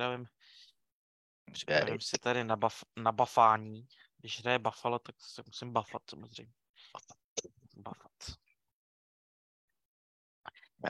[0.00, 0.26] připravím,
[1.52, 3.88] připravím si tady na, buff, na buffání.
[4.18, 6.52] Když hraje Buffalo, tak se musím buffat samozřejmě.
[7.76, 8.40] Buffat.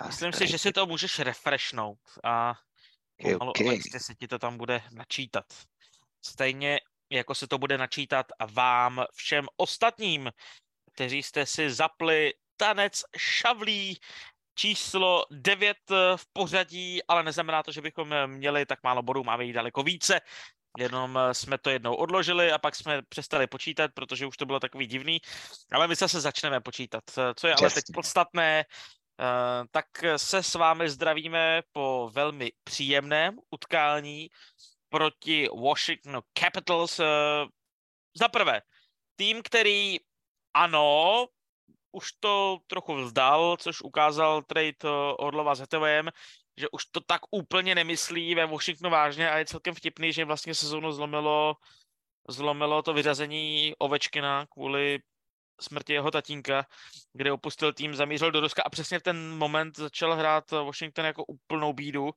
[0.07, 2.55] Myslím si, že si to můžeš refreshnout a
[3.23, 3.81] pomalu, okay.
[3.81, 5.47] se ti to tam bude načítat.
[6.25, 6.81] Stejně
[7.11, 10.31] jako se to bude načítat a vám všem ostatním,
[10.93, 14.01] kteří jste si zapli tanec šavlí
[14.61, 15.77] číslo 9
[16.17, 20.21] v pořadí, ale neznamená to, že bychom měli tak málo bodů, máme jich daleko více.
[20.79, 24.87] Jenom jsme to jednou odložili a pak jsme přestali počítat, protože už to bylo takový
[24.87, 25.21] divný.
[25.73, 27.05] Ale my zase začneme počítat.
[27.35, 34.29] Co je ale teď podstatné, eh, tak se s vámi zdravíme po velmi příjemném utkání
[34.89, 37.01] proti Washington Capitals.
[37.01, 37.07] Eh,
[38.15, 38.63] Za prvé,
[39.17, 39.97] tým, který
[40.55, 41.27] ano,
[41.93, 46.11] už to trochu vzdal, což ukázal trade eh, Orlova s Hetevem,
[46.57, 50.55] že už to tak úplně nemyslí ve Washingtonu vážně a je celkem vtipný, že vlastně
[50.55, 51.57] sezónu zlomilo,
[52.29, 54.99] zlomilo to vyřazení Ovečkina kvůli
[55.61, 56.67] smrti jeho tatínka,
[57.13, 61.25] kde opustil tým, zamířil do Ruska a přesně v ten moment začal hrát Washington jako
[61.25, 62.11] úplnou bídu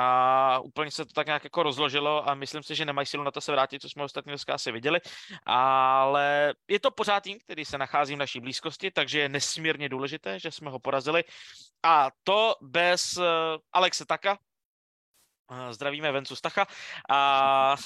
[0.00, 3.30] a úplně se to tak nějak jako rozložilo a myslím si, že nemají silu na
[3.30, 5.00] to se vrátit, co jsme ostatně dneska asi viděli,
[5.46, 10.38] ale je to pořád tým, který se nachází v naší blízkosti, takže je nesmírně důležité,
[10.38, 11.24] že jsme ho porazili.
[11.82, 13.24] A to bez uh,
[13.72, 14.38] Alexe Taka,
[15.50, 16.66] uh, zdravíme Vencu Stacha,
[17.10, 17.76] a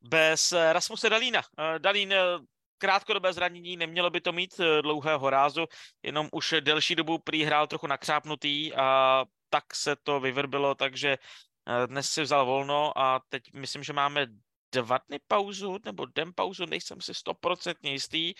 [0.00, 1.42] bez eh, Rasmuse Dalína.
[1.78, 2.14] Dalín
[2.80, 5.66] krátkodobé zranění, nemělo by to mít eh, dlouhého rázu,
[6.02, 11.86] jenom už delší dobu prý hrál trochu nakřápnutý a tak se to vyvrbilo, takže eh,
[11.86, 14.26] dnes si vzal volno a teď myslím, že máme
[14.72, 18.34] dva dny pauzu, nebo den pauzu, nejsem si stoprocentně jistý,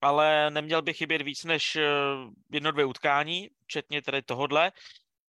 [0.00, 1.82] ale neměl by chybět víc než eh,
[2.52, 4.72] jedno, dvě utkání, včetně tedy tohodle.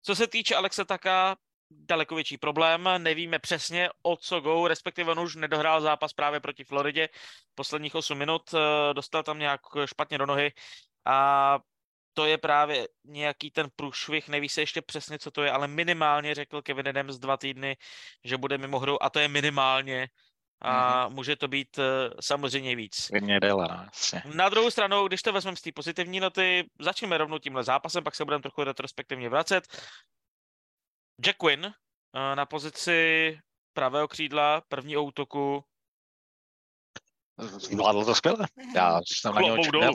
[0.03, 1.37] Co se týče Alexe Taka,
[1.71, 6.65] daleko větší problém, nevíme přesně o co go, respektive on už nedohrál zápas právě proti
[6.65, 7.09] Floridě
[7.55, 10.53] posledních 8 minut, eh, dostal tam nějak špatně do nohy
[11.05, 11.59] a
[12.15, 16.35] to je právě nějaký ten průšvih, neví se ještě přesně, co to je, ale minimálně
[16.35, 17.77] řekl Kevin Adams dva týdny,
[18.25, 20.09] že bude mimo hru a to je minimálně
[20.61, 21.15] a mm-hmm.
[21.15, 23.09] může to být eh, samozřejmě víc.
[23.85, 24.23] Jasně.
[24.35, 28.15] Na druhou stranu, když to vezmeme z té pozitivní noty, začneme rovnou tímhle zápasem, pak
[28.15, 29.65] se budeme trochu retrospektivně vracet.
[31.21, 31.73] Jack Quinn eh,
[32.37, 33.39] na pozici
[33.73, 35.65] pravého křídla, prvního útoku.
[37.39, 38.47] Zvládl to skvěle.
[38.75, 39.95] Já jsem na něho čekal.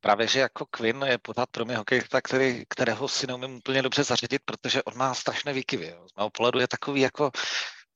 [0.00, 4.04] Právě, že jako Quinn je pořád pro mě hokejista, který, kterého si neumím úplně dobře
[4.04, 5.86] zařadit, protože on má strašné výkyvy.
[5.86, 6.08] Jo.
[6.08, 7.30] Z mého pohledu je takový jako,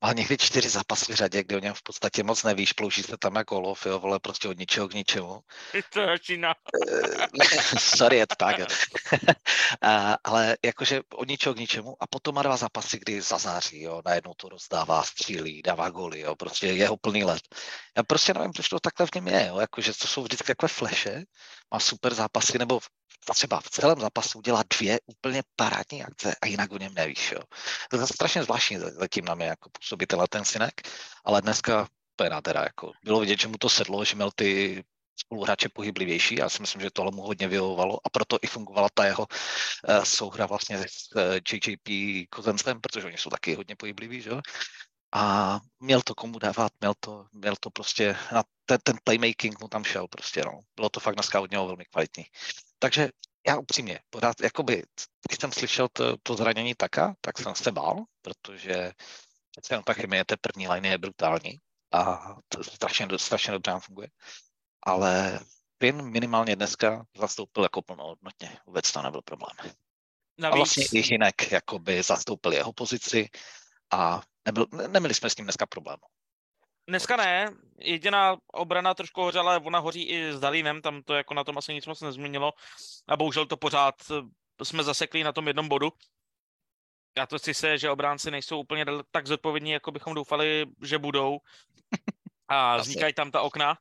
[0.00, 3.16] má někdy čtyři zápasy v řadě, kde o něm v podstatě moc nevíš, plouží se
[3.18, 5.40] tam jako olov, jo, vole, prostě od ničeho k ničemu.
[5.92, 6.54] To začíná.
[7.78, 8.56] Sorry, je to tak.
[9.82, 14.02] a, ale jakože od ničeho k ničemu a potom má dva zápasy, kdy zazáří, jo,
[14.06, 17.42] najednou to rozdává, střílí, dává goly, jo, prostě jeho plný let.
[17.96, 20.68] Já prostě nevím, proč to takhle v něm je, jo, jakože to jsou vždycky takové
[20.68, 21.24] fleše,
[21.74, 22.80] má super zápasy, nebo
[23.34, 27.40] třeba v celém zápasu udělá dvě úplně parádní akce a jinak o něm nevíš, jo.
[27.90, 30.80] To je strašně zvláštní zatím na mě jako působí tenhle ten synek,
[31.24, 31.88] ale dneska
[32.24, 34.84] je nádhera, jako bylo vidět, že mu to sedlo, že měl ty
[35.20, 36.34] spoluhráče pohyblivější.
[36.34, 40.04] Já si myslím, že tohle mu hodně vyhovovalo a proto i fungovala ta jeho uh,
[40.04, 41.88] souhra vlastně s uh, JJP
[42.30, 44.30] Kozencem, protože oni jsou taky hodně pohybliví, že?
[45.12, 49.68] A měl to komu dávat, měl to, měl to prostě, na ten, ten playmaking mu
[49.68, 50.60] tam šel prostě, no.
[50.76, 52.24] Bylo to fakt dneska od něho velmi kvalitní.
[52.78, 53.08] Takže
[53.46, 54.82] já upřímně, pořád, jakoby,
[55.28, 58.92] když jsem slyšel to, to zranění taka, tak jsem se bál, protože
[59.50, 61.60] přece jenom ta chemie té první line je brutální
[61.92, 64.08] a to strašně, strašně dobře nám funguje.
[64.82, 65.40] Ale
[65.82, 69.56] Finn minimálně dneska zastoupil jako plnohodnotně, vůbec to nebyl problém.
[69.60, 69.64] A
[70.38, 73.28] Navíc, vlastně i Hinek jakoby zastoupil jeho pozici
[73.90, 75.96] a nebyl, ne, neměli jsme s tím dneska problém.
[76.88, 81.34] Dneska ne, jediná obrana trošku hořela, ale ona hoří i s Dalínem, tam to jako
[81.34, 82.52] na tom asi nic moc nezměnilo
[83.08, 85.92] a bohužel to pořád eh, jsme zasekli na tom jednom bodu.
[87.20, 91.38] A to si se, že obránci nejsou úplně tak zodpovědní, jako bychom doufali, že budou.
[92.48, 93.78] A vznikají tam ta okna,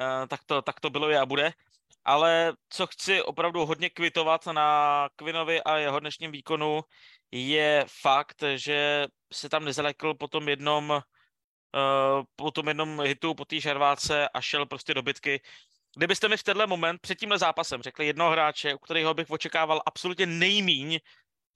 [0.00, 1.52] eh, tak to, tak to bylo je a bude.
[2.04, 6.80] Ale co chci opravdu hodně kvitovat na Kvinovi a jeho dnešním výkonu,
[7.30, 11.00] je fakt, že se tam nezalekl po tom jednom uh,
[12.36, 15.40] po tom jednom hitu, po té žarváce a šel prostě do bitky.
[15.96, 19.82] Kdybyste mi v tenhle moment před tímhle zápasem řekli jednoho hráče, u kterého bych očekával
[19.86, 21.00] absolutně nejmíň,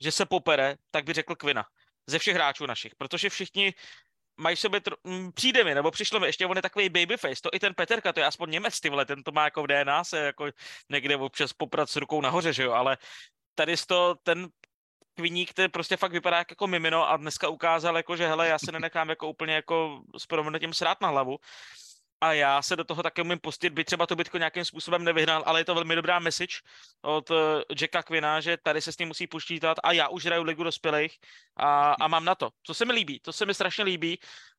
[0.01, 1.67] že se popere, tak by řekl Kvina.
[2.07, 3.75] Ze všech hráčů našich, protože všichni
[4.37, 7.51] mají sobě, tr- m, přijde mi, nebo přišlo mi, ještě on je takový babyface, to
[7.53, 10.05] i ten Peterka, to je aspoň Němec, ty vole, ten to má jako v DNA,
[10.05, 10.51] se jako
[10.89, 12.99] někde občas poprat s rukou nahoře, že jo, ale
[13.55, 14.49] tady to, ten
[15.15, 18.73] Kviník, který prostě fakt vypadá jako mimino a dneska ukázal, jako, že hele, já se
[18.73, 21.39] nenechám jako úplně jako s proměnutím srát na hlavu.
[22.21, 25.43] A já se do toho také umím pustit, by třeba to bytko nějakým způsobem nevyhnal,
[25.47, 26.55] ale je to velmi dobrá message
[27.03, 27.37] od uh,
[27.81, 31.19] Jacka Quina, že tady se s tím musí počítat a já už hraju ligu dospělých
[31.57, 32.51] a, a mám na to.
[32.67, 34.19] To se mi líbí, to se mi strašně líbí,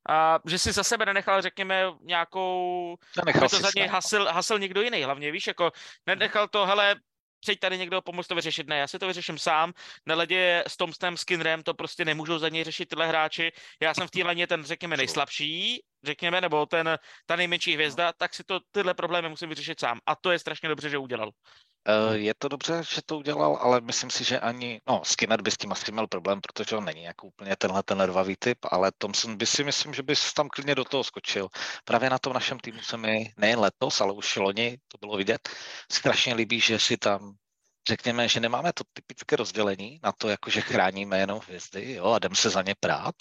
[0.09, 2.95] a že si za sebe nenechal, řekněme, nějakou,
[3.49, 5.71] to za něj hasil, hasil někdo jiný, hlavně víš, jako
[6.05, 6.95] nenechal to, hele,
[7.43, 8.67] přijď tady někdo pomoct to vyřešit.
[8.67, 9.73] Ne, já si to vyřeším sám.
[10.05, 13.51] Na ledě s Tomstem, Skinnerem to prostě nemůžou za něj řešit tyhle hráči.
[13.81, 18.33] Já jsem v té leně ten, řekněme, nejslabší, řekněme, nebo ten, ta nejmenší hvězda, tak
[18.33, 19.99] si to tyhle problémy musím vyřešit sám.
[20.05, 21.31] A to je strašně dobře, že udělal.
[21.87, 25.51] Eh, je to dobře, že to udělal, ale myslím si, že ani, no Skinner by
[25.51, 28.91] s tím asi měl problém, protože on není jako úplně tenhle ten nervavý typ, ale
[28.97, 31.47] Thompson by si myslím, že by tam klidně do toho skočil.
[31.85, 35.49] Právě na tom našem týmu se mi nejen letos, ale už loni, to bylo vidět,
[35.91, 37.35] strašně líbí, že si tam
[37.87, 42.19] řekněme, že nemáme to typické rozdělení na to, jako že chráníme jenom hvězdy jo, a
[42.19, 43.15] jdeme se za ně prát,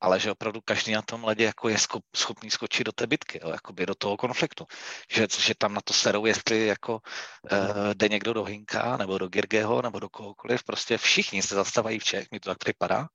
[0.00, 1.76] ale že opravdu každý na tom ledě jako je
[2.16, 4.66] schopný skočit do té bitky, jo, jakoby do toho konfliktu.
[5.10, 7.58] Že, že tam na to serou, jestli jako uh,
[7.94, 12.04] jde někdo do Hinka, nebo do Girgeho, nebo do kohokoliv, prostě všichni se zastávají v
[12.04, 13.08] Čech, mi to tak připadá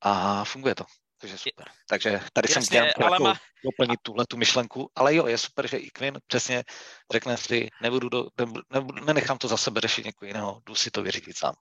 [0.00, 0.84] a funguje to.
[1.22, 1.66] Takže super.
[1.88, 3.34] Takže tady Jasně, jsem chtěl jako má...
[3.64, 6.64] doplnit tuhle tu myšlenku, ale jo, je super, že i Quinn přesně
[7.12, 8.26] řekne si, nebudu do,
[8.70, 11.54] nebudu, nenechám to za sebe řešit někoho jiného, jdu si to vyřídit sám.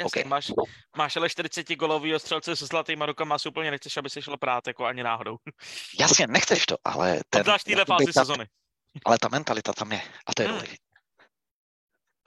[0.00, 0.30] Jasně, okay.
[0.30, 0.52] máš,
[0.96, 4.66] máš ale 40 golový střelce se zlatýma rukama, asi úplně nechceš, aby se šlo prát
[4.66, 5.36] jako ani náhodou.
[6.00, 7.20] Jasně, nechceš to, ale...
[7.30, 8.46] Ten, Obzvlášť téhle fázi sezony.
[9.04, 10.56] Ale ta mentalita tam je a to je hmm.
[10.56, 10.89] důležité.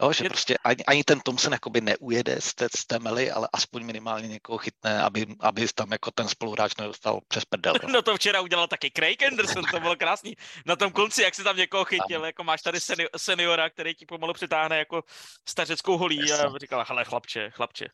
[0.03, 3.49] Jo, že prostě ani, ani ten Thompson jakoby neujede z té, z té mely, ale
[3.53, 7.73] aspoň minimálně někoho chytne, aby, aby tam jako ten spoluhráč nedostal přes prdel.
[7.93, 10.35] No to včera udělal taky Craig Anderson, to bylo krásný.
[10.65, 12.79] Na tom konci, jak se tam někoho chytil, jako máš tady
[13.17, 15.03] seniora, který ti pomalu přitáhne jako
[15.49, 17.87] stařeckou holí a říkal, hele chlapče, chlapče.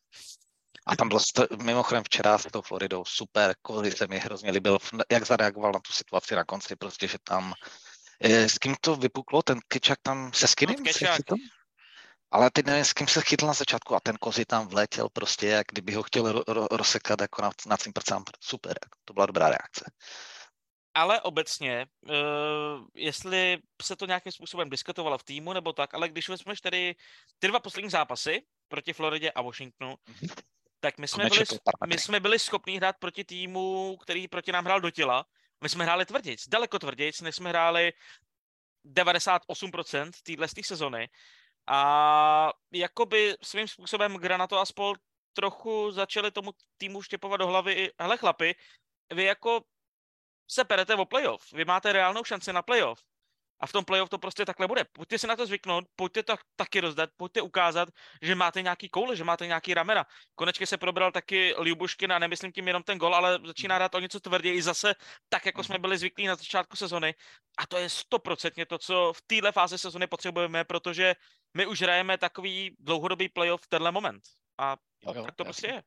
[0.85, 1.19] A tam byl
[1.63, 4.77] mimochodem včera s tou Floridou super, Kozy se mi hrozně líbil,
[5.11, 7.53] jak zareagoval na tu situaci na konci, prostě, že tam
[8.23, 10.75] eh, s kým to vypuklo, ten Kečak tam se skinem?
[11.29, 11.35] No,
[12.31, 15.47] ale teď nevím, s kým se chytl na začátku a ten kozy tam vletěl prostě,
[15.47, 18.23] jak kdyby ho chtěl ro- ro- rozsekat jako na, na cimprcám.
[18.39, 19.91] Super, to byla dobrá reakce.
[20.93, 22.13] Ale obecně, uh,
[22.95, 26.95] jestli se to nějakým způsobem diskutovalo v týmu nebo tak, ale když vezmeš tady
[27.39, 30.43] ty dva poslední zápasy proti Floridě a Washingtonu, mm-hmm.
[30.79, 31.45] tak my jsme, byli,
[31.87, 35.25] my jsme byli schopni hrát proti týmu, který proti nám hrál do těla.
[35.61, 37.93] My jsme hráli tvrdic, daleko tvrdic, než jsme hráli
[38.85, 41.09] 98% téhle sezony.
[41.71, 44.95] A jakoby svým způsobem Granato a spol
[45.33, 48.55] trochu začali tomu týmu štěpovat do hlavy, hele chlapi,
[49.13, 49.63] vy jako
[50.51, 53.03] se perete o playoff, vy máte reálnou šanci na playoff.
[53.61, 54.85] A v tom playoff to prostě takhle bude.
[54.91, 57.89] Pojďte si na to zvyknout, pojďte to taky rozdat, pojďte ukázat,
[58.21, 60.05] že máte nějaký koule, že máte nějaký ramena.
[60.35, 63.99] Konečně se probral taky Liubuškin a nemyslím tím jenom ten gol, ale začíná hrát o
[63.99, 64.95] něco tvrději zase,
[65.29, 67.15] tak jako jsme byli zvyklí na začátku sezony.
[67.57, 71.15] A to je stoprocentně to, co v téhle fázi sezony potřebujeme, protože
[71.53, 74.23] my už hrajeme takový dlouhodobý playoff v tenhle moment.
[74.57, 75.83] A jo, jo, tak to prostě je.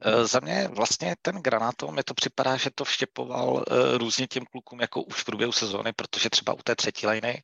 [0.00, 3.62] Eh, za mě vlastně ten granátom, mi to připadá, že to vštěpoval uh,
[3.96, 7.42] různě těm klukům jako už v průběhu sezóny, protože třeba u té třetí liny,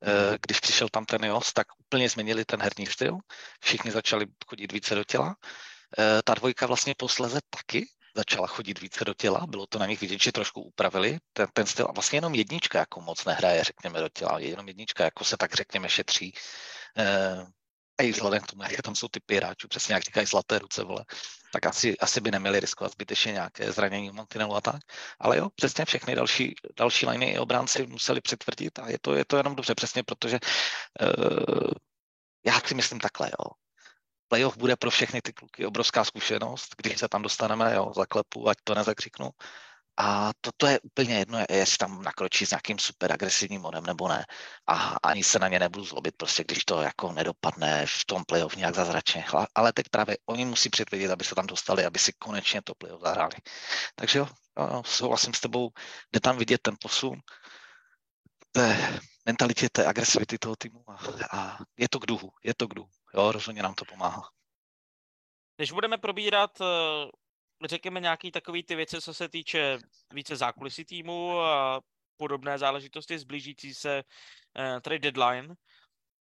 [0.00, 3.18] uh, když přišel tam ten Jos, tak úplně změnili ten herní styl,
[3.60, 5.26] všichni začali chodit více do těla.
[5.28, 5.34] Uh,
[6.24, 7.86] ta dvojka vlastně posleze taky
[8.16, 11.66] začala chodit více do těla, bylo to na nich vidět, že trošku upravili ten, ten
[11.66, 15.36] styl a vlastně jenom jednička jako moc nehraje, řekněme, do těla, jenom jednička jako se
[15.36, 16.32] tak řekněme šetří.
[17.98, 20.84] A i vzhledem k tomu, jak tam jsou typy hráčů, přesně jak říkají zlaté ruce,
[20.84, 21.04] vole,
[21.52, 24.80] tak asi, asi by neměli riskovat zbytečně nějaké zranění mantinelu a tak.
[25.20, 29.24] Ale jo, přesně všechny další, další liney i obránci museli přitvrdit a je to, je
[29.24, 30.38] to jenom dobře, přesně protože
[31.00, 31.70] uh,
[32.46, 33.61] já si myslím takhle, jo.
[34.32, 38.56] Playoff bude pro všechny ty kluky obrovská zkušenost, když se tam dostaneme, jo, zaklepu, ať
[38.64, 39.30] to nezakřiknu.
[39.96, 44.24] A toto je úplně jedno, jestli tam nakročí s nějakým super agresivním modem nebo ne.
[44.66, 48.56] A ani se na ně nebudu zlobit, prostě když to jako nedopadne v tom playoff
[48.56, 49.24] nějak zázračně.
[49.54, 53.02] Ale teď právě oni musí předvědět, aby se tam dostali, aby si konečně to playoff
[53.02, 53.36] zahráli.
[53.94, 55.70] Takže jo, jo souhlasím s tebou,
[56.12, 57.20] jde tam vidět ten posun
[58.52, 60.98] té mentalitě, té agresivity toho týmu a,
[61.30, 62.88] a je to k duhu, je to k duhu.
[63.14, 64.22] Jo, rozhodně nám to pomáhá.
[65.56, 66.64] Když budeme probírat eh,
[67.68, 69.78] řekněme, nějaký takový ty věci, co se týče
[70.14, 71.80] více zákulisí týmu a
[72.16, 75.54] podobné záležitosti zblížící se uh, trade deadline,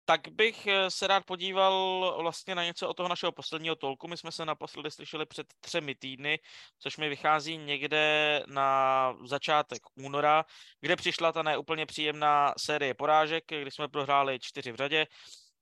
[0.06, 4.08] tak bych eh, se rád podíval vlastně na něco od toho našeho posledního tolku.
[4.08, 6.40] My jsme se naposledy slyšeli před třemi týdny,
[6.80, 10.46] což mi vychází někde na začátek února,
[10.82, 15.08] kde přišla ta neúplně příjemná série porážek, kdy jsme prohráli čtyři v řadě.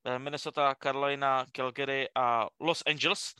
[0.04, 3.34] Eh, Minnesota, Carolina, Calgary a Los Angeles.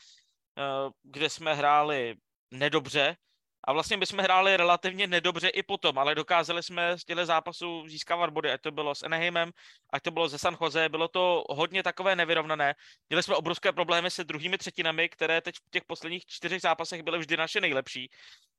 [1.03, 2.17] kde jsme hráli
[2.51, 3.17] nedobře,
[3.65, 8.31] a vlastně bychom hráli relativně nedobře i potom, ale dokázali jsme z těchto zápasů získávat
[8.31, 9.51] body, ať to bylo s Anaheimem,
[9.93, 12.75] ať to bylo ze San Jose, bylo to hodně takové nevyrovnané.
[13.09, 17.19] Měli jsme obrovské problémy se druhými třetinami, které teď v těch posledních čtyřech zápasech byly
[17.19, 18.11] vždy naše nejlepší.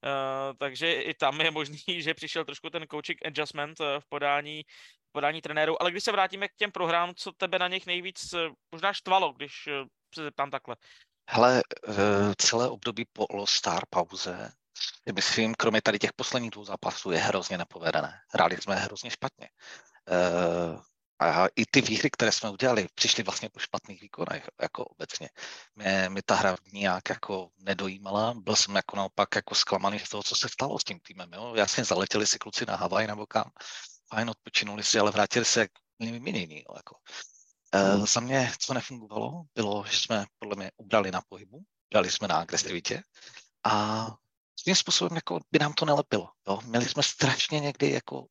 [0.04, 4.64] Uh, takže i tam je možný, že přišel trošku ten coaching adjustment uh, v podání,
[5.10, 5.82] v podání trenéru.
[5.82, 8.40] Ale když se vrátíme k těm prohrám, co tebe na nich nejvíc uh,
[8.72, 9.70] možná štvalo, když
[10.16, 10.76] se zeptám takhle?
[11.30, 11.64] Hele,
[12.38, 14.52] celé období po All-Star pauze
[15.14, 18.20] myslím, kromě tady těch posledních dvou zápasů je hrozně nepovedené.
[18.34, 19.50] Hráli jsme hrozně špatně.
[20.12, 20.82] Uh,
[21.20, 25.30] a i ty výhry, které jsme udělali, přišly vlastně po špatných výkonech, jako obecně.
[25.76, 30.24] Mě, mě ta hra nějak jako nedojímala, byl jsem jako naopak jako zklamaný z toho,
[30.24, 31.34] co se stalo s tím týmem.
[31.34, 31.56] Jo?
[31.56, 33.52] Jasně zaletěli si kluci na Havaj nebo kam,
[34.14, 36.64] fajn, odpočinuli si, ale vrátili se k vyměnění.
[36.76, 36.96] Jako.
[37.76, 41.64] Uh, za mě, co nefungovalo, bylo, že jsme podle mě ubrali na pohybu,
[41.94, 43.04] dali jsme na agresivitě
[43.64, 44.08] a
[44.56, 46.30] svým způsobem jako by nám to nelepilo.
[46.48, 46.60] Jo?
[46.66, 48.26] Měli jsme strašně někdy jako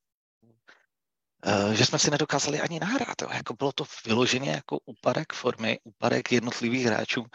[1.47, 3.23] Uh, že jsme si nedokázali ani nahrát.
[3.23, 3.29] Jo.
[3.33, 7.27] Jako bylo to vyloženě jako úpadek formy, úpadek jednotlivých hráčů,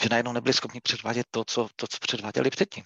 [0.00, 2.84] že najednou nebyli schopni předvádět to, co, to, co předváděli předtím.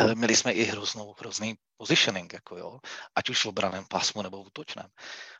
[0.00, 2.78] Uh, měli jsme i hroznou, hrozný positioning, jako jo,
[3.14, 4.86] ať už v obraném pásmu nebo v útočném.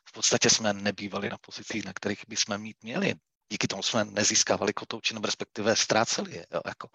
[0.09, 3.15] V podstatě jsme nebývali na pozicích, na kterých bychom mít měli
[3.51, 6.45] díky tomu jsme nezískávali kotouči, nebo respektive ztráceli je.
[6.51, 6.89] Jo, jako,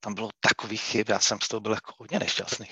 [0.00, 2.66] tam bylo takový chyb, já jsem z toho byl jako hodně nešťastný.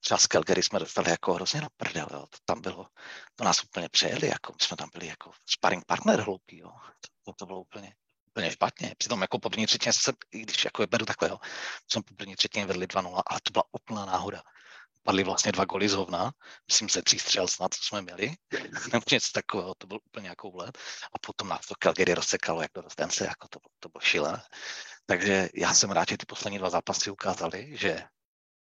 [0.00, 2.26] Třeba z Calgary jsme dostali jako hrozně na prdel, jo.
[2.26, 2.86] To tam bylo,
[3.34, 6.70] to nás úplně přejeli, jako my jsme tam byli jako sparring partner hloupý, jo.
[7.24, 7.94] To, to bylo úplně,
[8.26, 8.94] úplně špatně.
[8.98, 11.38] Přitom jako po první třetině se, i když jako je beru takhle, jo,
[11.90, 14.42] jsme po první třetině vedli 2-0, ale to byla úplná náhoda
[15.02, 16.32] padly vlastně dva goly z hovna,
[16.68, 18.34] myslím ze tří střel snad, co jsme měli,
[18.92, 20.78] nebo něco takového, to byl úplně jako úlet.
[21.12, 24.42] A potom nás to Calgary rozsekalo jak do rozdence, jako to, to bylo šílené.
[25.06, 28.04] Takže já jsem rád, že ty poslední dva zápasy ukázali, že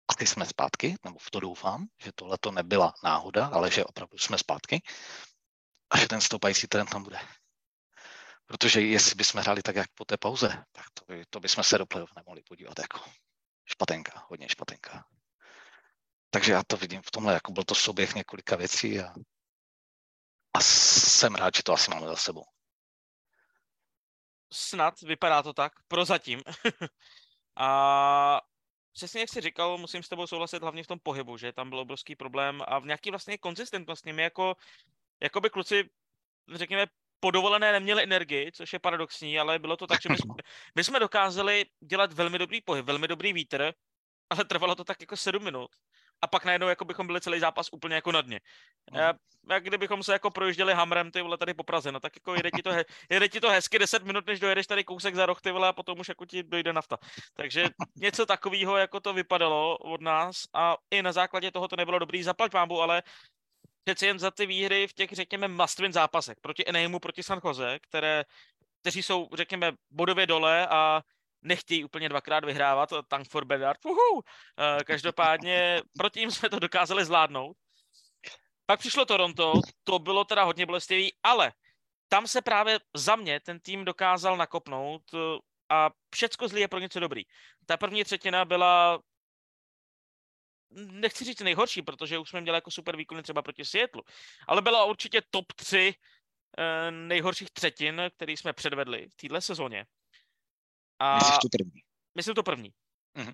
[0.09, 4.19] asi jsme zpátky, nebo v to doufám, že tohle to nebyla náhoda, ale že opravdu
[4.19, 4.83] jsme zpátky
[5.91, 7.19] a že ten stoupající trend tam bude.
[8.47, 11.79] Protože jestli bychom hráli tak, jak po té pauze, tak to, by, to bychom se
[11.79, 11.85] do
[12.17, 13.01] nemohli podívat jako
[13.67, 15.05] špatenka, hodně špatenka.
[16.35, 19.15] Takže já to vidím v tomhle, jako byl to souběh několika věcí a,
[20.55, 22.45] a jsem rád, že to asi máme za sebou.
[24.53, 26.43] Snad, vypadá to tak, prozatím.
[27.57, 28.41] a
[28.93, 31.79] přesně jak jsi říkal, musím s tebou souhlasit hlavně v tom pohybu, že tam byl
[31.79, 34.13] obrovský problém a v nějaký vlastně konzistentnosti.
[34.13, 34.57] My jako,
[35.23, 35.91] jako by kluci,
[36.55, 36.87] řekněme,
[37.21, 40.35] po dovolené neměli energii, což je paradoxní, ale bylo to tak, že my jsme,
[40.75, 43.73] my jsme dokázali dělat velmi dobrý pohyb, velmi dobrý vítr,
[44.31, 45.71] ale trvalo to tak jako sedm minut
[46.23, 48.41] a pak najednou jako bychom byli celý zápas úplně jako na dně.
[48.93, 49.01] No.
[49.51, 52.51] Jak kdybychom se jako projížděli hamrem ty vole tady po Praze, no tak jako jede
[52.51, 55.41] ti to, he, jede ti to hezky 10 minut, než dojedeš tady kousek za roh
[55.41, 56.99] ty vole a potom už jako ti dojde nafta.
[57.35, 57.65] Takže
[57.97, 62.23] něco takového jako to vypadalo od nás a i na základě toho to nebylo dobrý
[62.23, 63.03] zaplať pámbu, ale
[63.85, 67.41] přeci jen za ty výhry v těch, řekněme, must win zápasech proti Eneimu, proti San
[67.45, 68.25] Jose, které,
[68.81, 71.03] kteří jsou, řekněme, bodově dole a
[71.45, 74.23] nechtějí úplně dvakrát vyhrávat, tank for Bedard, uhu.
[74.59, 77.57] Eh, každopádně proti ním jsme to dokázali zvládnout.
[78.67, 79.53] Pak přišlo Toronto,
[79.85, 81.53] to bylo teda hodně bolestivý, ale
[82.09, 85.19] tam se právě za mě ten tým dokázal nakopnout eh,
[85.69, 87.23] a všecko zlý je pro něco dobrý.
[87.67, 89.01] Ta první třetina byla
[90.75, 94.03] nechci říct nejhorší, protože už jsme měli jako super výkony třeba proti Seattle,
[94.49, 95.95] ale byla určitě top 3
[96.59, 99.87] eh, nejhorších třetin, který jsme předvedli v této sezóně.
[101.05, 101.15] A...
[101.15, 101.81] Myslíš tu první?
[102.15, 102.71] Myslím to první.
[103.17, 103.33] Mm-hmm.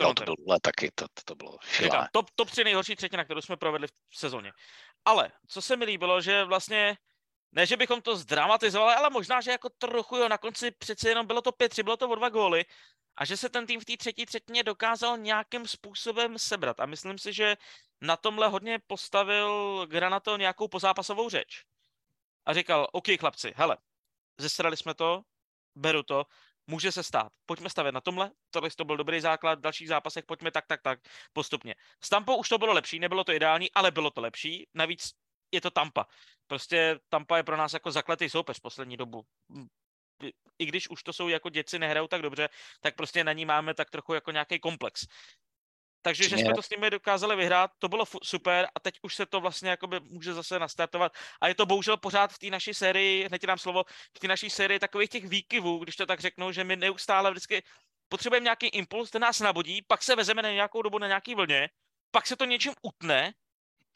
[0.00, 3.40] No, to bylo taky, to, to, to bylo Říkám, top, top 3 nejhorší třetina, kterou
[3.40, 4.52] jsme provedli v sezóně.
[5.04, 6.96] Ale, co se mi líbilo, že vlastně,
[7.52, 11.26] ne, že bychom to zdramatizovali, ale možná, že jako trochu, jo, na konci přece jenom
[11.26, 12.64] bylo to 5-3, bylo to o dva góly,
[13.16, 16.80] a že se ten tým v té třetí třetině dokázal nějakým způsobem sebrat.
[16.80, 17.56] A myslím si, že
[18.00, 21.64] na tomhle hodně postavil Granato nějakou pozápasovou řeč.
[22.46, 23.76] A říkal, OK chlapci, hele,
[24.38, 25.22] zesrali jsme to,
[25.74, 26.26] beru to,
[26.72, 27.32] může se stát.
[27.46, 30.82] Pojďme stavět na tomhle, tohle to byl dobrý základ, v dalších zápasech pojďme tak, tak,
[30.82, 30.98] tak,
[31.32, 31.74] postupně.
[32.04, 34.66] S Tampou už to bylo lepší, nebylo to ideální, ale bylo to lepší.
[34.74, 35.12] Navíc
[35.52, 36.06] je to Tampa.
[36.46, 39.22] Prostě Tampa je pro nás jako zakletý soupeř poslední dobu.
[40.58, 42.48] I když už to jsou jako děci, nehrajou tak dobře,
[42.80, 45.06] tak prostě na ní máme tak trochu jako nějaký komplex.
[46.02, 49.26] Takže, že jsme to s nimi dokázali vyhrát, to bylo super a teď už se
[49.26, 51.12] to vlastně jakoby může zase nastartovat.
[51.40, 53.84] A je to bohužel pořád v té naší sérii, hned dám slovo,
[54.16, 57.62] v té naší sérii takových těch výkyvů, když to tak řeknu, že my neustále vždycky
[58.08, 61.68] potřebujeme nějaký impuls, ten nás nabodí, pak se vezeme na nějakou dobu na nějaký vlně,
[62.10, 63.32] pak se to něčím utne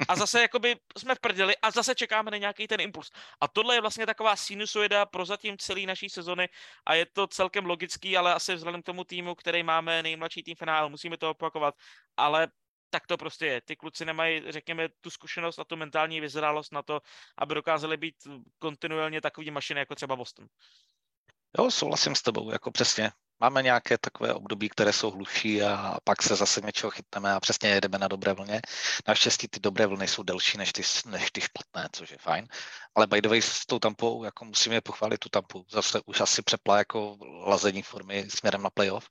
[0.09, 3.11] a zase jakoby jsme v prdeli a zase čekáme na nějaký ten impuls.
[3.41, 6.49] A tohle je vlastně taková sinusoida pro zatím celý naší sezony
[6.87, 10.57] a je to celkem logický, ale asi vzhledem k tomu týmu, který máme nejmladší tým
[10.57, 11.75] finál, musíme to opakovat,
[12.17, 12.49] ale
[12.91, 13.61] tak to prostě je.
[13.61, 17.01] Ty kluci nemají, řekněme, tu zkušenost a tu mentální vyzrálost na to,
[17.39, 18.15] aby dokázali být
[18.59, 20.47] kontinuálně takový mašiny jako třeba Boston.
[21.59, 26.23] Jo, souhlasím s tebou, jako přesně máme nějaké takové období, které jsou hluší a pak
[26.23, 28.61] se zase něčeho chytneme a přesně jedeme na dobré vlně.
[29.09, 32.49] Naštěstí ty dobré vlny jsou delší než ty, než ty špatné, což je fajn.
[32.95, 35.67] Ale by the way, s tou tampou, jako musíme pochválit tu tampu.
[35.71, 39.09] Zase už asi přepla jako lazení formy směrem na playoff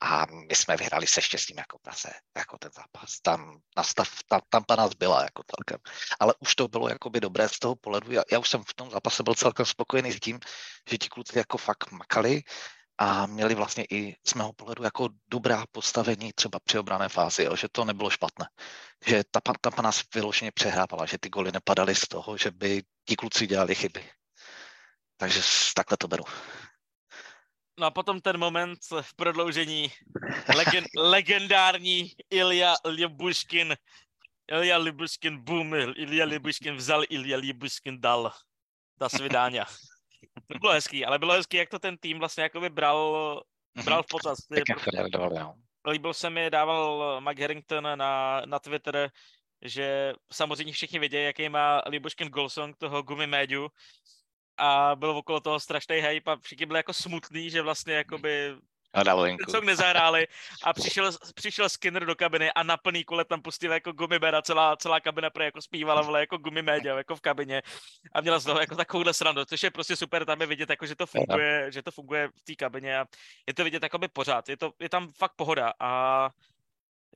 [0.00, 3.20] a my jsme vyhráli se štěstím jako prase, jako ten zápas.
[3.22, 5.78] Tam nastav, ta tampa nás byla jako celkem.
[6.20, 8.12] Ale už to bylo jakoby dobré z toho pohledu.
[8.12, 10.40] Já, já už jsem v tom zápase byl celkem spokojený s tím,
[10.90, 12.42] že ti kluci jako fakt makali,
[12.98, 17.56] a měli vlastně i z mého pohledu jako dobrá postavení třeba při obrané fázi, jo,
[17.56, 18.46] že to nebylo špatné.
[19.06, 19.40] Že ta,
[19.74, 23.74] ta nás vyloženě přehrávala, že ty goly nepadaly z toho, že by ti kluci dělali
[23.74, 24.10] chyby.
[25.16, 25.40] Takže
[25.74, 26.24] takhle to beru.
[27.80, 29.92] No a potom ten moment v prodloužení
[30.54, 33.76] legen, legendární Ilja Libuškin
[34.52, 38.32] Ilja Libuškin boom, Ilja Libuškin vzal, Ilja Libuškin dal.
[38.98, 39.66] Da svidáňa.
[40.52, 43.42] To bylo hezký, ale bylo hezký, jak to ten tým vlastně jakoby bral,
[43.74, 43.84] mhm.
[43.84, 44.38] bral v potaz.
[45.90, 49.10] Líbil se mi, dával Mike Harrington na, na Twitter,
[49.62, 53.68] že samozřejmě všichni vědí, jaký má Libuškin Golsong toho Gumi Médiu
[54.56, 58.56] a byl okolo toho strašný hype a všichni byli jako smutný, že vlastně jakoby
[59.50, 60.26] song nezahráli
[60.64, 64.76] a přišel, přišel Skinner do kabiny a na plný kole tam pustil jako gumibera, celá,
[64.76, 67.62] celá kabina pro jako zpívala, vole, jako gumimédia, jako v kabině.
[68.12, 70.86] A měla z toho jako takovouhle srandu, což je prostě super tam je vidět, jako,
[70.86, 73.06] že to funguje, že to funguje v té kabině a
[73.46, 76.30] je to vidět by pořád, je, to, je tam fakt pohoda a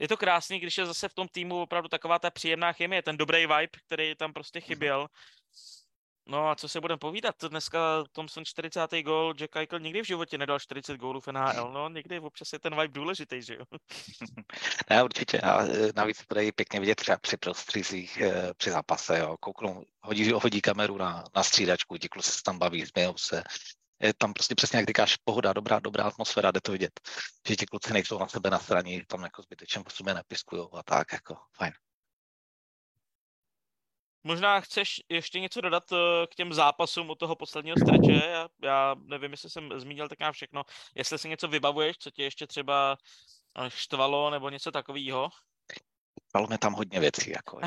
[0.00, 3.16] je to krásný, když je zase v tom týmu opravdu taková ta příjemná chemie, ten
[3.16, 5.08] dobrý vibe, který tam prostě chyběl.
[6.26, 7.34] No a co se budeme povídat?
[7.48, 9.02] Dneska Thompson 40.
[9.02, 12.58] gól, Jack Eichel nikdy v životě nedal 40 gólů v NHL, no někdy občas je
[12.58, 13.64] ten vibe důležitý, že jo?
[14.90, 19.18] ne, určitě a e, navíc to je pěkně vidět třeba při prostřizích, e, při zápase,
[19.18, 23.42] jo, kouknou, hodí, hodí kameru na, na střídačku, ti kluci se tam baví, smějou se,
[24.00, 27.00] je tam prostě přesně, jak říkáš, pohoda, dobrá, dobrá atmosféra, jde to vidět,
[27.48, 30.82] že ti kluci nejsou na sebe na straně, tam jako zbytečně po sobě nepiskujou a
[30.82, 31.72] tak, jako fajn.
[34.24, 38.26] Možná chceš ještě něco dodat eh, k těm zápasům od toho posledního streče?
[38.28, 40.62] Já, já nevím, jestli jsem zmínil tak nějak všechno.
[40.94, 42.96] Jestli si něco vybavuješ, co tě ještě třeba
[43.58, 45.28] eh, štvalo nebo něco takového?
[46.28, 47.30] Štvalo mě tam hodně věcí.
[47.30, 47.60] Jako,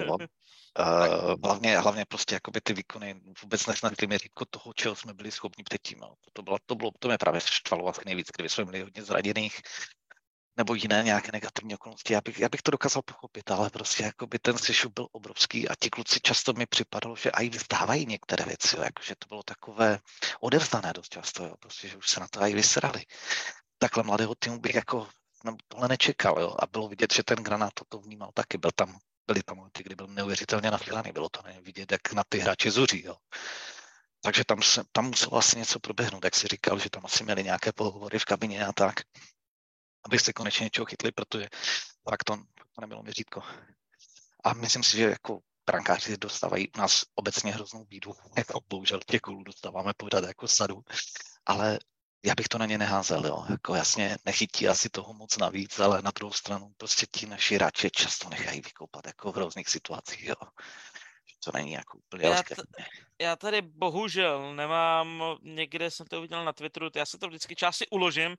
[0.00, 0.16] jo.
[0.78, 5.30] uh, hlavně, hlavně prostě jakoby ty výkony vůbec nesnadili mi říct toho, čeho jsme byli
[5.30, 5.98] schopni předtím.
[6.02, 6.14] Jo.
[6.32, 9.60] To, bylo, to, bylo, to mě právě štvalo asi nejvíc, kdyby jsme byli hodně zraněných,
[10.60, 12.12] nebo jiné nějaké negativní okolnosti.
[12.12, 15.68] Já bych, já bych to dokázal pochopit, ale prostě jako by ten sešup byl obrovský
[15.68, 19.28] a ti kluci často mi připadalo, že i vzdávají některé věci, jo, jako, že to
[19.28, 19.98] bylo takové
[20.40, 23.04] odevzdané dost často, jo, prostě, že už se na to i vysrali.
[23.78, 25.08] Takhle mladého týmu bych jako
[25.44, 28.98] no, tohle nečekal jo, a bylo vidět, že ten granát to vnímal taky, byl tam
[29.26, 33.02] byly tam momenty, kdy byl neuvěřitelně nafilaný, bylo to vidět, jak na ty hráče zuří.
[33.06, 33.16] Jo.
[34.20, 37.44] Takže tam, se, tam muselo asi něco proběhnout, jak si říkal, že tam asi měli
[37.44, 39.00] nějaké pohovory v kabině a tak
[40.04, 41.48] aby se konečně něčeho chytli, protože
[42.10, 42.36] tak to,
[42.72, 43.42] to nebylo měřítko.
[44.44, 48.14] A myslím si, že jako brankáři dostávají u nás obecně hroznou bídu.
[48.36, 50.84] Jako bohužel těch gólů dostáváme pořád jako sadu.
[51.46, 51.78] Ale
[52.24, 53.44] já bych to na ně neházel, jo.
[53.50, 57.90] Jako jasně nechytí asi toho moc navíc, ale na druhou stranu prostě ti naši hráči
[57.90, 60.34] často nechají vykoupat jako v různých situacích, jo.
[61.44, 62.54] To není jako úplně já, t-
[63.20, 67.88] já tady bohužel nemám, někde jsem to viděl na Twitteru, já se to vždycky části
[67.88, 68.36] uložím,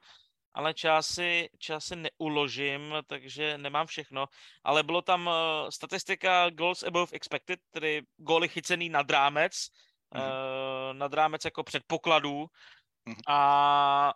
[0.54, 4.26] ale časy, časy neuložím, takže nemám všechno.
[4.64, 5.34] Ale bylo tam uh,
[5.70, 10.22] statistika goals above expected, tedy góly chycený nad rámec, mm-hmm.
[10.22, 12.46] uh, nad rámec jako předpokladů.
[13.08, 13.22] Mm-hmm.
[13.28, 14.14] A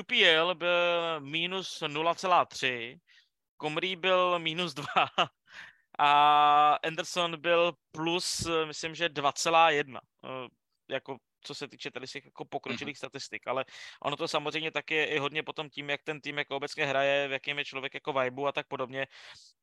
[0.00, 2.98] UPL byl minus 0,3,
[3.56, 4.86] Komrý byl minus 2
[5.98, 9.98] a Anderson byl plus, myslím, že 2,1.
[10.22, 10.48] Uh,
[10.90, 12.98] jako co se týče tady těch jako pokročilých mm-hmm.
[12.98, 13.64] statistik, ale
[14.02, 17.28] ono to samozřejmě taky je i hodně potom tím, jak ten tým jako obecně hraje,
[17.28, 19.06] v jakým je člověk jako vibe a tak podobně,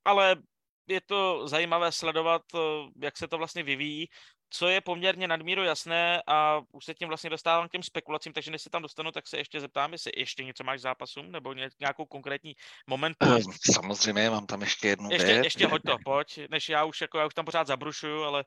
[0.06, 0.36] ale
[0.88, 2.60] je to zajímavé sledovat, eh,
[3.02, 4.08] jak se to vlastně vyvíjí,
[4.50, 8.52] co je poměrně nadmíru jasné a už se tím vlastně dostávám k těm spekulacím, takže
[8.52, 12.06] než se tam dostanu, tak se ještě zeptám, jestli ještě něco máš zápasům nebo nějakou
[12.06, 12.56] konkrétní
[12.88, 13.18] moment.
[13.24, 13.40] Eh,
[13.74, 15.44] samozřejmě, mám tam ještě jednu ještě, věc.
[15.44, 18.46] Ještě hoď to, pojď, než já už, jako, já už tam pořád zabrušuju, ale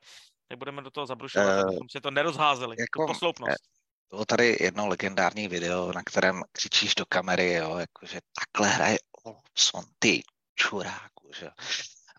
[0.51, 2.75] nebudeme do toho zabrušovat, uh, abychom to nerozházeli.
[2.79, 3.51] Jako, posloupnost.
[3.51, 8.97] Eh, bylo tady jedno legendární video, na kterém křičíš do kamery, jo, jakože takhle hraje
[9.23, 10.21] Olson, ty
[10.55, 11.49] čuráku, že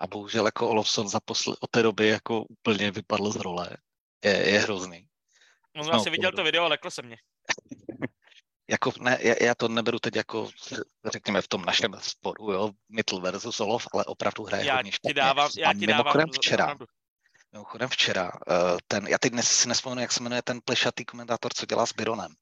[0.01, 3.71] A bohužel jako Olofsson za posle, od té doby jako úplně vypadl z role.
[4.25, 5.07] Je, je hrozný.
[5.77, 7.17] On no, asi viděl to video, lekl se mě.
[8.71, 10.49] jako ne, já, já, to neberu teď jako,
[11.13, 15.11] řekněme, v tom našem sporu, jo, Mittel versus Olof, ale opravdu hraje já hodně špatně.
[15.11, 16.77] Ti dávám, já ti dávám, včera,
[17.53, 21.67] Mimochodem včera, uh, ten, já teď si nespomenu, jak se jmenuje ten plešatý komentátor, co
[21.67, 22.35] dělá s Byronem.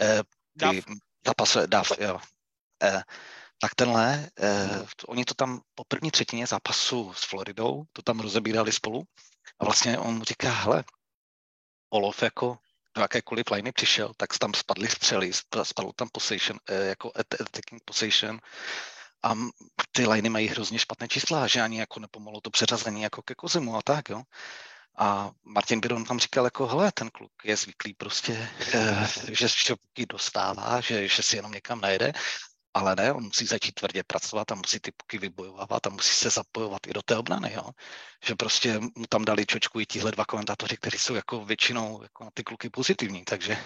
[0.00, 0.20] Uh,
[0.56, 0.74] Dav.
[1.26, 2.14] Zapasuje, Dav, jo.
[2.14, 3.02] Uh,
[3.60, 4.30] tak tenhle,
[5.06, 9.02] oni to tam po první třetině zápasu s Floridou, to tam rozebírali spolu
[9.60, 10.84] a vlastně on mu říká, hele,
[11.90, 12.58] Olof jako
[12.96, 18.40] do jakékoliv liney přišel, tak tam spadly střely, spadl tam possession, jako attacking possession,
[19.22, 19.34] a
[19.92, 23.76] ty liney mají hrozně špatné čísla, že ani jako nepomohlo to přeřazení jako ke kozimu
[23.76, 24.22] a tak, jo.
[24.98, 30.06] A Martin Biron tam říkal jako, hele, ten kluk je zvyklý prostě, eh, že šťopky
[30.06, 32.12] dostává, že, že si jenom někam najde
[32.74, 36.30] ale ne, on musí začít tvrdě pracovat a musí ty puky vybojovávat a musí se
[36.30, 37.70] zapojovat i do té obrany, jo.
[38.26, 42.24] Že prostě mu tam dali čočku i tihle dva komentátoři, kteří jsou jako většinou jako
[42.24, 43.58] na ty kluky pozitivní, takže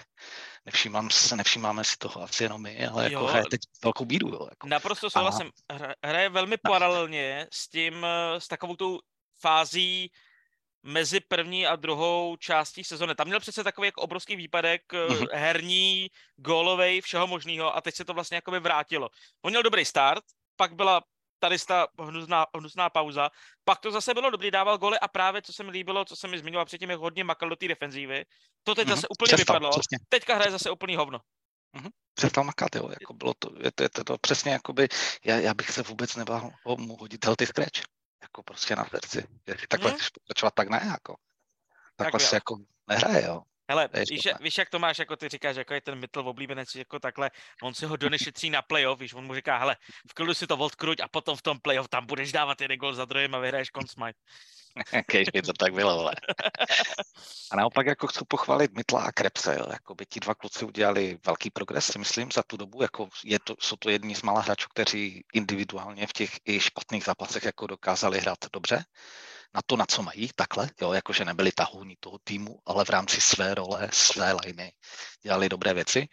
[0.65, 4.47] nevšímám se, nevšímáme si toho asi jenom my, ale jako hraje teď velkou bídu, jo.
[4.51, 4.67] Jako.
[4.67, 5.51] Naprosto souhlasím.
[6.05, 8.07] Hraje velmi paralelně s tím,
[8.39, 9.01] s takovou tou
[9.41, 10.11] fází
[10.83, 13.15] mezi první a druhou částí sezony.
[13.15, 15.29] Tam měl přece takový jako obrovský výpadek, mm-hmm.
[15.33, 19.09] herní, gólovej, všeho možného a teď se to vlastně jakoby vrátilo.
[19.43, 20.25] On měl dobrý start,
[20.57, 21.03] pak byla
[21.39, 23.31] tady ta hnusná, hnusná pauza,
[23.65, 26.29] pak to zase bylo dobrý, dával góly a právě, co se mi líbilo, co se
[26.29, 28.25] mi zmiňoval předtím, jak hodně makal do té defenzívy,
[28.63, 28.91] to teď mm-hmm.
[28.91, 29.99] zase úplně Přestal, vypadlo, přesně.
[30.09, 31.19] teďka hraje zase úplný hovno.
[31.77, 31.91] Mm-hmm.
[32.15, 34.89] Přestal makat, jo, jako bylo to, je to, je to, to přesně jakoby,
[35.25, 37.83] já, já bych se vůbec nebál mu hodit healthy scratch
[38.23, 39.29] jako prostě na srdci.
[39.69, 39.99] Takhle hmm.
[39.99, 41.17] chceš pokračovat, tak ne, jako.
[41.97, 42.57] Takhle tak se jako
[42.89, 43.43] nehraje, jo.
[43.73, 46.99] Hele, víš, víš, jak to máš, jako ty říkáš, jako je ten Mittel oblíbenec, jako
[46.99, 47.31] takhle,
[47.63, 49.77] on si ho donešetří na playoff, víš, on mu říká, hele,
[50.11, 52.95] v klidu si to odkruť a potom v tom playoff tam budeš dávat jeden gol
[52.95, 54.19] za druhým a vyhraješ Consmite.
[55.07, 56.13] Kež by to tak bylo, ale.
[57.53, 59.67] A naopak jako chci pochválit Mitla a Krepse, jo.
[59.71, 63.39] Jako by ti dva kluci udělali velký progres, si myslím, za tu dobu, jako je
[63.39, 67.67] to, jsou to jedni z mála hráčů, kteří individuálně v těch i špatných zápasech jako
[67.67, 68.85] dokázali hrát dobře
[69.55, 73.21] na to, na co mají, takhle, jo, jakože nebyli tahouní toho týmu, ale v rámci
[73.21, 74.73] své role, své liny
[75.23, 76.09] dělali dobré věci.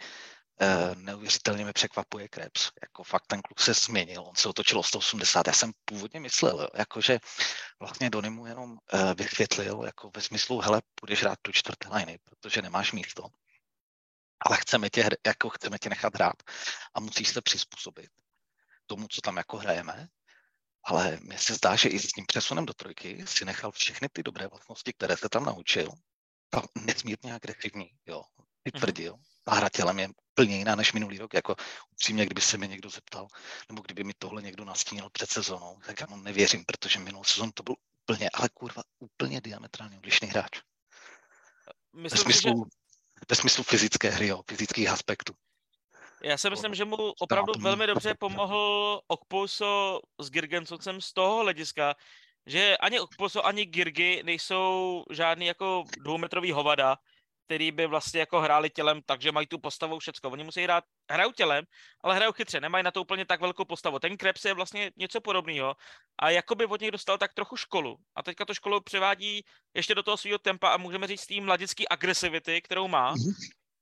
[0.61, 2.71] Uh, neuvěřitelně mi překvapuje Krebs.
[2.81, 5.47] Jako fakt ten kluk se změnil, on se otočil o 180.
[5.47, 7.19] Já jsem původně myslel, jo, jakože
[7.79, 12.19] vlastně Donny mu jenom uh, vysvětlil, jako ve smyslu, hele, budeš hrát tu čtvrté liny,
[12.23, 13.23] protože nemáš místo.
[14.39, 16.35] Ale chceme tě, jako chceme tě nechat hrát
[16.93, 18.09] a musíš se přizpůsobit
[18.85, 20.07] tomu, co tam jako hrajeme.
[20.83, 24.23] Ale mně se zdá, že i s tím přesunem do trojky si nechal všechny ty
[24.23, 25.89] dobré vlastnosti, které se tam naučil.
[26.49, 28.23] Tam nesmírně agresivní, jo.
[28.65, 29.13] Vytvrdil.
[29.13, 31.33] Mm-hmm a hra tělem je plně jiná než minulý rok.
[31.33, 31.55] Jako
[31.91, 33.27] upřímně, kdyby se mi někdo zeptal,
[33.69, 37.51] nebo kdyby mi tohle někdo nastínil před sezónou, tak já mu nevěřím, protože minulou sezónu
[37.51, 40.61] to byl úplně, ale kurva, úplně diametrálně odlišný hráč.
[41.93, 43.25] Myslím ve smyslu, že...
[43.29, 45.33] ve smyslu fyzické hry, jo, fyzických aspektů.
[46.23, 51.95] Já si myslím, že mu opravdu velmi dobře pomohl Okposo s Girgensocem z toho hlediska,
[52.45, 56.97] že ani Okposo, ani Girgy nejsou žádný jako dvoumetrový hovada,
[57.45, 60.29] který by vlastně jako hráli tělem, takže mají tu postavu všecko.
[60.29, 61.65] Oni musí hrát, hrajou tělem,
[62.03, 63.99] ale hrajou chytře, nemají na to úplně tak velkou postavu.
[63.99, 65.75] Ten Krebs je vlastně něco podobného
[66.19, 67.97] a jako by od něj dostal tak trochu školu.
[68.15, 69.41] A teďka to školu převádí
[69.73, 73.13] ještě do toho svého tempa a můžeme říct té mladické agresivity, kterou má.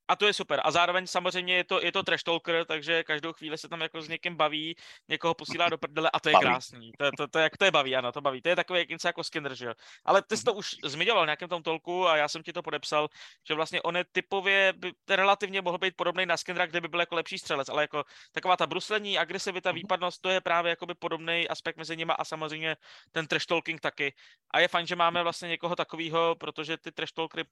[0.07, 0.61] A to je super.
[0.63, 4.01] A zároveň samozřejmě je to, je to trash talker, takže každou chvíli se tam jako
[4.01, 4.75] s někým baví,
[5.09, 6.45] někoho posílá do prdele a to je baví.
[6.45, 6.91] krásný.
[6.99, 8.41] To, to, to, jak to je baví, ano, to baví.
[8.41, 9.73] To je takový jak něco jako Skinner, že jo.
[10.05, 12.63] Ale ty jsi to už zmiňoval v nějakém tom tolku a já jsem ti to
[12.63, 13.07] podepsal,
[13.47, 16.99] že vlastně on je typově by relativně mohl být podobný na Skinnera, kde by byl
[16.99, 19.75] jako lepší střelec, ale jako taková ta bruslení, agresivita, mhm.
[19.75, 22.75] výpadnost, to je právě jakoby podobný aspekt mezi nimi a samozřejmě
[23.11, 24.13] ten trash talking taky.
[24.51, 27.43] A je fajn, že máme vlastně někoho takového, protože ty trash talkery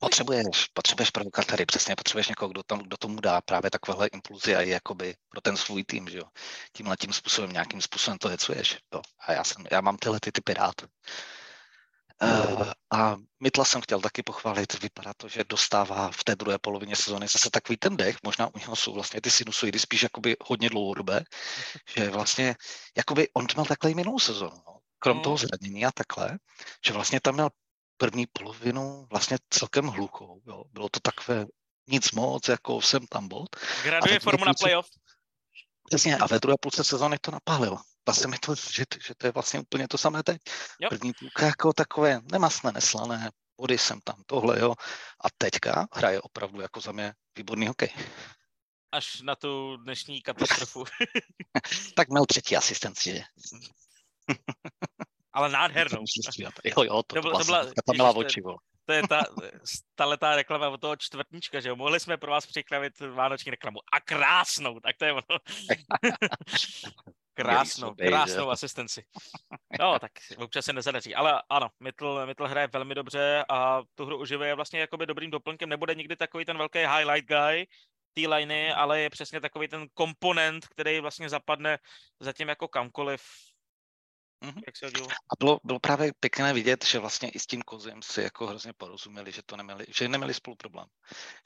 [0.00, 4.62] Potřebuješ, potřebuješ provokatéry, přesně, potřebuješ někoho, kdo, tam, kdo tomu dá právě takovéhle impulzy a
[4.62, 6.24] i jakoby pro ten svůj tým, že jo.
[6.72, 9.00] Tímhle tím způsobem, nějakým způsobem to hecuješ, jo.
[9.26, 10.74] A já, jsem, já mám tyhle ty typy rád.
[12.22, 16.96] Uh, a Mytla jsem chtěl taky pochválit, vypadá to, že dostává v té druhé polovině
[16.96, 20.70] sezóny zase takový ten dech, možná u něho jsou vlastně ty sinusoidy spíš jakoby hodně
[20.70, 21.24] dlouhodobé,
[21.96, 22.54] že vlastně,
[22.96, 24.78] jakoby on měl takhle i minulou sezónu, no.
[24.98, 25.22] krom mm.
[25.22, 26.38] toho zranění a takhle,
[26.86, 27.48] že vlastně tam měl
[27.96, 30.42] první polovinu vlastně celkem hluchou.
[30.46, 30.64] Jo.
[30.72, 31.46] Bylo to takové
[31.88, 33.48] nic moc, jako jsem tam bod.
[33.82, 34.88] Graduje formu na playoff.
[35.88, 37.78] Přesně, a ve druhé půlce sezóny to napálilo.
[38.06, 40.40] Vlastně mi to, že, že to je vlastně úplně to samé teď.
[40.80, 40.88] Jo.
[40.88, 43.30] První půlka jako takové nemasné, neslané,
[43.60, 44.74] body jsem tam, tohle, jo.
[45.24, 47.94] A teďka hraje opravdu jako za mě výborný hokej.
[48.92, 50.84] Až na tu dnešní katastrofu.
[51.94, 53.22] tak měl třetí asistenci, že?
[55.36, 56.04] Ale nádhernou.
[56.64, 58.42] jo, jo, to, to, byla, to byla, to byla oči,
[58.86, 59.22] to je ta,
[59.94, 61.76] ta letá reklama od toho čtvrtníčka, že jo?
[61.76, 63.78] Mohli jsme pro vás připravit vánoční reklamu.
[63.92, 65.38] A krásnou, tak to je ono.
[67.34, 69.04] krásnou, krásnou asistenci.
[69.80, 71.14] No, tak občas se nezadaří.
[71.14, 75.68] Ale ano, Mittel hraje velmi dobře a tu hru uživuje vlastně jakoby dobrým doplňkem.
[75.68, 77.66] Nebude nikdy takový ten velký highlight guy,
[78.14, 81.78] té liney, ale je přesně takový ten komponent, který vlastně zapadne
[82.20, 83.22] zatím jako kamkoliv
[84.46, 84.62] Mm-hmm.
[84.66, 88.22] Jak se a bylo, bylo právě pěkné vidět, že vlastně i s tím kozem si
[88.22, 90.86] jako hrozně porozuměli, že to neměli, že neměli spolu problém.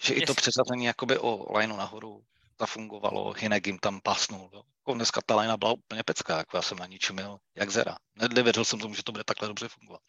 [0.02, 0.22] Že yes.
[0.22, 2.24] i to přesazení jakoby o lineu nahoru
[2.60, 4.50] zafungovalo, Hinek jim tam pasnul.
[4.52, 4.62] Jo.
[4.78, 7.96] Jako dneska ta linea byla úplně pecká, jako já jsem na ní čumil jak zera.
[8.34, 10.02] Nevěřil jsem tomu, že to bude takhle dobře fungovat.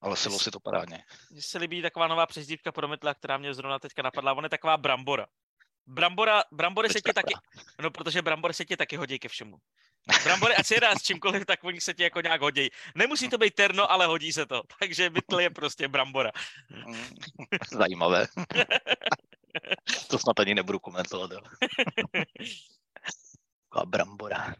[0.00, 1.04] Ale silo si to parádně.
[1.30, 4.32] Mně se líbí taková nová přezdívka pro Metla, která mě zrovna teďka napadla.
[4.32, 5.26] On je taková brambora.
[5.90, 7.34] Brambora, brambory se ti taky,
[7.82, 9.56] no protože brambory se ti taky hodí ke všemu.
[10.24, 12.68] Brambory a se s čímkoliv, tak oni se ti jako nějak hodí.
[12.94, 14.62] Nemusí to být terno, ale hodí se to.
[14.78, 16.30] Takže bytl je prostě brambora.
[17.72, 18.26] Zajímavé.
[20.08, 21.30] to snad ani nebudu komentovat.
[21.32, 21.40] Jo.
[23.72, 24.54] A brambora.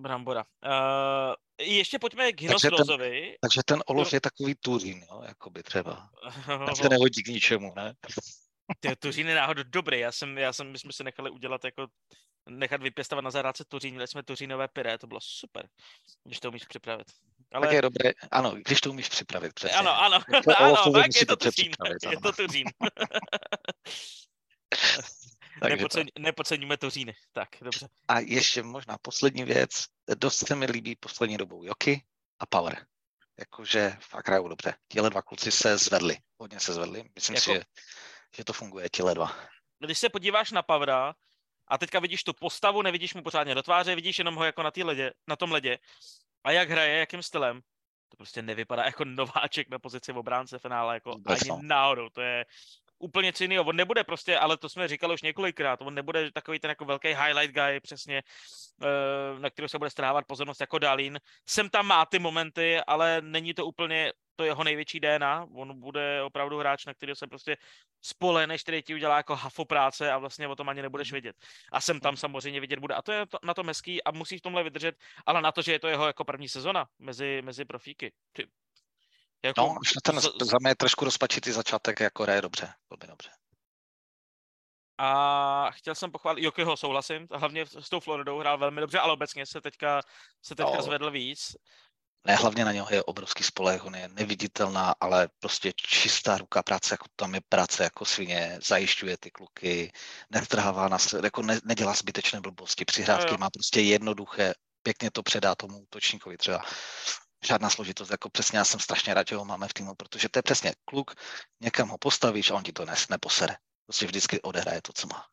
[0.00, 0.44] Brambora.
[0.64, 3.20] Uh, ještě pojďme k Hinostrozovi.
[3.20, 6.10] Takže ten, takže ten Olof je takový Turín, jo, jakoby třeba.
[6.66, 7.94] Ten se nehodí k ničemu, ne?
[8.80, 10.00] Ty Tuřín je náhodou dobrý.
[10.00, 11.86] Já jsem, já jsem, my jsme se nechali udělat jako
[12.48, 15.68] nechat vypěstovat na zahrádce Tuřín, měli jsme tuřínové pyré, to bylo super,
[16.24, 17.06] když to umíš připravit.
[17.52, 17.66] Ale...
[17.66, 19.76] Tak je dobré, ano, když to umíš připravit, přesně.
[19.76, 21.72] Ano, ano, to ano, tak je to Tuřín,
[22.10, 22.66] je to Tuřín.
[25.68, 27.88] Nepodceň, nepodceňujeme Tuříny, tak, dobře.
[28.08, 29.70] A ještě možná poslední věc,
[30.18, 32.04] dost se mi líbí poslední dobou Joky
[32.38, 32.86] a Power.
[33.38, 34.74] Jakože fakt hrajou dobře.
[34.88, 37.44] Tihle dva kluci se zvedli, hodně se zvedli, myslím jako...
[37.44, 37.62] si, že,
[38.36, 39.36] že to funguje, tihle dva.
[39.78, 41.14] Když se podíváš na Pavra,
[41.68, 44.70] a teďka vidíš tu postavu, nevidíš mu pořádně do tváře, vidíš jenom ho jako na,
[44.84, 45.78] ledě, na tom ledě.
[46.44, 47.60] A jak hraje, jakým stylem,
[48.08, 51.58] to prostě nevypadá jako nováček na pozici v obránce finále, jako ani no.
[51.62, 52.46] náhodou, to je
[52.98, 53.64] úplně něco jiného.
[53.64, 57.08] On nebude prostě, ale to jsme říkali už několikrát, on nebude takový ten jako velký
[57.08, 58.22] highlight guy přesně,
[58.82, 61.18] eh, na kterou se bude strávat pozornost jako Dalín.
[61.48, 65.46] Sem tam má ty momenty, ale není to úplně to jeho největší DNA.
[65.54, 67.56] On bude opravdu hráč, na který se prostě
[68.46, 71.14] než který ti udělá jako hafo práce a vlastně o tom ani nebudeš mhm.
[71.14, 71.36] vědět.
[71.72, 72.94] A jsem tam samozřejmě vidět bude.
[72.94, 74.96] A to je to, na to hezký a musí v tomhle vydržet,
[75.26, 78.12] ale na to, že je to jeho jako první sezona mezi, mezi profíky.
[78.32, 78.48] Ty,
[79.44, 83.30] jako, no, ten, z, za mě je trošku rozpačitý začátek, jako hraje dobře, velmi dobře.
[84.98, 89.46] A chtěl jsem pochválit, Jokyho souhlasím, hlavně s tou Floridou hrál velmi dobře, ale obecně
[89.46, 90.02] se teďka,
[90.42, 90.82] se teďka no.
[90.82, 91.56] zvedl víc.
[92.26, 96.94] Ne, hlavně na něho je obrovský spoleh, on je neviditelná, ale prostě čistá ruka práce,
[96.94, 99.92] jako tam je práce jako svině, zajišťuje ty kluky,
[100.30, 105.54] netrhává nás, jako ne, nedělá zbytečné blbosti, přihrávky no, má prostě jednoduché, pěkně to předá
[105.54, 106.62] tomu útočníkovi třeba.
[107.44, 110.38] Žádná složitost, jako přesně já jsem strašně rád, že ho máme v týmu, protože to
[110.38, 111.14] je přesně kluk,
[111.60, 113.56] někam ho postavíš a on ti to nes, neposere.
[113.86, 115.26] Prostě vždycky odehraje to, co má.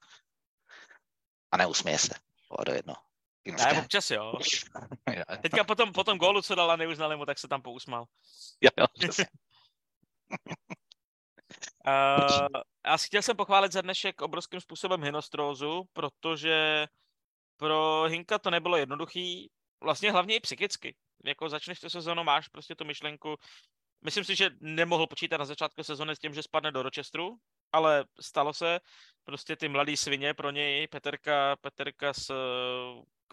[1.51, 2.13] A neusměje se.
[2.49, 2.95] O, do jedno.
[3.45, 4.33] Ne, občas jo.
[5.41, 8.05] Teďka potom, potom gólu, co dala, neuznali mu, tak se tam pousmal.
[8.61, 9.09] Jo, jo.
[11.87, 12.47] Uh,
[12.85, 16.87] já chtěl jsem pochválit za dnešek obrovským způsobem Hinostrózu, protože
[17.57, 19.51] pro Hinka to nebylo jednoduchý,
[19.83, 20.95] vlastně hlavně i psychicky.
[21.25, 23.35] Jako začneš tu sezónu, máš prostě tu myšlenku,
[24.03, 27.37] myslím si, že nemohl počítat na začátku sezóny s tím, že spadne do Rochesteru,
[27.71, 28.79] ale stalo se,
[29.23, 32.33] prostě ty mladý svině pro něj, Peterka, Peterka s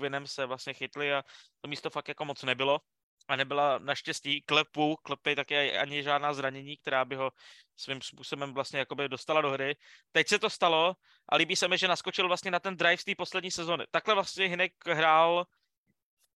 [0.01, 1.23] Quinem se vlastně chytli a
[1.61, 2.81] to místo fakt jako moc nebylo.
[3.29, 7.31] A nebyla naštěstí klepu, klepy taky ani žádná zranění, která by ho
[7.77, 9.77] svým způsobem vlastně jakoby dostala do hry.
[10.13, 10.95] Teď se to stalo
[11.29, 13.85] a líbí se mi, že naskočil vlastně na ten drive z té poslední sezony.
[13.91, 15.45] Takhle vlastně Hinek hrál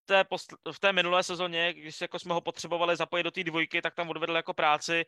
[0.03, 3.45] v té, posl- v té minulé sezóně, když jako jsme ho potřebovali zapojit do té
[3.45, 5.05] dvojky, tak tam odvedl jako práci.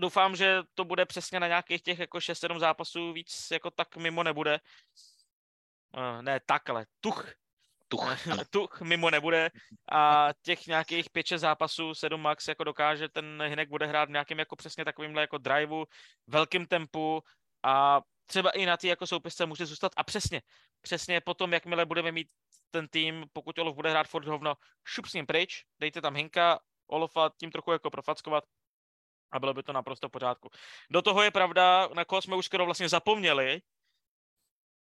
[0.00, 4.22] Doufám, že to bude přesně na nějakých těch jako 6-7 zápasů, víc jako tak mimo
[4.22, 4.60] nebude.
[5.96, 6.86] Uh, ne tak, ale
[7.88, 8.48] tuch tuch.
[8.50, 9.50] tuch mimo nebude
[9.92, 14.38] a těch nějakých 5-6 zápasů, 7 max, jako dokáže ten Hinek bude hrát v nějakým
[14.38, 15.84] jako přesně takovýmhle jako driveu,
[16.26, 17.22] velkým tempu
[17.62, 20.42] a třeba i na ty jako soupisce může zůstat a přesně,
[20.80, 22.28] přesně potom, jakmile budeme mít
[22.70, 26.58] ten tým, pokud Olof bude hrát furt hovno, šup s ním pryč, dejte tam Hinka,
[26.86, 28.44] Olofa tím trochu jako profackovat
[29.32, 30.50] a bylo by to naprosto v pořádku.
[30.90, 33.60] Do toho je pravda, na koho jsme už skoro vlastně zapomněli,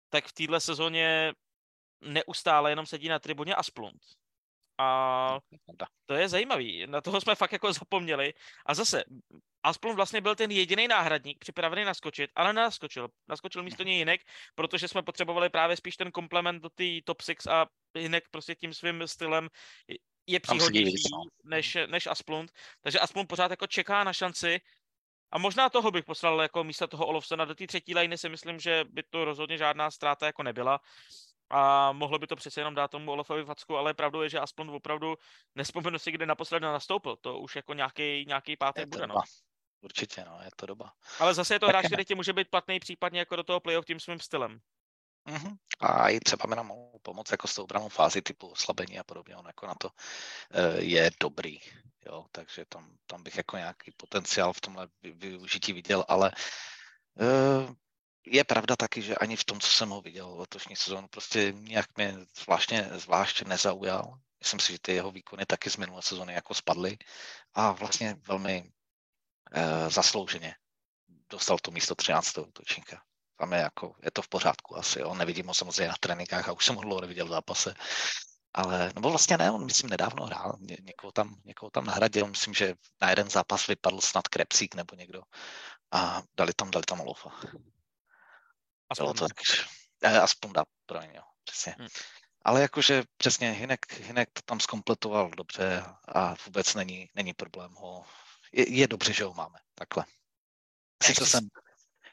[0.10, 1.34] tak v téhle sezóně
[2.02, 4.02] neustále jenom sedí na tribuně Asplund.
[4.78, 5.40] A
[6.06, 6.88] to je zajímavý.
[6.88, 8.34] Na toho jsme fakt jako zapomněli.
[8.66, 9.04] A zase,
[9.64, 13.10] Asplund vlastně byl ten jediný náhradník připravený naskočit, ale naskočil.
[13.28, 14.22] Naskočil místo něj jinek,
[14.56, 18.74] protože jsme potřebovali právě spíš ten komplement do té top 6 a jinak prostě tím
[18.74, 19.50] svým stylem
[20.28, 21.10] je příhodnější
[21.44, 24.62] než, než Asplund, takže Asplund pořád jako čeká na šanci
[25.32, 28.60] a možná toho bych poslal jako místo toho Olofsona do té třetí liny si myslím,
[28.60, 30.80] že by to rozhodně žádná ztráta jako nebyla
[31.50, 34.72] a mohlo by to přece jenom dát tomu Olofovi facku, ale pravdou je, že Asplund
[34.72, 35.16] opravdu
[35.56, 37.16] nespomenu si, kde naposledy nastoupil.
[37.16, 39.08] To už jako nějaký, nějaký pátek bude.
[39.08, 39.16] No.
[39.82, 40.92] Určitě, no, je to doba.
[41.20, 43.86] Ale zase je to hráč, který ti může být platný případně jako do toho playoff
[43.86, 44.60] tím svým stylem.
[45.28, 45.58] Mm-hmm.
[45.80, 49.04] A i třeba mi nám mohou pomoct jako s tou obranou fázi typu oslabení a
[49.04, 51.60] podobně, on jako na to uh, je dobrý,
[52.06, 56.32] jo, takže tam, tam bych jako nějaký potenciál v tomhle využití viděl, ale
[57.16, 57.74] uh,
[58.30, 61.86] je pravda taky, že ani v tom, co jsem ho viděl letošní sezónu, prostě nějak
[61.98, 64.20] mě zvláštně, zvlášť nezaujal.
[64.40, 66.98] Myslím si, že ty jeho výkony taky z minulé sezóny jako spadly
[67.54, 70.56] a vlastně velmi uh, zaslouženě
[71.30, 72.38] dostal to místo 13.
[72.38, 73.02] útočníka
[73.40, 75.14] tam je, jako, je to v pořádku asi, jo.
[75.14, 77.74] nevidím ho samozřejmě na tréninkách a už jsem ho dlouho neviděl v zápase.
[78.54, 82.54] Ale, no vlastně ne, on myslím nedávno hrál, Ně, někoho, tam, někoho tam nahradil, myslím,
[82.54, 85.22] že na jeden zápas vypadl snad Krepsík nebo někdo
[85.92, 87.30] a dali tam, dali tam Olofa.
[88.90, 89.38] Aspoň to tak,
[90.04, 91.76] eh, aspoň dá, pro jo, přesně.
[91.80, 91.88] Hmm.
[92.46, 98.06] Ale jakože přesně Hinek, Hinek to tam skompletoval dobře a vůbec není, není problém ho,
[98.52, 100.06] je, je dobře, že ho máme, takhle.
[101.04, 101.48] Sice jsem,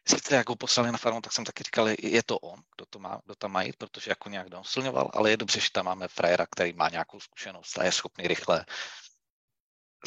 [0.09, 2.99] sice jak ho poslali na farmu, tak jsem taky říkal, je to on, kdo, to
[2.99, 6.09] má, kdo tam má jít, protože jako nějak dosilňoval, ale je dobře, že tam máme
[6.09, 8.67] frajera, který má nějakou zkušenost a je schopný rychle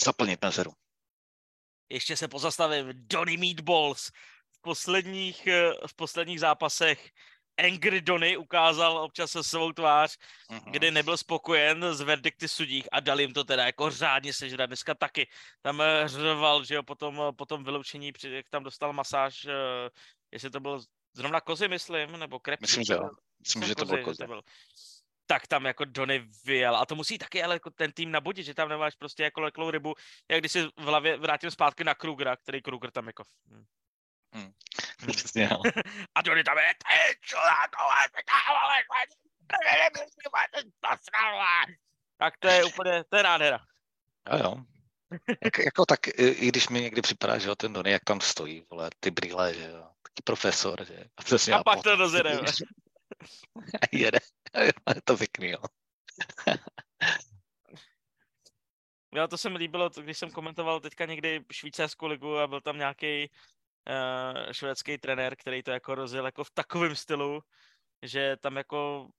[0.04, 0.74] zaplnit mezeru.
[1.90, 2.88] Ještě se pozastavím.
[2.94, 4.12] Donny Meatballs
[4.62, 7.10] posledních, eh, v posledních zápasech
[7.58, 10.18] Angry Donny ukázal občas svou tvář,
[10.52, 10.72] uh-huh.
[10.72, 14.70] kdy nebyl spokojen s verdikty sudích a dal jim to teda jako řádně sežrat.
[14.70, 15.28] Dneska taky
[15.62, 19.48] tam eh, řval, že jo, potom, eh, potom vyloučení, jak tam dostal masáž,
[20.32, 20.82] jestli to byl
[21.14, 22.62] zrovna kozy, myslím, nebo krep.
[22.62, 23.10] Myslím, že jo.
[23.40, 24.18] Myslím, že to byl kozy.
[24.18, 24.42] To byl.
[25.26, 26.76] Tak tam jako Donny vyjel.
[26.76, 29.72] A to musí taky ale jako ten tým nabudit, že tam nemáš prostě jako leklou
[29.72, 29.96] rybu,
[30.32, 33.24] jak když si v hlavě vrátím zpátky na Krugera, který Kruger tam jako...
[33.48, 33.66] Hm.
[34.34, 34.54] Hmm.
[35.12, 35.62] Přesně, no.
[36.16, 36.84] A Johnny tam je, ty
[42.18, 43.60] tak to je úplně, to je nádhera.
[44.32, 44.56] Jo, jo.
[45.44, 48.66] Jak, jako tak, i když mi někdy připadá, že jo, ten Donny, jak tam stojí,
[48.70, 52.40] vole, ty brýle, že jo, taký profesor, že a, přesně a pak to rozjede.
[53.92, 54.20] Jede,
[54.64, 55.60] je to pěkný, jo.
[59.16, 62.78] Jo, to se mi líbilo, když jsem komentoval teďka někdy švýcarskou ligu a byl tam
[62.78, 63.32] nějaký
[64.52, 67.42] švédský trenér, který to jako rozjel jako v takovém stylu,
[68.04, 69.10] že tam jako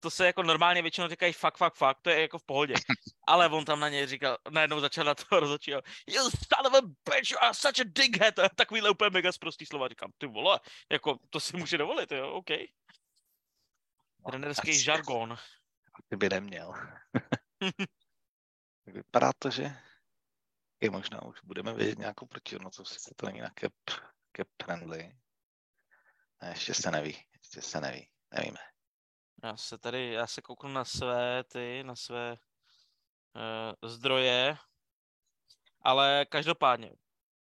[0.00, 2.74] to se jako normálně většinou říkají fuck, fuck, fuck, to je jako v pohodě.
[3.26, 6.80] Ale on tam na něj říkal, najednou začal na to rozhodčí, you son of a
[6.80, 9.88] bitch, you are such a dighead, takovýhle úplně mega zprostý slova.
[9.88, 10.60] Říkám, ty vole,
[10.92, 12.50] jako to si může dovolit, jo, OK.
[14.20, 15.36] No, Trenerský žargon.
[16.08, 16.74] Ty by neměl.
[18.86, 19.76] Vypadá to, že
[20.80, 23.72] je možná už budeme vědět nějakou protivnost, se to není na cap,
[24.36, 25.16] cap friendly.
[26.42, 28.58] Ne, ještě se neví, ještě se neví, nevíme.
[29.44, 34.56] Já se tady, já se kouknu na své, ty, na své uh, zdroje,
[35.82, 36.92] ale každopádně,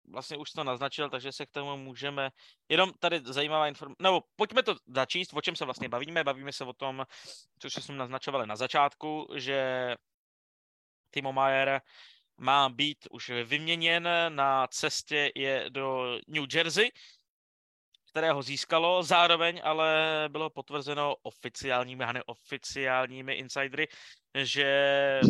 [0.10, 2.30] vlastně už to naznačil, takže se k tomu můžeme,
[2.70, 6.64] jenom tady zajímavá informace, nebo pojďme to začíst, o čem se vlastně bavíme, bavíme se
[6.64, 7.06] o tom,
[7.60, 9.96] co jsme naznačovali na začátku, že
[11.12, 11.82] Timo Mayer
[12.40, 16.92] má být už vyměněn na cestě je do New Jersey,
[18.10, 23.88] kterého získalo, zároveň ale bylo potvrzeno oficiálními a neoficiálními insidery,
[24.44, 25.22] že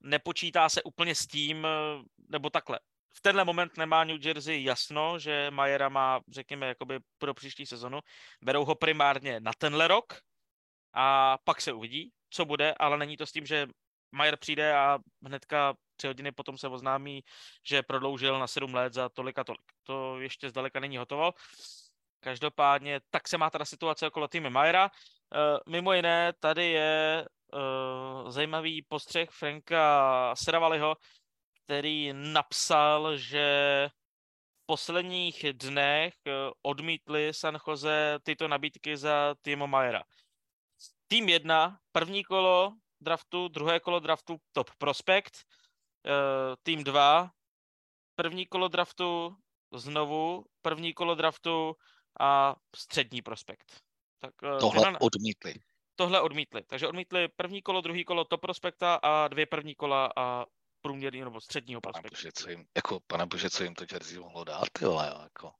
[0.00, 1.66] nepočítá se úplně s tím,
[2.28, 2.78] nebo takhle.
[3.14, 8.00] V tenhle moment nemá New Jersey jasno, že Majera má, řekněme, jakoby pro příští sezonu.
[8.42, 10.20] Berou ho primárně na tenhle rok
[10.92, 13.66] a pak se uvidí, co bude, ale není to s tím, že
[14.12, 17.24] Majer přijde a hnedka tři hodiny potom se oznámí,
[17.66, 19.72] že prodloužil na sedm let za tolik a tolik.
[19.82, 21.32] To ještě zdaleka není hotovo.
[22.20, 24.86] Každopádně tak se má teda situace okolo týmy Majera.
[24.86, 24.90] E,
[25.70, 27.26] mimo jiné, tady je e,
[28.32, 30.96] zajímavý postřeh Franka Seravaliho,
[31.70, 33.88] který napsal, že
[34.62, 40.02] v posledních dnech eh, odmítli San Jose tyto nabídky za Timo Majera.
[41.08, 45.34] Tým 1, první kolo draftu, druhé kolo draftu top prospekt,
[46.06, 47.30] uh, tým 2,
[48.14, 49.36] první kolo draftu
[49.74, 51.76] znovu, první kolo draftu
[52.20, 53.80] a střední prospekt.
[54.18, 55.54] Tak, uh, tohle tyhle, odmítli.
[55.96, 56.62] Tohle odmítli.
[56.62, 60.46] Takže odmítli první kolo, druhý kolo top prospekta a dvě první kola a
[60.80, 62.10] průměrný nebo středního prospektu.
[62.10, 65.52] Bože, co jim, jako, pane bože, co jim to Jersey mohlo dát, ty vole, jako.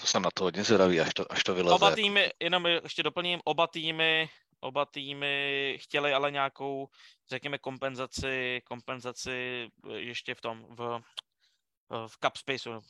[0.00, 1.74] To jsem na to hodně zvědavý, až to, až to vyleze.
[1.74, 4.30] Oba týmy, jenom ještě doplním, oba týmy
[4.60, 6.88] Oba týmy chtěli ale nějakou,
[7.30, 11.00] řekněme, kompenzaci, kompenzaci ještě v tom, v,
[12.06, 12.80] v cap spaceu,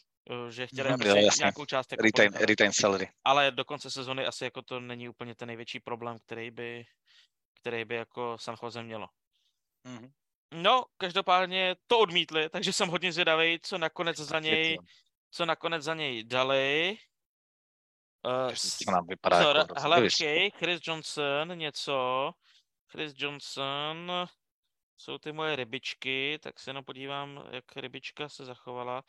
[0.51, 3.09] že chtěli, mhm, aby jo, nějakou část jako retain, retain salary.
[3.25, 6.87] Ale do konce sezony asi jako to není úplně ten největší problém, který by,
[7.61, 9.09] který by jako San Jose mělo.
[9.87, 10.11] Mm-hmm.
[10.55, 14.79] No, každopádně to odmítli, takže jsem hodně zvědavý, co nakonec za něj,
[15.31, 16.99] co nakonec za něj dali.
[18.25, 22.31] Uh, co nám vypadá pozor, jako hele, počkej, Chris Johnson, něco.
[22.93, 24.13] Chris Johnson,
[24.97, 29.03] jsou ty moje rybičky, tak se jenom podívám, jak rybička se zachovala.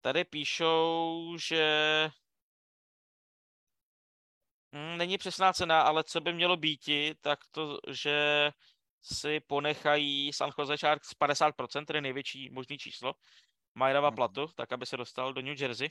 [0.00, 2.10] Tady píšou, že
[4.72, 6.80] hmm, není přesná cena, ale co by mělo být,
[7.20, 8.50] tak to, že
[9.02, 13.14] si ponechají San Jose Sharks 50%, tedy největší možný číslo
[13.74, 14.16] Majrova mm.
[14.16, 15.90] platu, tak aby se dostal do New Jersey.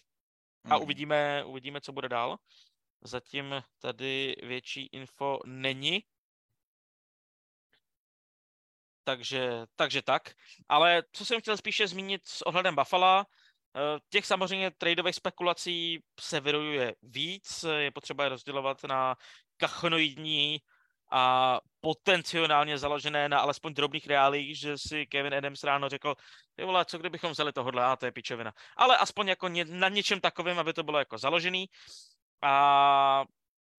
[0.63, 0.83] A mm.
[0.83, 2.37] uvidíme, uvidíme, co bude dál.
[3.01, 6.03] Zatím tady větší info není.
[9.03, 10.33] Takže, takže tak.
[10.69, 16.39] Ale co jsem chtěl spíše zmínit s ohledem Buffalo, eh, těch samozřejmě tradeových spekulací se
[16.39, 19.15] vyrojuje víc, je potřeba je rozdělovat na
[19.57, 20.61] kachnoidní
[21.11, 26.15] a potenciálně založené na alespoň drobných reálích, že si Kevin Adams ráno řekl,
[26.55, 28.53] ty vole, co kdybychom vzali tohle, a to je pičovina.
[28.77, 31.69] Ale aspoň jako ně, na něčem takovém, aby to bylo jako založený.
[32.41, 33.25] A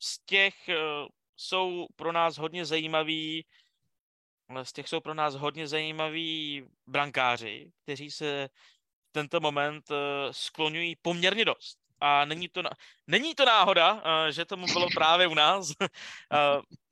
[0.03, 3.45] z těch uh, jsou pro nás hodně zajímaví
[4.63, 8.49] z těch jsou pro nás hodně zajímaví brankáři, kteří se
[9.09, 9.97] v tento moment uh,
[10.31, 11.79] skloňují poměrně dost.
[12.01, 12.71] A není to, na...
[13.07, 15.73] není to náhoda, že tomu bylo právě u nás.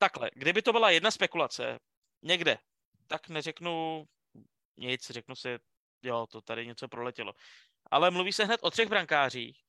[0.00, 1.78] takhle, kdyby to byla jedna spekulace
[2.22, 2.58] někde,
[3.06, 4.04] tak neřeknu
[4.76, 5.58] nic, řeknu si,
[6.02, 7.32] jo, to tady něco proletělo.
[7.90, 9.60] Ale mluví se hned o třech brankářích.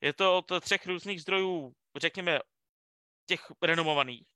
[0.00, 2.38] Je to od třech různých zdrojů, řekněme,
[3.26, 4.26] těch renomovaných.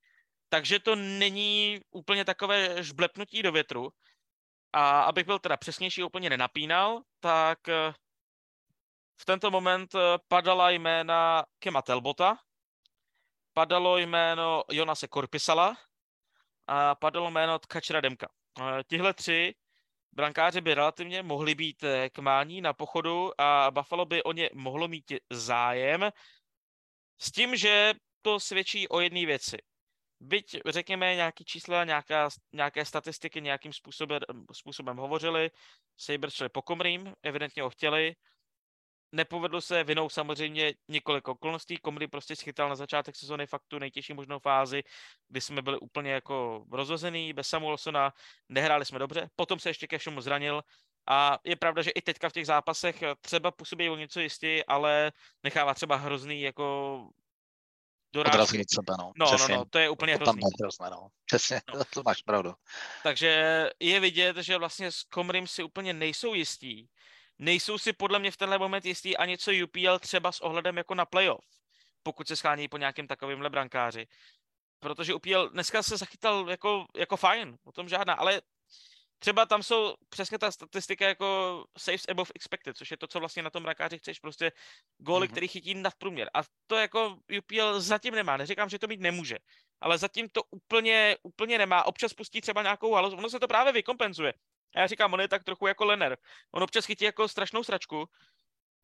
[0.48, 3.92] Takže to není úplně takové žblepnutí do větru.
[4.72, 7.94] A abych byl teda přesnější, úplně nenapínal, tak eh,
[9.20, 9.98] v tento moment eh,
[10.28, 12.38] padala jména Kema Telbota,
[13.54, 15.76] padalo jméno Jonase Korpisala
[16.66, 18.28] a padalo jméno Tkačera Demka.
[18.60, 19.54] Eh, tihle tři
[20.12, 24.50] brankáři by relativně mohli být eh, k mání na pochodu a Buffalo by o ně
[24.54, 26.10] mohlo mít zájem
[27.18, 29.56] s tím, že to svědčí o jedné věci.
[30.20, 34.20] Byť, řekněme, nějaké čísla, nějaká, nějaké statistiky nějakým způsobem,
[34.52, 35.50] způsobem hovořili,
[35.96, 38.14] Sabres šli po Komrým, evidentně ho chtěli,
[39.12, 41.76] Nepovedlo se vinou samozřejmě několik okolností.
[41.76, 44.82] Komedy prostě schytal na začátek sezóny fakt tu nejtěžší možnou fázi,
[45.28, 48.12] kdy jsme byli úplně jako rozhozený, bez Samuelsona,
[48.48, 50.62] nehráli jsme dobře, potom se ještě ke všemu zranil
[51.08, 55.12] a je pravda, že i teďka v těch zápasech třeba působí o něco jistě, ale
[55.42, 57.08] nechává třeba hrozný jako
[58.12, 58.64] dorážky.
[58.74, 59.12] sebe, no.
[59.16, 60.42] No, no, no, to je úplně to hrozný.
[60.60, 61.08] hrozné, no.
[61.26, 61.84] Přesně, no.
[61.94, 62.54] to máš pravdu.
[63.02, 66.88] Takže je vidět, že vlastně s Komrym si úplně nejsou jistí
[67.42, 70.94] nejsou si podle mě v tenhle moment jistý ani co UPL třeba s ohledem jako
[70.94, 71.44] na playoff,
[72.02, 74.06] pokud se schání po nějakém takovémhle brankáři.
[74.80, 78.42] Protože UPL dneska se zachytal jako, jako fajn, o tom žádná, ale
[79.18, 83.42] třeba tam jsou přesně ta statistika jako saves above expected, což je to, co vlastně
[83.42, 84.52] na tom brankáři chceš, prostě
[84.98, 85.30] góly, mm-hmm.
[85.30, 86.30] který chytí nad průměr.
[86.34, 89.38] A to jako UPL zatím nemá, neříkám, že to mít nemůže,
[89.80, 91.82] ale zatím to úplně, úplně nemá.
[91.84, 94.34] Občas pustí třeba nějakou halu, ono se to právě vykompenzuje.
[94.74, 96.16] A já říkám, on je tak trochu jako Lenner.
[96.52, 98.08] On občas chytí jako strašnou sračku,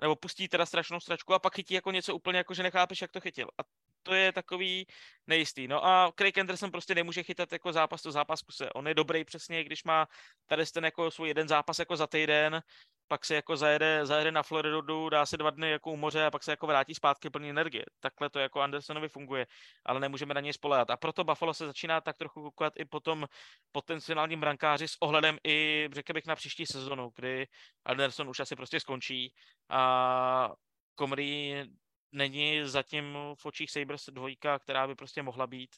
[0.02, 3.12] nebo pustí teda strašnou sračku a pak chytí jako něco úplně jako, že nechápeš, jak
[3.12, 3.48] to chytil.
[3.58, 3.62] A
[4.02, 4.86] to je takový
[5.26, 5.68] nejistý.
[5.68, 8.70] No a Craig Anderson prostě nemůže chytat jako zápas to zápas kuse.
[8.72, 10.06] On je dobrý přesně, když má
[10.46, 12.62] tady ten jako svůj jeden zápas jako za týden,
[13.08, 16.30] pak se jako zajede, zajede na Floridu, dá se dva dny jako u moře a
[16.30, 17.84] pak se jako vrátí zpátky plný energie.
[18.00, 19.46] Takhle to jako Andersonovi funguje,
[19.86, 20.90] ale nemůžeme na něj spolehat.
[20.90, 23.26] A proto Buffalo se začíná tak trochu koukat i potom
[23.72, 27.46] potenciálním brankáři s ohledem i, řekl bych, na příští sezonu, kdy
[27.84, 29.34] Anderson už asi prostě skončí
[29.68, 30.50] a
[30.94, 31.64] Komry
[32.12, 35.70] není zatím v očích Sabres dvojka, která by prostě mohla být,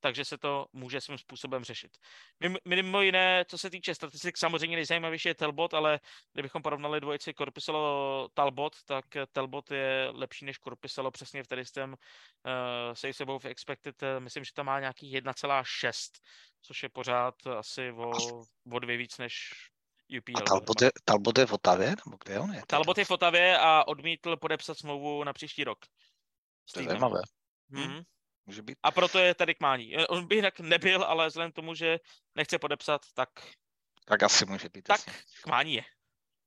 [0.00, 1.96] takže se to může svým způsobem řešit.
[2.64, 6.00] Mimo jiné, co se týče statistik, samozřejmě nejzajímavější je Telbot, ale
[6.32, 11.90] kdybychom porovnali dvojici Korpisalo Talbot, tak Telbot je lepší než Korpisalo přesně v tady tím
[11.90, 11.96] uh,
[12.92, 16.20] save above expected, myslím, že tam má nějaký 1,6,
[16.62, 18.10] což je pořád asi o,
[18.72, 19.52] o dvě víc než
[20.18, 20.38] UPL.
[20.38, 21.88] A Talbot je, Talbot je v Otavě?
[22.06, 22.62] Nebo kde on je?
[22.66, 25.78] Talbot je v Otavě a odmítl podepsat smlouvu na příští rok.
[26.72, 27.20] To je zajímavé.
[27.72, 28.04] Mm-hmm.
[28.46, 28.78] Může být.
[28.82, 29.96] A proto je tady k mání.
[30.06, 31.98] On by jinak nebyl, ale vzhledem k tomu, že
[32.34, 33.28] nechce podepsat, tak...
[34.04, 34.82] Tak asi může být.
[34.82, 35.00] Tak
[35.42, 35.84] k mání je.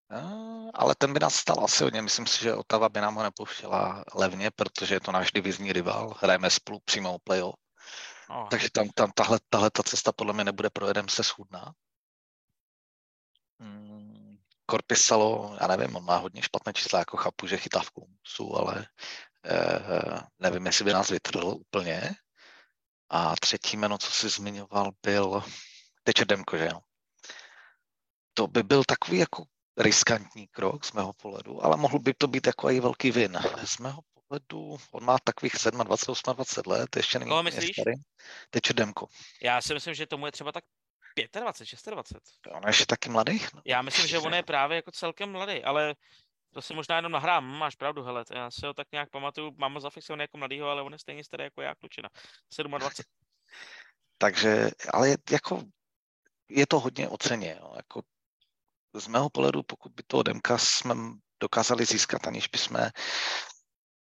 [0.09, 2.01] No, ale ten by nás stal asi hodně.
[2.01, 6.15] Myslím si, že Otava by nám ho nepouštěla levně, protože je to náš divizní rival.
[6.19, 7.55] Hrajeme spolu přímo playoff.
[8.29, 8.49] Oh.
[8.49, 11.73] Takže tam, tam tahle, tahle ta cesta podle mě nebude pro se schudná.
[14.65, 18.87] Korpisalo, já nevím, on má hodně špatné čísla, jako chápu, že chytá v koncu, ale
[19.45, 22.15] eh, nevím, jestli by nás vytrhl úplně.
[23.09, 25.43] A třetí jméno, co jsi zmiňoval, byl
[26.03, 26.79] Tečer Demko, že jo?
[28.33, 29.43] To by byl takový jako
[29.77, 33.39] riskantní krok z mého pohledu, ale mohl by to být jako i velký vin.
[33.65, 37.93] Z mého pohledu, on má takových 27, 28 let, ještě není starý.
[38.49, 39.07] Tečer Demko.
[39.41, 40.63] Já si myslím, že tomu je třeba tak
[41.39, 42.47] 25, 26.
[42.51, 43.39] On je ještě taky mladý?
[43.53, 45.95] No, já myslím, že on je právě jako celkem mladý, ale
[46.53, 49.73] to si možná jenom nahrám, máš pravdu, hele, já si ho tak nějak pamatuju, mám
[49.73, 52.09] ho zafixovaný jako mladýho, ale on je stejně starý jako já, klučina,
[52.77, 53.03] 27.
[54.17, 55.63] Takže, ale je, jako,
[56.49, 57.73] je to hodně oceně, jo.
[57.75, 58.01] jako
[58.93, 60.95] z mého pohledu, pokud by toho Demka jsme
[61.39, 62.89] dokázali získat, aniž bychom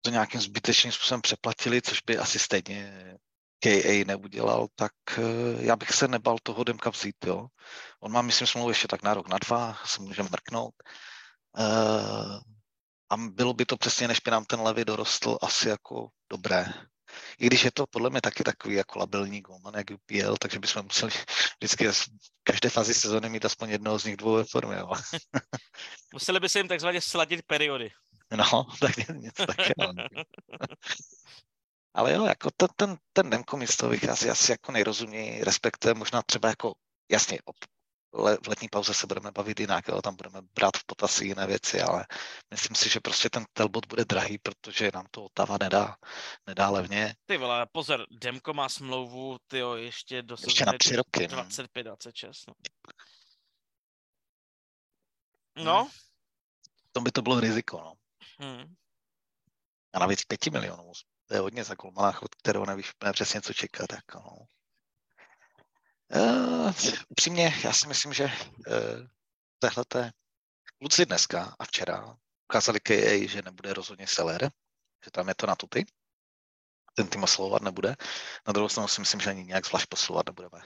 [0.00, 3.14] to nějakým zbytečným způsobem přeplatili, což by asi stejně
[3.60, 5.22] KA neudělal, tak eh,
[5.64, 7.16] já bych se nebal toho Demka vzít.
[7.26, 7.46] Jo.
[8.00, 10.74] On má, myslím, smlouvu ještě tak na rok, na dva, se může mrknout.
[11.58, 12.40] Uh,
[13.10, 16.66] a bylo by to přesně, než by nám ten levy dorostl, asi jako dobré.
[17.38, 20.82] I když je to podle mě taky takový jako labilní golman, jak UPL, takže bychom
[20.82, 21.12] museli
[21.58, 22.08] vždycky v
[22.42, 24.76] každé fázi sezóny mít aspoň jednoho z nich dvou ve formě.
[24.76, 24.90] Jo.
[26.12, 27.90] Museli by se jim takzvaně sladit periody.
[28.36, 29.92] No, tak něco takového.
[31.96, 36.48] Ale jo, jako ten, ten, ten Demko místo vychází asi jako nejrozuměji, respektive možná třeba
[36.48, 36.74] jako,
[37.10, 37.38] jasně,
[38.12, 41.46] le, v letní pauze se budeme bavit jinak, jo, tam budeme brát v potaz jiné
[41.46, 42.06] věci, ale
[42.50, 45.96] myslím si, že prostě ten telbot bude drahý, protože nám to Otava nedá,
[46.46, 47.14] nedá levně.
[47.26, 51.26] Ty vole, pozor, Demko má smlouvu, ty jo, ještě do ještě na tři roky.
[51.26, 52.54] 25, 26, no.
[55.64, 55.82] No.
[55.82, 55.90] Hmm.
[56.92, 57.94] To by to bylo riziko, no.
[58.38, 58.74] Hmm.
[59.92, 60.92] A navíc pěti milionů.
[61.26, 63.92] To je hodně za golmana, od kterého nevíš úplně přesně, co čekat.
[63.92, 64.46] Jako no.
[66.14, 66.72] Uh,
[67.08, 68.32] upřímně, já si myslím, že uh,
[69.58, 70.10] tehleté
[70.78, 72.16] kluci dneska a včera
[72.50, 74.50] ukázali KA, že nebude rozhodně seller,
[75.04, 75.84] že tam je to na tuty.
[76.94, 77.96] Ten tým oslovat nebude.
[78.46, 80.58] Na druhou stranu si myslím, že ani nějak zvlášť posilovat nebudeme.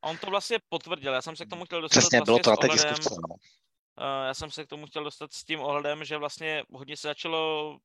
[0.00, 2.50] On to vlastně potvrdil, já jsem se k tomu chtěl dostat Přesně, vlastně bylo to
[2.50, 3.14] na té diskuse.
[3.28, 3.34] No.
[3.34, 7.08] Uh, já jsem se k tomu chtěl dostat s tím ohledem, že vlastně hodně se
[7.08, 7.78] začalo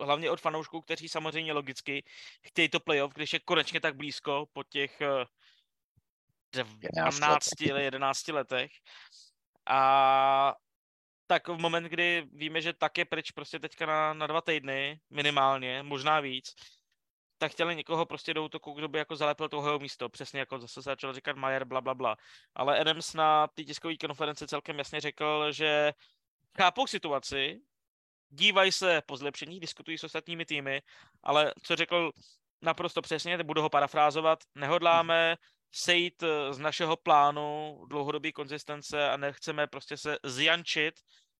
[0.00, 2.04] hlavně od fanoušků, kteří samozřejmě logicky
[2.42, 5.02] chtějí to playoff, když je konečně tak blízko po těch
[6.52, 8.70] 12 ili 11 letech.
[9.66, 10.54] A
[11.26, 15.00] tak v moment, kdy víme, že tak je pryč prostě teďka na, na dva týdny
[15.10, 16.54] minimálně, možná víc,
[17.38, 20.74] tak chtěli někoho prostě do útoku, kdo by jako zalepil toho místo, přesně jako zase
[20.74, 22.16] se začal říkat Majer, bla, bla, bla.
[22.54, 25.92] Ale Adams na té tiskové konferenci celkem jasně řekl, že
[26.58, 27.60] chápou situaci,
[28.30, 30.82] dívají se po zlepšení, diskutují s ostatními týmy,
[31.22, 32.10] ale co řekl
[32.62, 35.36] naprosto přesně, budu ho parafrázovat, nehodláme
[35.72, 40.94] sejít eh, z našeho plánu dlouhodobý konzistence a nechceme prostě se zjančit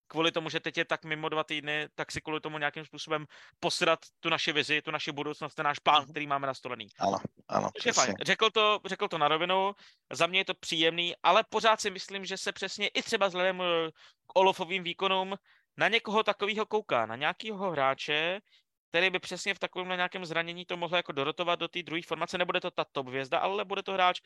[0.09, 3.27] kvůli tomu, že teď je tak mimo dva týdny, tak si kvůli tomu nějakým způsobem
[3.61, 6.11] posrat tu naši vizi, tu naši budoucnost, ten náš plán, mhm.
[6.11, 6.89] který máme nastolený.
[6.99, 7.19] Ano,
[7.49, 7.71] ano.
[7.85, 8.15] je fajn.
[8.23, 9.73] Řekl to, řekl to na rovinu,
[10.13, 13.61] za mě je to příjemný, ale pořád si myslím, že se přesně i třeba vzhledem
[13.61, 13.91] eh,
[14.27, 15.35] k Olofovým výkonům
[15.79, 18.41] na někoho takového kouká, na nějakého hráče,
[18.89, 22.39] který by přesně v takovém nějakém zranění to mohl jako dorotovat do té druhé formace.
[22.39, 24.21] Nebude to ta top hvězda, ale bude to hráč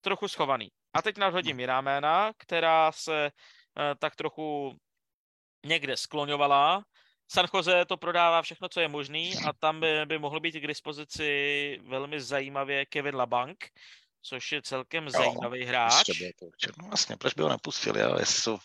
[0.00, 0.68] trochu schovaný.
[0.94, 4.76] A teď nadhodím jiná jména, která se uh, tak trochu
[5.66, 6.84] někde skloňovala.
[7.28, 10.66] San Jose to prodává všechno, co je možný a tam by, by mohl být k
[10.66, 13.64] dispozici velmi zajímavě Kevin Labank,
[14.22, 16.08] což je celkem jo, zajímavý hráč.
[16.82, 18.58] No vlastně, proč by ho nepustili, ale jestli jsou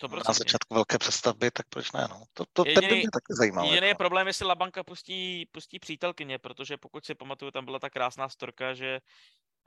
[0.00, 0.28] 100%.
[0.28, 2.06] na začátku velké přestavby, tak proč ne?
[2.10, 2.24] No?
[2.34, 3.68] To, to jediný, ten by mě taky zajímalo.
[3.68, 3.98] Jediný jako.
[3.98, 8.74] problém, jestli Labanka pustí, pustí přítelkyně, protože pokud si pamatuju, tam byla ta krásná storka,
[8.74, 9.00] že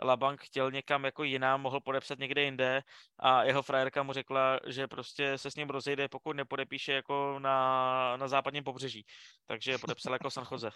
[0.04, 2.82] Labank chtěl někam jako jiná, mohl podepsat někde jinde
[3.20, 8.18] a jeho frajerka mu řekla, že prostě se s ním rozejde, pokud nepodepíše jako na,
[8.18, 9.06] na západním pobřeží.
[9.46, 10.70] Takže podepsal jako San Jose.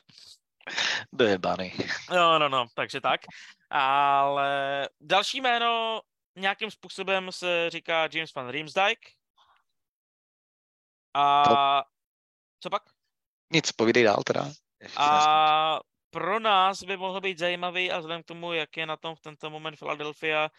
[1.13, 1.73] Dojebaný.
[2.09, 3.21] No, no, no, takže tak.
[3.69, 6.01] Ale další jméno
[6.35, 8.99] nějakým způsobem se říká James van Riemsdyk,
[11.13, 11.43] a
[11.83, 11.89] to...
[12.59, 12.83] co pak?
[13.53, 14.51] Nic, povídej dál teda.
[14.97, 15.79] a
[16.09, 19.19] pro nás by mohl být zajímavý a vzhledem k tomu, jak je na tom v
[19.19, 20.49] tento moment Philadelphia,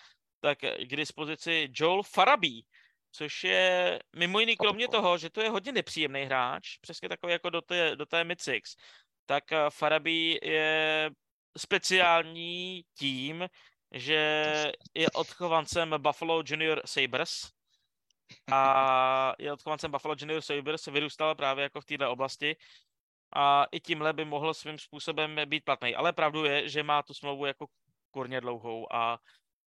[0.41, 2.63] tak k dispozici Joel Farabi,
[3.13, 7.51] což je mimo jiný kromě toho, že to je hodně nepříjemný hráč, přesně takový jako
[7.51, 8.77] do té, do té mid-six,
[9.27, 11.11] tak eh, Farabi je
[11.59, 13.49] speciální tím,
[13.93, 17.51] že je odchovancem Buffalo Junior Sabres,
[18.53, 22.57] a je odchovancem Buffalo Junior Sabres, vyrůstal právě jako v této oblasti
[23.37, 25.95] a i tímhle by mohl svým způsobem být platný.
[25.95, 27.67] Ale pravdu je, že má tu smlouvu jako
[28.11, 29.19] kurně dlouhou a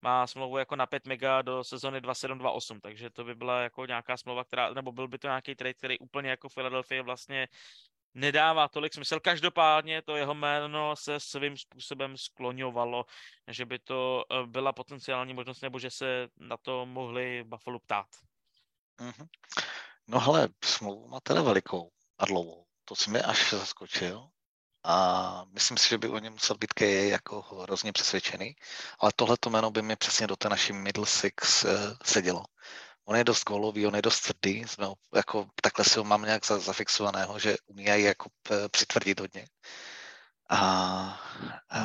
[0.01, 4.17] má smlouvu jako na 5 mega do sezony 2728, takže to by byla jako nějaká
[4.17, 7.47] smlouva, která, nebo byl by to nějaký trade, který úplně jako Philadelphia vlastně
[8.13, 9.19] nedává tolik smysl.
[9.19, 13.05] Každopádně to jeho jméno se svým způsobem skloňovalo,
[13.47, 18.07] že by to eh, byla potenciální možnost, nebo že se na to mohli Buffalo ptát.
[18.99, 19.27] Mm-hmm.
[20.07, 22.65] No hele, smlouvu má teda velikou a dlouhou.
[22.85, 24.29] To si mi až zaskočil.
[24.83, 28.55] A myslím si, že by o něm musel být Kej jako hrozně přesvědčený.
[28.99, 31.71] Ale tohle jméno by mi přesně do té naší middle six uh,
[32.03, 32.43] sedělo.
[33.05, 36.45] On je dost gólový, on je dost tvrdý, jsme jako, takhle si ho mám nějak
[36.45, 38.29] zafixovaného, že umí jako
[38.71, 39.47] přitvrdit hodně.
[40.49, 40.59] A,
[41.69, 41.79] a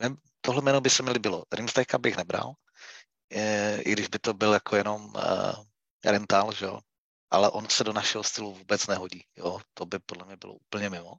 [0.00, 1.44] ne, tohle jméno by se mi líbilo.
[1.52, 2.52] Rimsteka bych nebral,
[3.30, 5.12] je, i když by to byl jako jenom
[6.04, 6.80] rental, že jo.
[7.30, 9.60] Ale on se do našeho stylu vůbec nehodí, jo.
[9.74, 11.12] To by podle mě bylo úplně mimo.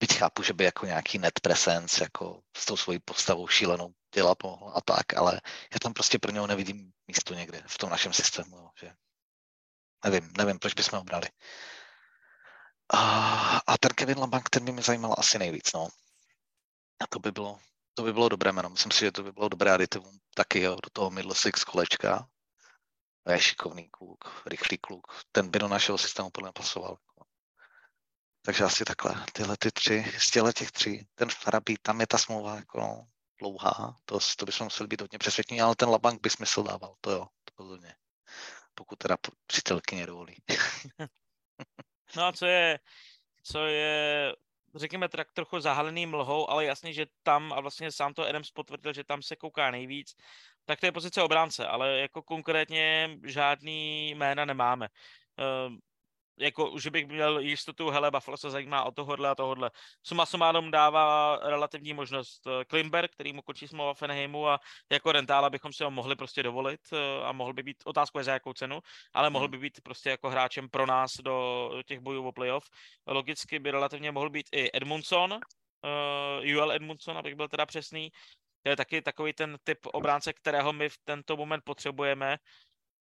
[0.00, 4.38] Byť chápu, že by jako nějaký net presence, jako s tou svojí postavou šílenou dělat
[4.42, 5.40] mohl a tak, ale
[5.72, 8.92] já tam prostě pro něho nevidím místo někde v tom našem systému, jo, že
[10.04, 11.28] nevím, nevím, proč bychom ho brali.
[12.94, 12.98] A,
[13.66, 15.88] a ten Kevin Labank, ten by mě zajímal asi nejvíc, no.
[17.00, 17.60] A to by bylo,
[17.94, 18.70] to by bylo dobré jméno.
[18.70, 22.28] Myslím si, že to by bylo dobré aditivum taky jo, do toho middle six kolečka.
[23.30, 25.06] Je šikovný kluk, rychlý kluk.
[25.32, 26.98] Ten by do našeho systému podle mě pasoval.
[28.42, 29.24] Takže asi takhle.
[29.32, 33.06] Tyhle ty tři, z těchto těch tří, ten Farabi, tam je ta smlouva jako no,
[33.38, 37.10] dlouhá, to, to bychom museli být hodně přesvědčení, ale ten Labank by smysl dával, to
[37.10, 37.94] jo, to rozhodně.
[38.74, 39.16] Pokud teda
[39.46, 40.36] přítelkyně dovolí.
[42.16, 42.78] no a co je,
[43.42, 44.34] co je,
[44.74, 48.92] řekněme, tak trochu zahalený mlhou, ale jasně, že tam, a vlastně sám to Adams potvrdil,
[48.92, 50.16] že tam se kouká nejvíc,
[50.64, 54.88] tak to je pozice obránce, ale jako konkrétně žádný jména nemáme.
[55.38, 55.78] Ehm,
[56.38, 59.70] jako, že bych měl jistotu, hele, Buffalo se zajímá o tohohle a tohohle.
[60.02, 64.60] Suma summarum dává relativní možnost eh, Klimberg, který mu končí smlouva Fenheimu a
[64.92, 68.24] jako rentála bychom si ho mohli prostě dovolit eh, a mohl by být, otázku je
[68.24, 68.80] za jakou cenu,
[69.14, 69.50] ale mohl hmm.
[69.50, 72.68] by být prostě jako hráčem pro nás do těch bojů o playoff.
[73.06, 75.38] Logicky by relativně mohl být i Edmundson, uh,
[76.44, 78.10] eh, UL Edmundson, abych byl teda přesný,
[78.62, 82.38] to je taky takový ten typ obránce, kterého my v tento moment potřebujeme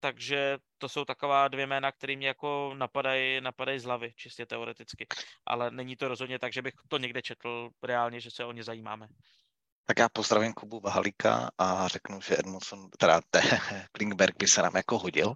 [0.02, 5.08] takže to jsou taková dvě jména, které mě jako napadají, napadají z hlavy, čistě teoreticky.
[5.46, 8.64] Ale není to rozhodně tak, že bych to někde četl reálně, že se o ně
[8.64, 9.08] zajímáme.
[9.86, 13.42] Tak já pozdravím Kubu Vahalíka a řeknu, že Edmundson, teda te,
[13.92, 15.34] Klingberg by se nám jako hodil,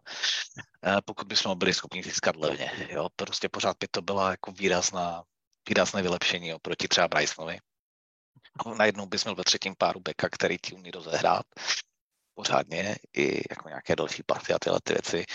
[0.84, 2.88] eh, pokud bychom byli schopni získat levně.
[2.90, 3.10] Jo?
[3.16, 5.24] Prostě pořád by to byla jako výrazná,
[5.70, 7.60] výrazné vylepšení oproti třeba Brysonovi.
[8.78, 11.46] Najednou bys měl ve třetím páru beka, který ti umí rozehrát
[12.34, 15.26] pořádně i jako nějaké další pasy a tyhle ty věci.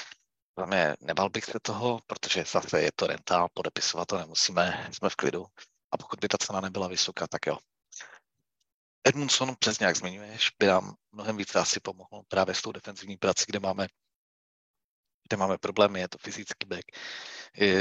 [0.58, 5.10] Za mě nebal bych se toho, protože zase je to rentál, podepisovat to nemusíme, jsme
[5.10, 5.46] v klidu.
[5.92, 7.58] A pokud by ta cena nebyla vysoká, tak jo.
[9.04, 13.44] Edmundson, přesně jak zmiňuješ, by nám mnohem více asi pomohl právě s tou defenzivní prací,
[13.46, 13.86] kde máme
[15.30, 16.84] kde máme problémy, je to fyzický back.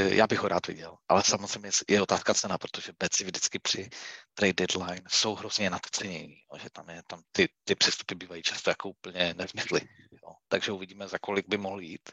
[0.10, 3.90] Já bych ho rád viděl, ale samozřejmě je otázka cena, protože beci vždycky při
[4.34, 8.90] trade deadline jsou hrozně nadcenění, že tam, je, tam ty, ty přestupy bývají často jako
[8.90, 9.82] úplně nezmysly.
[10.12, 10.34] Jo.
[10.48, 12.10] Takže uvidíme, za kolik by mohl jít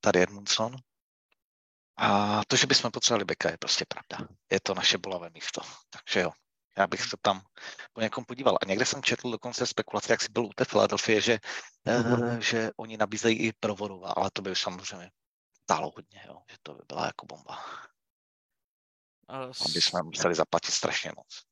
[0.00, 0.76] tady Edmundson.
[1.96, 4.28] A to, že bychom potřebovali beka, je prostě pravda.
[4.50, 5.60] Je to naše bolavé místo.
[5.90, 6.30] Takže jo,
[6.78, 7.40] já bych se tam
[7.92, 8.58] po někom podíval.
[8.62, 11.38] A někde jsem četl dokonce spekulace, jak si byl u té Filadelfie, že,
[11.86, 12.38] mm-hmm.
[12.38, 15.10] že oni nabízejí i provodová, ale to by samozřejmě
[15.62, 17.64] stálo hodně, jo, že to by byla jako bomba.
[19.28, 21.48] Aby jsme museli zaplatit strašně moc.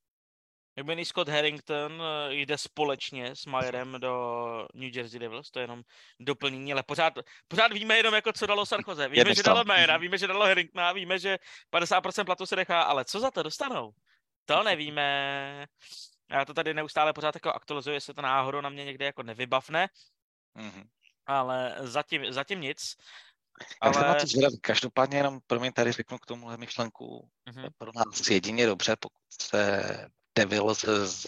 [0.77, 5.83] Jmený Scott Harrington eh, jde společně s Mayerem do New Jersey Devils, to je jenom
[6.21, 7.15] doplnění, ale pořád,
[7.49, 9.09] pořád víme jenom, jako co dalo Sarkoze.
[9.09, 11.39] Víme, že dalo Mayera, víme, že dalo Harringtona, víme, že
[11.73, 13.93] 50% platu se nechá, ale co za to dostanou?
[14.47, 15.67] To nevíme.
[16.31, 19.89] Já to tady neustále pořád jako aktualizuji, jestli to náhodou na mě někde jako nevybavne.
[20.59, 20.85] Mm-hmm.
[21.27, 22.97] Ale zatím, zatím nic.
[23.81, 23.93] Ale...
[23.95, 24.61] Já jsem na to zvědavý.
[24.61, 27.31] Každopádně jenom pro mě tady řeknu k tomuhle myšlenku.
[27.51, 27.71] Mm-hmm.
[27.79, 31.27] Pro nás jedině dobře, pokud se Devils z,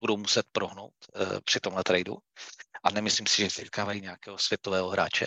[0.00, 2.16] budou muset prohnout uh, při tomhle tradu.
[2.82, 5.26] A nemyslím si, že získávají nějakého světového hráče.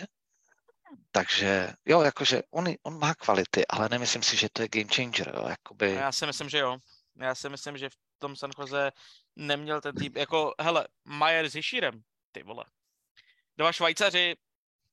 [1.12, 5.34] Takže jo, jakože on, on má kvality, ale nemyslím si, že to je game changer.
[5.36, 5.94] Jo, jakoby...
[5.94, 6.78] Já si myslím, že jo.
[7.22, 8.92] Já si myslím, že v tom San Jose
[9.36, 12.66] neměl ten typ, jako, hele, Majer s Hišírem, ty vole.
[13.58, 14.36] Dva Švajcaři,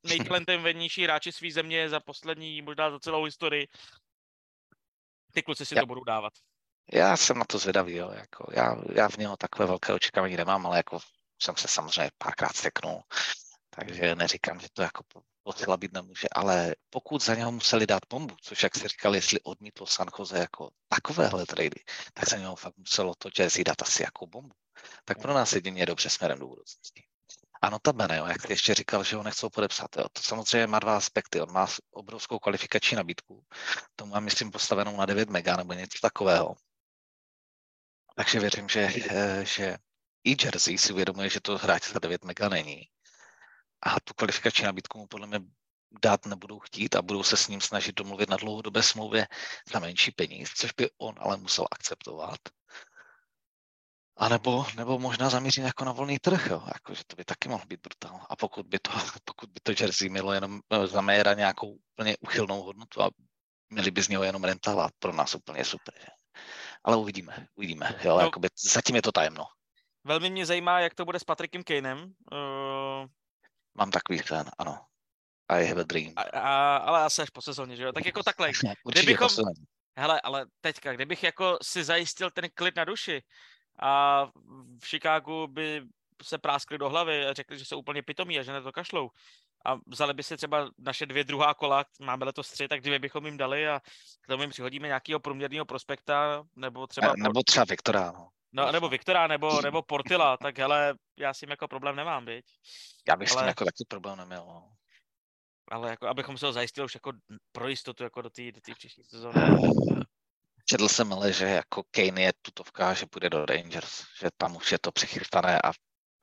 [0.02, 3.68] nejtalentovanější hráči své země za poslední, možná za celou historii.
[5.32, 6.32] Ty kluci si já, to budou dávat.
[6.92, 8.10] Já jsem na to zvědavý, jo.
[8.10, 10.98] Jako, já, já v něho takové velké očekávání nemám, ale jako
[11.42, 13.02] jsem se samozřejmě párkrát seknul,
[13.70, 15.02] takže neříkám, že to jako
[15.48, 19.86] oslabit nemůže, ale pokud za něho museli dát bombu, což jak si říkal, jestli odmítlo
[19.86, 21.80] San Jose jako takovéhle trady,
[22.14, 24.54] tak za něho fakt muselo to Jazzy dát asi jako bombu.
[25.04, 27.04] Tak pro nás jedině je dobře směrem do budoucnosti.
[27.62, 30.78] A notabene, jo, jak jsi ještě říkal, že ho nechcou podepsat, jo, to samozřejmě má
[30.78, 31.40] dva aspekty.
[31.40, 33.44] On má obrovskou kvalifikační nabídku,
[33.96, 36.54] to má, myslím, postavenou na 9 mega nebo něco takového.
[38.16, 39.76] Takže věřím, že, eh, že
[40.24, 42.88] i Jersey si uvědomuje, že to hráč za 9 mega není.
[43.82, 45.40] A tu kvalifikační nabídku mu podle mě
[46.02, 49.26] dát nebudou chtít a budou se s ním snažit domluvit na dlouhodobé smlouvě
[49.72, 52.38] za menší peníz, což by on ale musel akceptovat.
[54.16, 56.62] A nebo, nebo možná zamířit jako na volný trh, jo.
[56.74, 58.20] Jako, že to by taky mohlo být brutál.
[58.28, 58.90] A pokud by to,
[59.24, 63.10] pokud by to Jersey mělo jenom eh, za méra nějakou úplně uchylnou hodnotu a
[63.70, 65.94] měli by z něho jenom rentál pro nás úplně super.
[66.00, 66.06] Že?
[66.84, 68.00] Ale uvidíme, uvidíme.
[68.04, 69.44] Jo, no, jakoby, zatím je to tajemno.
[70.04, 72.12] Velmi mě zajímá, jak to bude s Patrickem Kanem.
[73.78, 74.84] Mám takový sen, ano.
[75.48, 76.12] I have a dream.
[76.16, 77.92] A, a, ale asi až po sezóně, že jo?
[77.92, 78.50] Tak jako takhle.
[78.84, 79.28] kdybychom,
[79.98, 83.22] hele, ale teďka, kdybych jako si zajistil ten klid na duši,
[83.82, 84.24] a
[84.82, 85.82] v Chicagu by
[86.22, 89.10] se práskli do hlavy a řekli, že jsou úplně pitomí a že na to kašlou.
[89.64, 93.26] A vzali by si třeba naše dvě druhá kola, máme letos tři, tak dvě bychom
[93.26, 93.80] jim dali a
[94.20, 97.06] k tomu jim přihodíme nějakého průměrného prospekta, nebo třeba...
[97.06, 98.28] Ne, nebo třeba Viktora, no.
[98.52, 102.44] No, nebo Viktora, nebo, nebo Portila, tak hele, já s tím jako problém nemám, viď?
[103.08, 104.70] Já bych ale, s tím jako taky problém neměl, no.
[105.70, 107.12] Ale jako, abychom se ho zajistili už jako
[107.52, 109.40] pro jistotu, jako do té do příští sezóny.
[110.64, 114.72] Četl jsem ale, že jako Kane je tutovka, že půjde do Rangers, že tam už
[114.72, 115.72] je to přichystané a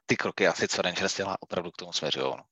[0.06, 2.26] ty kroky asi, co Rangers dělá, opravdu k tomu směřují.
[2.26, 2.44] No.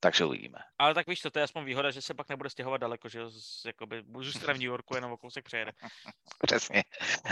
[0.00, 0.58] Takže uvidíme.
[0.78, 3.20] Ale tak víš, to, to je aspoň výhoda, že se pak nebude stěhovat daleko, že
[3.66, 5.72] jakoby, můžu v New Yorku, jenom o kousek přejede.
[6.46, 6.84] Přesně.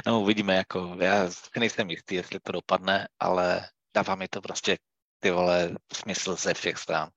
[0.06, 4.78] No uvidíme, jako já nejsem jistý, jestli to dopadne, ale dává mi to prostě
[5.18, 7.08] ty vole smysl ze všech stran.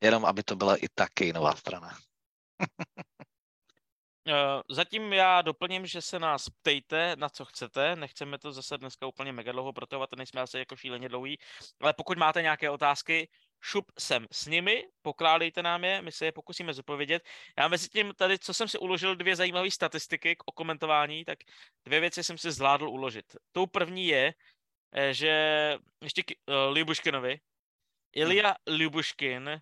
[0.00, 1.98] Jenom aby to byla i taky nová strana.
[4.28, 7.96] Eh, zatím já doplním, že se nás ptejte, na co chcete.
[7.96, 11.38] Nechceme to zase dneska úplně mega dlouho protovat, nejsme asi jako šíleně dlouhý.
[11.80, 13.28] Ale pokud máte nějaké otázky,
[13.66, 17.22] šup sem s nimi, pokládejte nám je, my se je pokusíme zodpovědět.
[17.58, 21.38] Já mezi tím tady, co jsem si uložil, dvě zajímavé statistiky k okomentování, tak
[21.84, 23.36] dvě věci jsem si zvládl uložit.
[23.52, 24.34] Tou první je,
[24.92, 25.32] eh, že
[26.02, 27.40] ještě k uh, Libuškinovi.
[28.12, 28.76] Ilya hmm.
[28.76, 29.60] Libuškin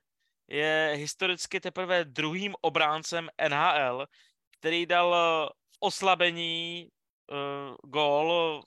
[0.48, 4.06] je historicky teprve druhým obráncem NHL,
[4.50, 6.88] který dal eh, v oslabení
[7.32, 8.62] uh, gól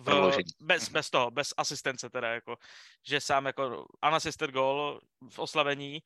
[0.00, 2.56] v, bez, bez toho, bez asistence teda, jako,
[3.06, 6.02] že sám jako unassisted gól v oslabení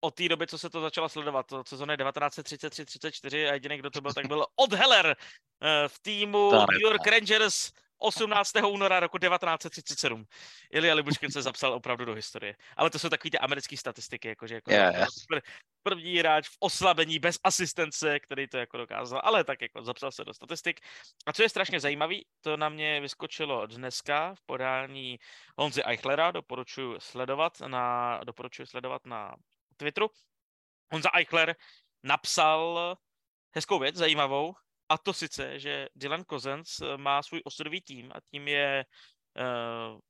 [0.00, 4.00] od té doby, co se to začalo sledovat, to sezóny 1933-34 a jediný, kdo to
[4.00, 8.52] byl, tak byl Od Heller eh, v týmu New York Rangers 18.
[8.66, 10.26] února roku 1937.
[10.70, 12.56] Ilya Libuškin se zapsal opravdu do historie.
[12.76, 15.08] Ale to jsou takové ty americké statistiky, jakože jako yeah, yeah.
[15.82, 20.24] první hráč v oslabení bez asistence, který to jako dokázal, ale tak jako zapsal se
[20.24, 20.80] do statistik.
[21.26, 25.18] A co je strašně zajímavé, to na mě vyskočilo dneska v podání
[25.58, 29.34] Honzy Eichlera, doporučuji sledovat na, doporučuji sledovat na
[29.76, 30.10] Twitteru.
[30.92, 31.56] Honza Eichler
[32.02, 32.96] napsal
[33.54, 34.54] hezkou věc, zajímavou,
[34.88, 38.84] a to sice, že Dylan Cousins eh, má svůj osudový tým a tím je
[39.38, 40.00] uh,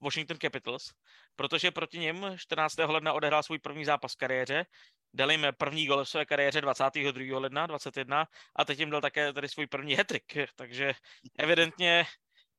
[0.00, 0.92] Washington Capitals,
[1.36, 2.76] protože proti ním 14.
[2.78, 4.66] ledna odehrál svůj první zápas v kariéře,
[5.14, 7.38] dal jim první gol v své kariéře 22.
[7.38, 8.26] ledna 21
[8.56, 10.92] a teď jim dal také tady svůj první hetrik, takže
[11.38, 12.06] evidentně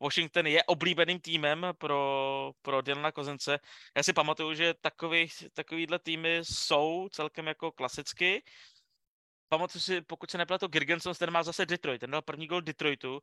[0.01, 3.59] Washington je oblíbeným týmem pro, pro Dylana Kozence.
[3.97, 8.43] Já si pamatuju, že takový, takovýhle týmy jsou celkem jako klasicky
[9.51, 13.21] pamatuju si, pokud se nepletu, Girgensons, ten má zase Detroit, ten dal první gol Detroitu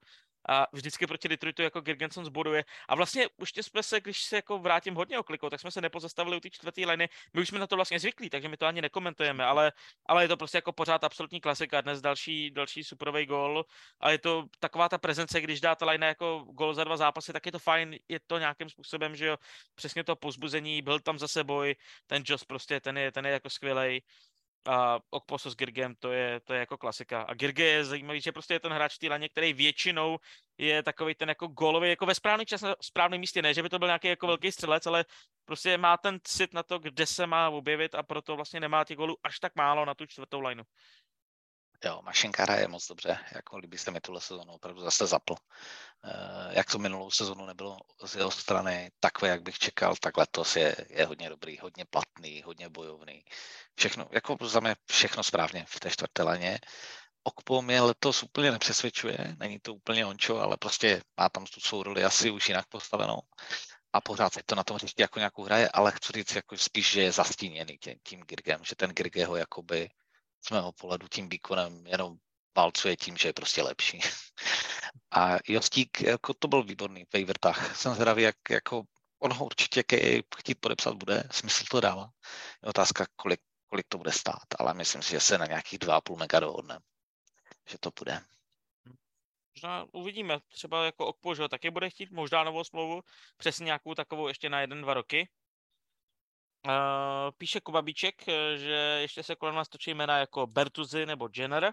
[0.49, 2.65] a vždycky proti Detroitu jako Girgensons zbuduje.
[2.89, 6.37] A vlastně už jsme se, když se jako vrátím hodně oklikou, tak jsme se nepozastavili
[6.37, 7.09] u té čtvrté liny.
[7.35, 9.73] My už jsme na to vlastně zvyklí, takže my to ani nekomentujeme, ale,
[10.07, 11.81] ale je to prostě jako pořád absolutní klasika.
[11.81, 13.65] Dnes další, další superový gol
[14.01, 17.33] a je to taková ta prezence, když dá ta line jako gol za dva zápasy,
[17.33, 19.37] tak je to fajn, je to nějakým způsobem, že jo,
[19.75, 21.77] přesně to pozbuzení, byl tam zase boj,
[22.07, 24.03] ten Joss prostě, ten je, ten je jako skvělej
[24.67, 27.23] a Okposo s Girgem, to je, to je jako klasika.
[27.23, 30.19] A Girge je zajímavý, že prostě je ten hráč v té laně, který většinou
[30.59, 33.43] je takový ten jako golový, jako ve správný čas na správném místě.
[33.43, 35.05] Ne, že by to byl nějaký jako velký střelec, ale
[35.45, 38.97] prostě má ten cit na to, kde se má objevit a proto vlastně nemá těch
[38.97, 40.65] golů až tak málo na tu čtvrtou lineu.
[41.85, 45.35] Jo, Mašinka hraje moc dobře, jako líbí se mi tuhle sezonu, opravdu zase zapl.
[46.05, 50.57] Eh, jak to minulou sezonu nebylo z jeho strany takové, jak bych čekal, tak letos
[50.57, 53.25] je, je hodně dobrý, hodně platný, hodně bojovný.
[53.77, 56.59] Všechno, jako za mě všechno správně v té čtvrté laně.
[57.23, 61.83] Okpo mě letos úplně nepřesvědčuje, není to úplně ončo, ale prostě má tam tu svou
[61.83, 63.19] roli asi už jinak postavenou.
[63.93, 66.91] a pořád se to na tom hřišti jako nějakou hraje, ale chci říct jako spíš,
[66.93, 69.89] že je zastíněný tím, tím Girgem, že ten Girge ho jakoby
[70.47, 72.17] z mého pohledu tím výkonem jenom
[72.57, 74.01] válcuje tím, že je prostě lepší.
[75.11, 77.77] A Jostík, jako to byl výborný v Wavertách.
[77.77, 78.83] Jsem zvědavý, jak jako
[79.19, 79.83] on ho určitě
[80.39, 82.11] chtít podepsat bude, smysl to dává.
[82.63, 86.17] Je otázka, kolik, kolik to bude stát, ale myslím si, že se na nějakých 2,5
[86.17, 86.79] mega dohodne,
[87.69, 88.21] že to bude.
[89.57, 93.03] Možná uvidíme, třeba jako Okpo, že taky bude chtít možná novou smlouvu,
[93.37, 95.29] přesně nějakou takovou ještě na jeden, dva roky.
[96.67, 96.73] Uh,
[97.39, 98.15] píše Kubabíček,
[98.57, 101.73] že ještě se kolem nás točí jména jako Bertuzi nebo Jenner.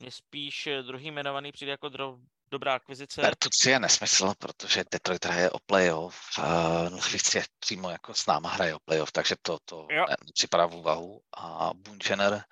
[0.00, 2.18] Mně spíš druhý jmenovaný přijde jako dro,
[2.50, 3.20] dobrá akvizice.
[3.20, 6.20] Bertuzi je nesmysl, protože Detroit hraje o playoff.
[6.38, 6.98] Uh,
[7.34, 9.86] je přímo jako s náma hraje o playoff, takže to, to
[10.26, 11.20] nepřipadá v úvahu.
[11.36, 12.44] A Bunchener,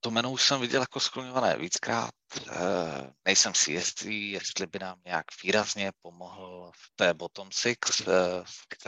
[0.00, 2.10] to jméno už jsem viděl jako skloňované víckrát.
[2.46, 2.54] Uh,
[3.24, 8.00] nejsem si jistý, jestli by nám nějak výrazně pomohl v té bottom six.
[8.00, 8.14] Uh,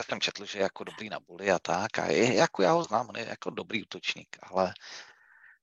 [0.01, 1.99] jsem četl, že je jako dobrý na bully a tak.
[1.99, 4.73] A je, jako já ho znám, on je jako dobrý útočník, ale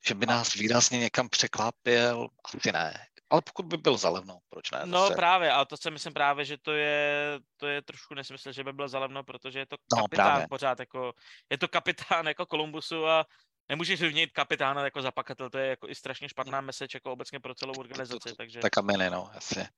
[0.06, 3.06] že by nás výrazně někam překlápil, asi ne.
[3.30, 4.82] Ale pokud by byl zalevno, proč ne?
[4.84, 5.14] No Zase.
[5.14, 8.72] právě, ale to si myslím právě, že to je, to je trošku nesmysl, že by
[8.72, 10.48] byl zalevno, protože je to no, kapitán právě.
[10.48, 11.12] pořád, jako,
[11.50, 13.26] je to kapitán jako Kolumbusu a
[13.68, 17.54] nemůžeš vyměnit kapitána jako zapakatel, to je jako i strašně špatná message jako obecně pro
[17.54, 18.58] celou organizaci, takže...
[18.58, 19.68] Tak a miny, no, jasně.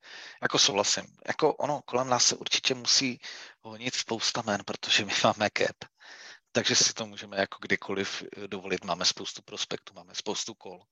[0.42, 1.04] Jako souhlasím.
[1.26, 3.20] Jako ono, kolem nás se určitě musí
[3.60, 5.76] honit spousta men, protože my máme cap
[6.52, 8.84] takže si to můžeme jako kdykoliv eh, dovolit.
[8.84, 10.82] Máme spoustu prospektů, máme spoustu kol.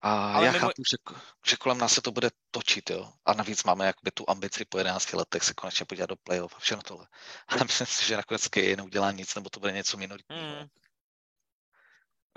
[0.00, 0.66] A Ale já mimo...
[0.66, 1.16] chápu, že,
[1.46, 3.12] že kolem nás se to bude točit, jo.
[3.24, 6.58] A navíc máme jakoby tu ambici po 11 letech se konečně podívat do playoff a
[6.58, 7.06] všechno tohle.
[7.48, 10.40] Ale myslím si, že nakonec Kej neudělá nic, nebo to bude něco minoritního.
[10.42, 10.68] Hmm.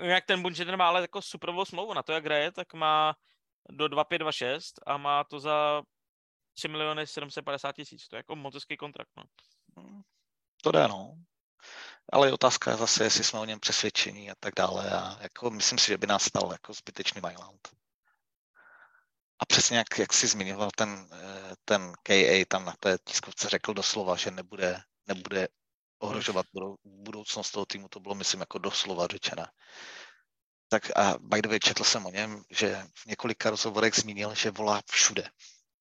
[0.00, 3.14] Jak ten Buncheter má ale jako superovou smlouvu na to, jak hraje, tak má
[3.70, 5.82] do 2526 a má to za
[6.54, 8.08] 3 miliony 750 tisíc.
[8.08, 9.24] To je jako moc kontrakt, no.
[10.62, 11.16] To jde, no
[12.12, 14.90] ale je otázka zase, jestli jsme o něm přesvědčení a tak dále.
[14.90, 17.68] A jako myslím si, že by nás stal jako zbytečný Myland.
[19.38, 23.74] A přesně jak, jak jsi zmiňoval, ten, eh, ten KA tam na té tiskovce řekl
[23.74, 25.48] doslova, že nebude, nebude
[26.00, 26.46] ohrožovat
[26.84, 29.46] budoucnost toho týmu, to bylo, myslím, jako doslova řečené.
[30.68, 34.50] Tak a by the way, četl jsem o něm, že v několika rozhovorech zmínil, že
[34.50, 35.30] volá všude.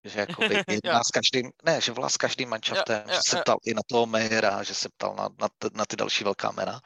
[0.04, 3.74] Že jakoby jedná s každým, ne, že volá s každým manšaftem, že se ptal i
[3.74, 6.82] na toho Mejera, že se ptal na, na, na ty další velká jména.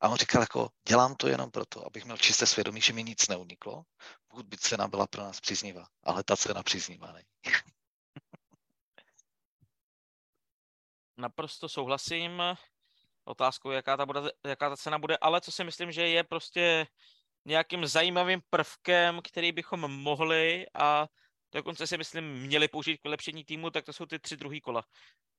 [0.00, 3.28] A on říkal jako, dělám to jenom proto, abych měl čisté svědomí, že mi nic
[3.28, 3.82] neuniklo,
[4.28, 5.86] pokud by cena byla pro nás příznivá.
[6.02, 7.54] Ale ta cena příznivá není.
[11.16, 12.42] Naprosto souhlasím.
[13.24, 16.86] Otázkou, jaká ta, bude, jaká ta cena bude, ale co si myslím, že je prostě
[17.44, 21.06] nějakým zajímavým prvkem, který bychom mohli a
[21.52, 24.84] dokonce si myslím, měli použít k vylepšení týmu, tak to jsou ty tři druhý kola,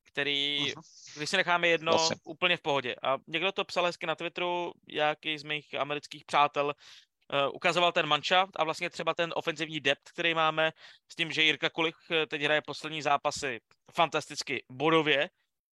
[0.03, 0.81] který, uh-huh.
[1.15, 2.15] když si necháme jedno, vlastně.
[2.23, 2.95] úplně v pohodě.
[3.03, 8.05] A někdo to psal hezky na Twitteru, jaký z mých amerických přátel uh, ukazoval ten
[8.05, 10.71] manšaft a vlastně třeba ten ofenzivní depth, který máme,
[11.11, 13.59] s tím, že Jirka Kulich eh, teď hraje poslední zápasy
[13.91, 15.29] fantasticky bodově,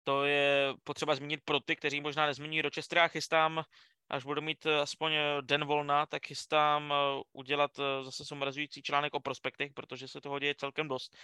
[0.06, 2.98] to je potřeba zmínit pro ty, kteří možná nezmíní Rochester.
[2.98, 3.64] Já chystám
[4.08, 7.70] až budu mít eh, aspoň eh, den volna, tak chystám eh, udělat
[8.02, 11.16] zase sumarizující článek o prospektech, protože se toho děje celkem dost.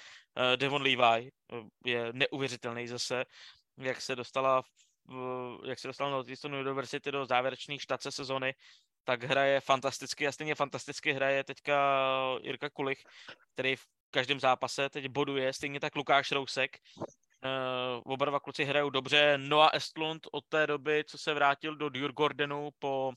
[0.57, 1.31] Devon Levi
[1.85, 3.25] je neuvěřitelný zase,
[3.79, 4.63] jak se dostala
[5.65, 8.55] jak se dostal Northeastern University do závěrečných štace sezony,
[9.05, 11.79] tak hraje fantasticky a stejně fantasticky hraje teďka
[12.43, 13.05] Jirka Kulich,
[13.55, 16.79] který v každém zápase teď boduje, stejně tak Lukáš Rousek,
[17.45, 19.39] Uh, oba dva kluci hrajou dobře.
[19.39, 23.13] Noah Estlund od té doby, co se vrátil do Djurgårdenu po,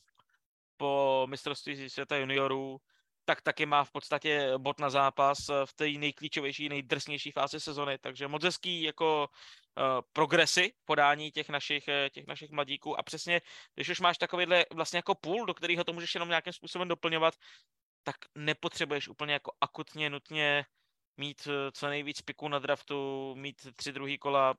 [0.78, 2.78] po mistrovství světa juniorů,
[3.26, 8.28] tak taky má v podstatě bod na zápas v té nejklíčovější, nejdrsnější fázi sezony, takže
[8.28, 13.42] moc hezký jako uh, progresy podání těch našich, eh, těch našich mladíků a přesně,
[13.76, 17.34] když už máš takovýhle vlastně jako půl, do kterého to můžeš jenom nějakým způsobem doplňovat,
[18.04, 20.66] tak nepotřebuješ úplně jako akutně nutně
[21.18, 24.56] mít eh, co nejvíc piků na draftu, mít tři druhý kola.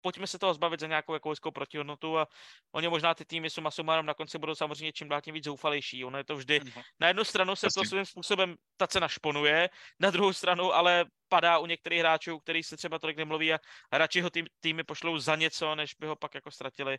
[0.00, 2.28] Pojďme se toho zbavit za nějakou jako protihodnotu a
[2.72, 6.04] oni možná ty týmy suma sumárom na konci budou samozřejmě čím dál tím víc zoufalejší.
[6.04, 6.82] Ono je to vždy, mm-hmm.
[7.00, 9.70] na jednu stranu se to svým způsobem ta cena šponuje,
[10.00, 13.58] na druhou stranu ale padá u některých hráčů, který se třeba tolik nemluví a
[13.92, 16.98] radši ho tým, týmy pošlou za něco, než by ho pak jako ztratili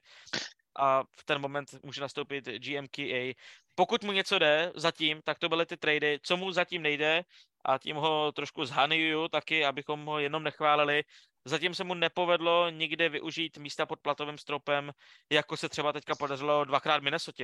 [0.76, 3.34] a v ten moment může nastoupit GMKA.
[3.76, 6.20] Pokud mu něco jde zatím, tak to byly ty trady.
[6.24, 7.24] Co mu zatím nejde,
[7.66, 11.04] a tím ho trošku zhanyuju taky, abychom ho jenom nechválili.
[11.46, 14.92] Zatím se mu nepovedlo nikde využít místa pod platovým stropem,
[15.32, 17.44] jako se třeba teďka podařilo dvakrát v Minnesota.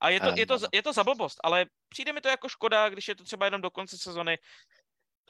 [0.00, 2.88] A je to, je, to, je to za blbost, ale přijde mi to jako škoda,
[2.88, 4.38] když je to třeba jenom do konce sezony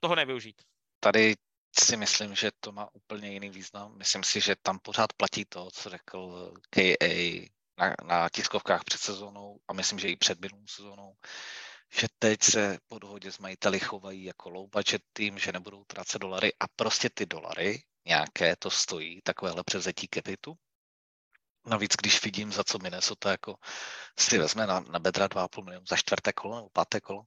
[0.00, 0.62] toho nevyužít.
[1.00, 1.34] Tady
[1.78, 3.98] si myslím, že to má úplně jiný význam.
[3.98, 9.58] Myslím si, že tam pořád platí to, co řekl KA na, na tiskovkách před sezónou
[9.68, 11.14] a myslím, že i před minulou sezónou,
[12.00, 16.52] že teď se po dohodě s majiteli chovají jako budget tým, že nebudou trácet dolary
[16.60, 20.54] a prostě ty dolary nějaké to stojí, takovéhle převzetí capitu.
[21.66, 23.56] Navíc, když vidím, za co Minnesota jako
[24.18, 27.22] si vezme na, na bedra 2,5 milionu za čtvrté kolo nebo páté kolo,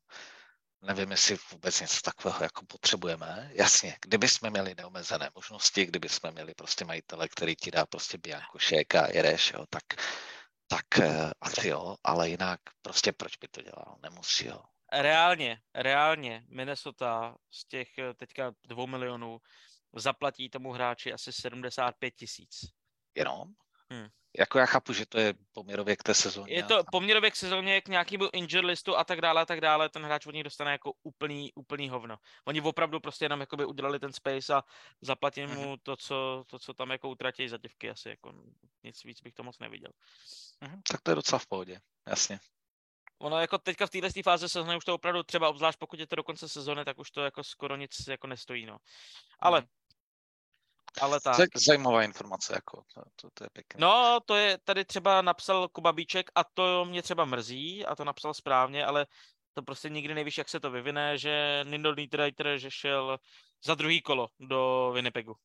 [0.82, 3.52] nevím, jestli vůbec něco takového jako potřebujeme.
[3.54, 8.18] Jasně, kdyby jsme měli neomezené možnosti, kdyby jsme měli prostě majitele, který ti dá prostě
[8.18, 9.84] bianko šék a jedeš, jo, tak,
[10.68, 14.62] tak uh, asi jo, ale jinak prostě proč by to dělal, nemusí, jo.
[14.94, 19.40] Reálně, reálně Minnesota z těch eh, teďka dvou milionů
[19.96, 22.66] zaplatí tomu hráči asi 75 tisíc.
[23.16, 23.48] Jenom?
[23.92, 24.08] Hmm.
[24.40, 26.54] Jako já chápu, že to je poměrově k té sezóně.
[26.54, 29.90] Je to poměrově k sezóně, k nějakému injured listu a tak dále a tak dále.
[29.90, 32.18] Ten hráč od nich dostane jako úplný, úplný hovno.
[32.46, 34.64] Oni opravdu prostě jenom jakoby udělali ten space a
[35.02, 35.80] zaplatí mu mm-hmm.
[35.84, 37.90] to, co, to, co tam jako utratí za děvky.
[37.90, 38.34] Asi jako
[38.84, 39.92] nic víc bych to moc neviděl.
[40.62, 42.40] Mm-hmm, tak to je docela v pohodě, jasně.
[43.20, 46.16] Ono jako teďka v této fáze sezóny už to opravdu třeba, obzvlášť pokud je to
[46.16, 48.78] do konce sezóny, tak už to jako skoro nic jako nestojí, no.
[49.40, 49.68] Ale mm
[51.02, 51.36] ale tak.
[51.56, 53.82] Zajímavá informace, jako, to, to, to je pěkné.
[53.82, 58.06] No, to je, tady třeba napsal Kuba Bíček a to mě třeba mrzí a to
[58.06, 59.08] napsal správně, ale
[59.54, 63.20] to prostě nikdy nevíš, jak se to vyvine, že Nindo Niederreiter, že šel
[63.66, 65.36] za druhý kolo do Winnipegu.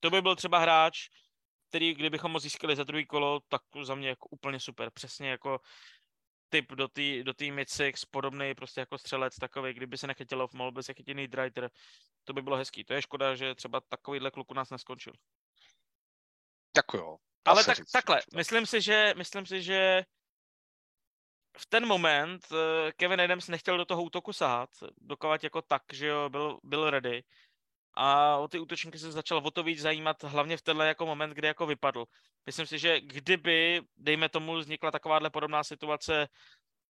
[0.00, 1.08] To by byl třeba hráč,
[1.68, 4.90] který kdybychom ho získali za druhý kolo, tak za mě jako úplně super.
[4.90, 5.60] Přesně jako
[6.52, 10.72] typ do té do tý mid-six, podobný prostě jako střelec takový, kdyby se nechytilo, mohl
[10.72, 11.70] by se chytit Niederreiter,
[12.24, 12.84] to by bylo hezký.
[12.84, 15.12] To je škoda, že třeba takovýhle kluk u nás neskončil.
[16.72, 17.16] Tak jo.
[17.44, 18.36] Ale tak, říct, takhle, to.
[18.36, 20.04] myslím si, že, myslím si, že
[21.58, 26.06] v ten moment eh, Kevin Adams nechtěl do toho útoku sahat, dokovat jako tak, že
[26.06, 27.24] jo, byl, byl ready.
[27.94, 31.30] A o ty útočníky se začal o to víc zajímat, hlavně v tenhle jako moment,
[31.30, 32.04] kdy jako vypadl.
[32.46, 36.28] Myslím si, že kdyby, dejme tomu, vznikla takováhle podobná situace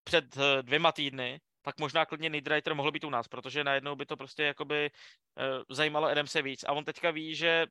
[0.04, 4.06] před eh, dvěma týdny, pak možná klidně Nidreiter mohl být u nás, protože najednou by
[4.06, 6.64] to prostě jakoby uh, zajímalo se víc.
[6.64, 7.66] A on teďka ví, že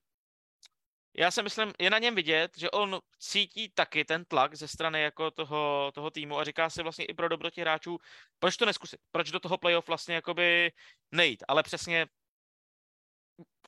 [1.17, 5.01] já si myslím, je na něm vidět, že on cítí taky ten tlak ze strany
[5.01, 7.97] jako toho, toho týmu a říká si vlastně i pro dobro těch hráčů,
[8.39, 10.71] proč to neskusit, proč do toho playoff vlastně jakoby
[11.11, 12.07] nejít, ale přesně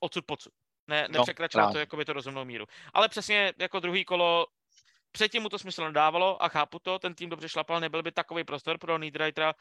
[0.00, 0.52] odsud pocud.
[0.86, 2.66] Ne, nepřekračovat no, to jako by to rozumnou míru.
[2.94, 4.46] Ale přesně jako druhý kolo
[5.12, 8.44] předtím mu to smysl nedávalo a chápu to, ten tým dobře šlapal, nebyl by takový
[8.44, 9.54] prostor pro Niederreitera,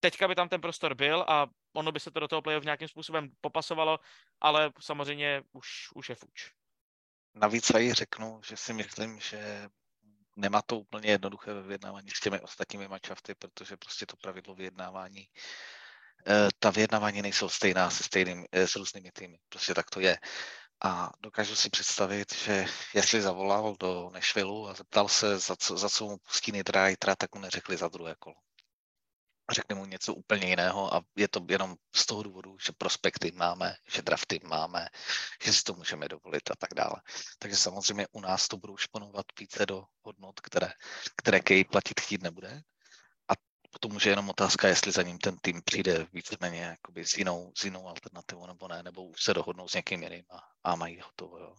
[0.00, 2.88] teďka by tam ten prostor byl a ono by se to do toho playoff nějakým
[2.88, 3.98] způsobem popasovalo,
[4.40, 6.52] ale samozřejmě už, už je fuč.
[7.34, 9.68] Navíc já řeknu, že si myslím, že
[10.36, 15.28] nemá to úplně jednoduché ve vyjednávání s těmi ostatními mačafty, protože prostě to pravidlo vyjednávání,
[16.58, 19.38] ta vyjednávání nejsou stejná se stejným, eh, s různými týmy.
[19.48, 20.18] Prostě tak to je.
[20.84, 25.88] A dokážu si představit, že jestli zavolal do Nešvilu a zeptal se, za co, za
[25.88, 28.36] co mu pustí Nidrajtra, tak mu neřekli za druhé kolo
[29.52, 33.76] řekne mu něco úplně jiného a je to jenom z toho důvodu, že prospekty máme,
[33.88, 34.88] že drafty máme,
[35.44, 37.02] že si to můžeme dovolit a tak dále.
[37.38, 40.72] Takže samozřejmě u nás to budou šponovat více do hodnot, které,
[41.16, 42.62] které Kej platit chtít nebude.
[43.70, 47.52] Potom už je jenom otázka, jestli za ním ten tým přijde víceméně jakoby s jinou,
[47.56, 51.00] s jinou alternativou nebo ne, nebo už se dohodnou s někým jiným a, a mají
[51.00, 51.38] hotovo.
[51.38, 51.54] Jo.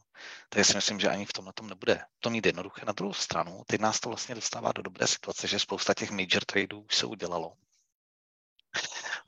[0.49, 2.85] Takže si myslím, že ani v tomhle tom nebude to mít jednoduché.
[2.85, 6.45] Na druhou stranu, teď nás to vlastně dostává do dobré situace, že spousta těch major
[6.45, 7.53] tradeů už se udělalo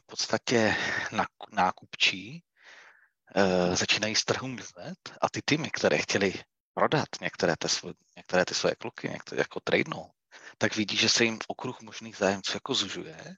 [0.03, 0.75] v podstatě
[1.51, 2.43] nákupčí
[3.35, 6.33] e, začínají z trhu mizet a ty týmy, které chtěli
[6.73, 10.11] prodat některé, svoje, některé ty svoje kluky, některé jako tradenou,
[10.57, 13.35] tak vidí, že se jim okruh možných zájemců jako zužuje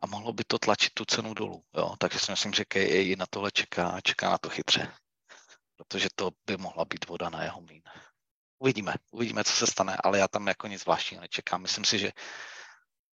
[0.00, 1.64] a mohlo by to tlačit tu cenu dolů.
[1.76, 1.94] Jo?
[1.98, 4.92] Takže si myslím, že KA na tohle čeká a čeká na to chytře.
[5.76, 7.82] Protože to by mohla být voda na jeho mlín.
[8.58, 11.62] Uvidíme, uvidíme, co se stane, ale já tam jako nic zvláštního nečekám.
[11.62, 12.12] Myslím si, že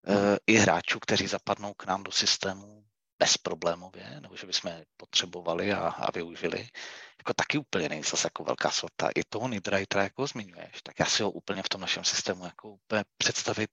[0.07, 2.84] Eh, i hráčů, kteří zapadnou k nám do systému
[3.19, 6.69] bezproblémově, nebo že bychom potřebovali a, a využili,
[7.17, 9.09] jako taky úplně není zase jako velká sorta.
[9.15, 12.69] I toho Nidrajtra, jako zmiňuješ, tak já si ho úplně v tom našem systému jako
[12.69, 13.69] úplně představit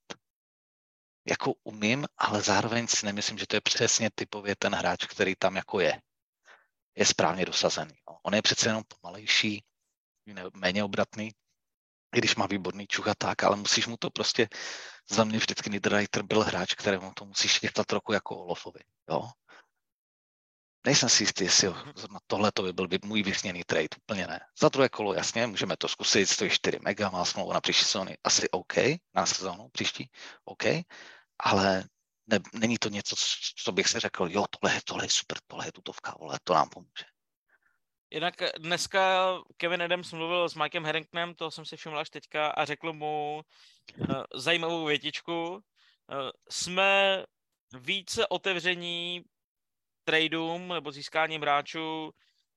[1.27, 5.55] jako umím, ale zároveň si nemyslím, že to je přesně typově ten hráč, který tam
[5.55, 6.01] jako je.
[6.95, 7.93] Je správně dosazený.
[8.09, 8.17] No.
[8.23, 9.63] On je přece jenom pomalejší,
[10.53, 11.31] méně obratný,
[12.13, 14.47] i když má výborný čuch a tak, ale musíš mu to prostě,
[15.09, 19.29] za mě vždycky Niederreiter byl hráč, kterému to musíš chytat trochu jako Olofovi, jo.
[20.85, 21.67] Nejsem si jistý, jestli
[22.11, 24.39] na tohle to by byl můj vysněný trade, úplně ne.
[24.59, 28.17] Za druhé kolo, jasně, můžeme to zkusit, stojí 4 mega, má smlouvu na příští sezóny,
[28.23, 28.73] asi OK,
[29.13, 30.09] na sezónu příští,
[30.45, 30.63] OK,
[31.39, 31.83] ale
[32.27, 33.15] ne, není to něco,
[33.63, 36.69] co bych si řekl, jo, tohle, tohle je super, tohle je tutovka, vole, to nám
[36.69, 37.12] pomůže.
[38.13, 42.65] Jinak dneska Kevin Adams mluvil s Mikem Harringtonem, to jsem si všiml až teďka, a
[42.65, 43.41] řekl mu
[43.97, 45.49] uh, zajímavou větičku.
[45.53, 45.61] Uh,
[46.49, 47.23] jsme
[47.79, 49.21] více otevření
[50.03, 52.11] tradeům nebo získáním hráčů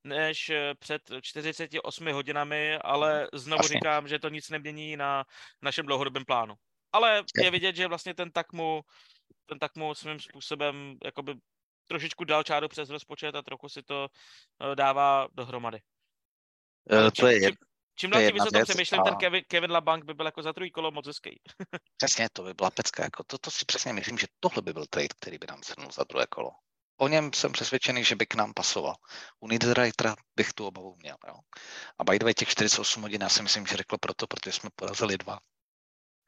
[0.04, 3.72] než před 48 hodinami, ale znovu Asi.
[3.72, 5.24] říkám, že to nic nemění na
[5.62, 6.54] našem dlouhodobém plánu.
[6.92, 8.82] Ale je vidět, že vlastně ten tak mu,
[9.46, 11.34] ten tak mu svým způsobem jakoby
[11.87, 14.09] trošičku dal čáru přes rozpočet a trochu si to
[14.72, 15.80] eh, dává dohromady.
[16.93, 17.57] Uh, to je, čím,
[17.95, 19.05] čím dál tím víc o tom přemýšlím, a...
[19.05, 21.41] ten Kevin, Kevin LaBank by byl jako za druhý kolo moc hezký.
[21.97, 23.03] přesně, to by byla pecka.
[23.03, 25.91] Jako to, to si přesně myslím, že tohle by byl trade, který by nám zhrnul
[25.93, 26.51] za druhé kolo.
[26.97, 28.95] O něm jsem přesvědčený, že by k nám pasoval.
[29.41, 31.16] U Niederreitera bych tu obavu měl.
[31.28, 31.34] Jo.
[31.99, 34.70] A by the way, těch 48 hodin já si myslím, že řekl proto, protože jsme
[34.76, 35.39] porazili dva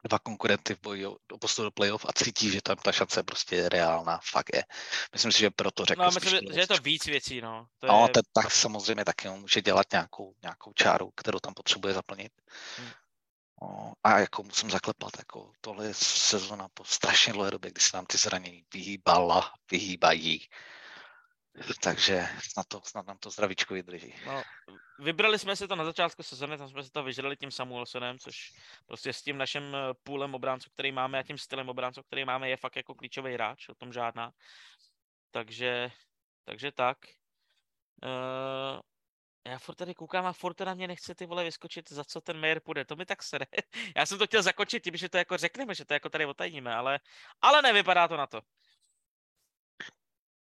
[0.05, 3.57] dva konkurenty v boji o postup do playoff a cítí, že tam ta šance prostě
[3.57, 4.65] je reálná, fakt je.
[5.13, 6.03] Myslím si, že proto řekl.
[6.03, 7.67] No, myslím, že, že je to víc věcí, no.
[7.79, 8.13] To no, je...
[8.13, 12.33] ten, tak samozřejmě taky může dělat nějakou, nějakou čáru, kterou tam potřebuje zaplnit.
[12.77, 12.91] Hmm.
[13.63, 17.97] No, a jako musím zaklepat, jako tohle je sezona po strašně dlouhé době, kdy se
[17.97, 20.49] nám ty zranění vyhýbala, vyhýbají.
[21.83, 24.15] Takže snad, to, snad nám to zdravíčko vydrží.
[24.27, 24.43] No,
[24.99, 28.53] vybrali jsme si to na začátku sezóny, tam jsme si to vyžrali tím Samuelsonem, což
[28.87, 32.49] prostě s tím naším eh, půlem obránců, který máme a tím stylem obránců, který máme,
[32.49, 34.33] je fakt jako klíčový hráč, o tom žádná.
[35.31, 35.91] Takže,
[36.45, 36.99] takže tak.
[38.03, 38.81] Uh,
[39.49, 42.41] já furt tady koukám a furt na mě nechce ty vole vyskočit, za co ten
[42.41, 42.85] mayor půjde.
[42.85, 43.47] To mi tak sere.
[43.97, 46.75] Já jsem to chtěl zakočit tím, že to jako řekneme, že to jako tady otajíme,
[46.75, 47.01] ale,
[47.43, 48.41] ale nevypadá to na to.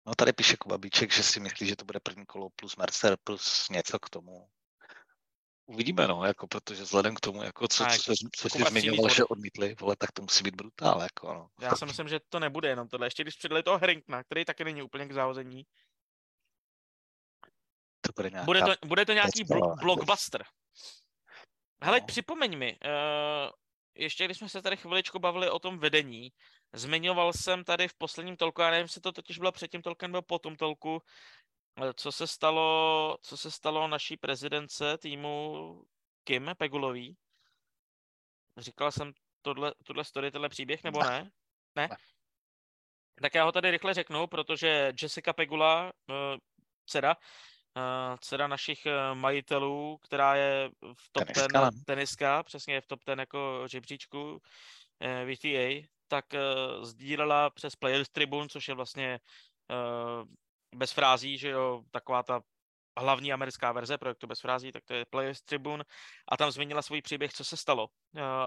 [0.06, 3.18] No tady píše Kuba Bíček, že si myslí, že to bude první kolo plus Mercer
[3.24, 4.50] plus něco k tomu.
[5.66, 9.24] Uvidíme, no, jako, protože vzhledem k tomu, jako, co, co, co, co jsi zmiňoval, že
[9.24, 11.50] odmítli, vole, tak to musí být brutál, jako, no.
[11.62, 13.08] Já si myslím, že to nebude jenom tohle.
[13.08, 15.64] Ještě když přidali toho Hrinkna, který taky není úplně k zahození.
[18.02, 20.44] To bude, nějaká bude, to, bude to nějaký bl- blockbuster.
[21.82, 22.06] Hele, no.
[22.06, 23.50] připomeň mi, uh,
[23.96, 26.32] ještě když jsme se tady chviličku bavili o tom vedení,
[26.74, 30.22] zmiňoval jsem tady v posledním tolku, já nevím, jestli to totiž bylo předtím tolkem nebo
[30.22, 31.02] po tom tolku,
[31.82, 35.84] eh, co se stalo, co se stalo naší prezidence týmu
[36.24, 37.18] Kim Pegulový.
[38.58, 41.32] Říkal jsem tohle, tohle story, tenhle příběh, nebo ne?
[41.76, 41.90] Ne?
[43.22, 46.38] Tak já ho tady rychle řeknu, protože Jessica Pegula, eh,
[46.86, 47.16] dcera,
[48.20, 51.70] dcera našich uh, majitelů, která je v top teniska.
[51.70, 56.26] 10, teniska, přesně v top 10 jako žebříčku uh, VTA, tak
[56.82, 59.20] sdílela přes Players Tribune, což je vlastně
[60.76, 62.42] bez frází, že jo, taková ta
[63.00, 65.84] hlavní americká verze projektu bez frází, tak to je Players Tribune
[66.30, 67.88] a tam zmínila svůj příběh, co se stalo.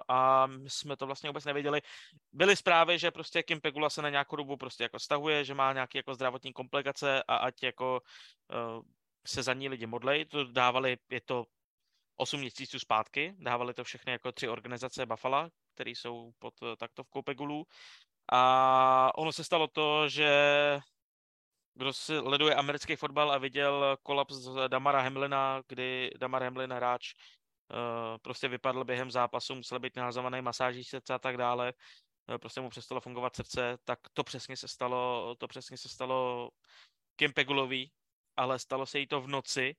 [0.08, 1.80] A my jsme to vlastně vůbec nevěděli.
[2.32, 5.72] Byly zprávy, že prostě Kim Pegula se na nějakou dobu prostě jako stahuje, že má
[5.72, 8.00] nějaké jako zdravotní komplikace a ať jako
[9.26, 11.44] se za ní lidi modlej, to dávali, je to
[12.16, 17.22] 8 měsíců zpátky, dávali to všechny jako tři organizace Buffalo, které jsou pod eh, taktovkou
[17.22, 17.66] Pegulů.
[18.32, 20.30] A ono se stalo to, že
[21.74, 28.18] kdo si leduje americký fotbal a viděl kolaps Damara Hamlina, kdy Damar Hamlin hráč uh,
[28.22, 31.72] prostě vypadl během zápasu, musel být nahazovaný masáží srdce a tak dále,
[32.28, 36.50] uh, prostě mu přestalo fungovat srdce, tak to přesně se stalo, to přesně se stalo
[37.16, 37.92] Kim Pegulový,
[38.38, 39.76] ale stalo se jí to v noci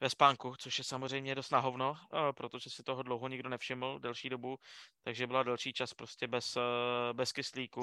[0.00, 4.28] ve spánku, což je samozřejmě dost nahovno, eh, protože si toho dlouho nikdo nevšiml, delší
[4.28, 4.58] dobu,
[5.02, 7.82] takže byla delší čas prostě bez, eh, bez kyslíku.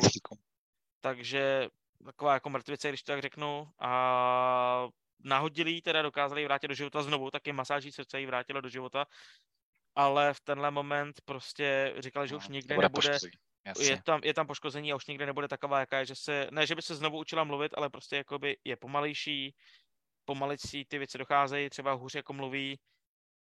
[1.02, 1.68] Takže
[2.06, 4.88] taková jako mrtvice, když to tak řeknu, a
[5.24, 9.06] nahodili teda dokázali vrátit do života znovu, taky masáží srdce ji vrátilo do života,
[9.96, 13.18] ale v tenhle moment prostě říkali, že no, už nikdy nebude,
[13.80, 16.68] je tam, je tam poškození a už nikdy nebude taková, jaká je, že se, ne,
[16.68, 19.56] že by se znovu učila mluvit, ale prostě jakoby je pomalejší,
[20.26, 22.80] pomalicí ty věci docházejí, třeba hůř jako mluví,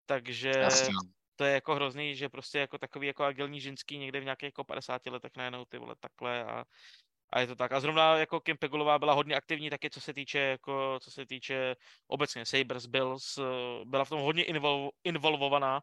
[0.06, 0.94] takže Jasně.
[1.36, 4.64] to je jako hrozný, že prostě jako takový jako agilní ženský někde v nějakých jako
[4.64, 6.64] 50 letech najednou ty vole takhle a,
[7.30, 7.72] a je to tak.
[7.72, 11.26] A zrovna jako Kim Pegulová byla hodně aktivní taky, co se týče jako, co se
[11.26, 11.76] týče
[12.08, 13.40] obecně Sabres Bills,
[13.84, 15.82] byla v tom hodně invol, involvovaná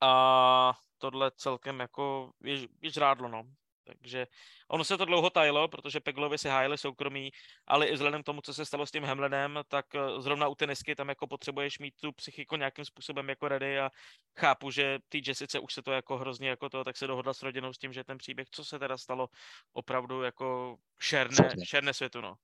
[0.00, 3.42] a tohle celkem jako je, je žrádlo, no.
[3.84, 4.26] Takže
[4.68, 7.30] ono se to dlouho tajilo, protože Peglovi si hájili soukromí,
[7.66, 10.54] ale i vzhledem k tomu, co se stalo s tím Hemlenem, tak eh, zrovna u
[10.54, 13.90] tenisky tam jako potřebuješ mít tu psychiku nějakým způsobem jako ready a
[14.38, 17.42] chápu, že ty Jessice už se to jako hrozně jako to, tak se dohodla s
[17.42, 19.28] rodinou s tím, že ten příběh, co se teda stalo,
[19.72, 22.34] opravdu jako šerne, šerne světu, no.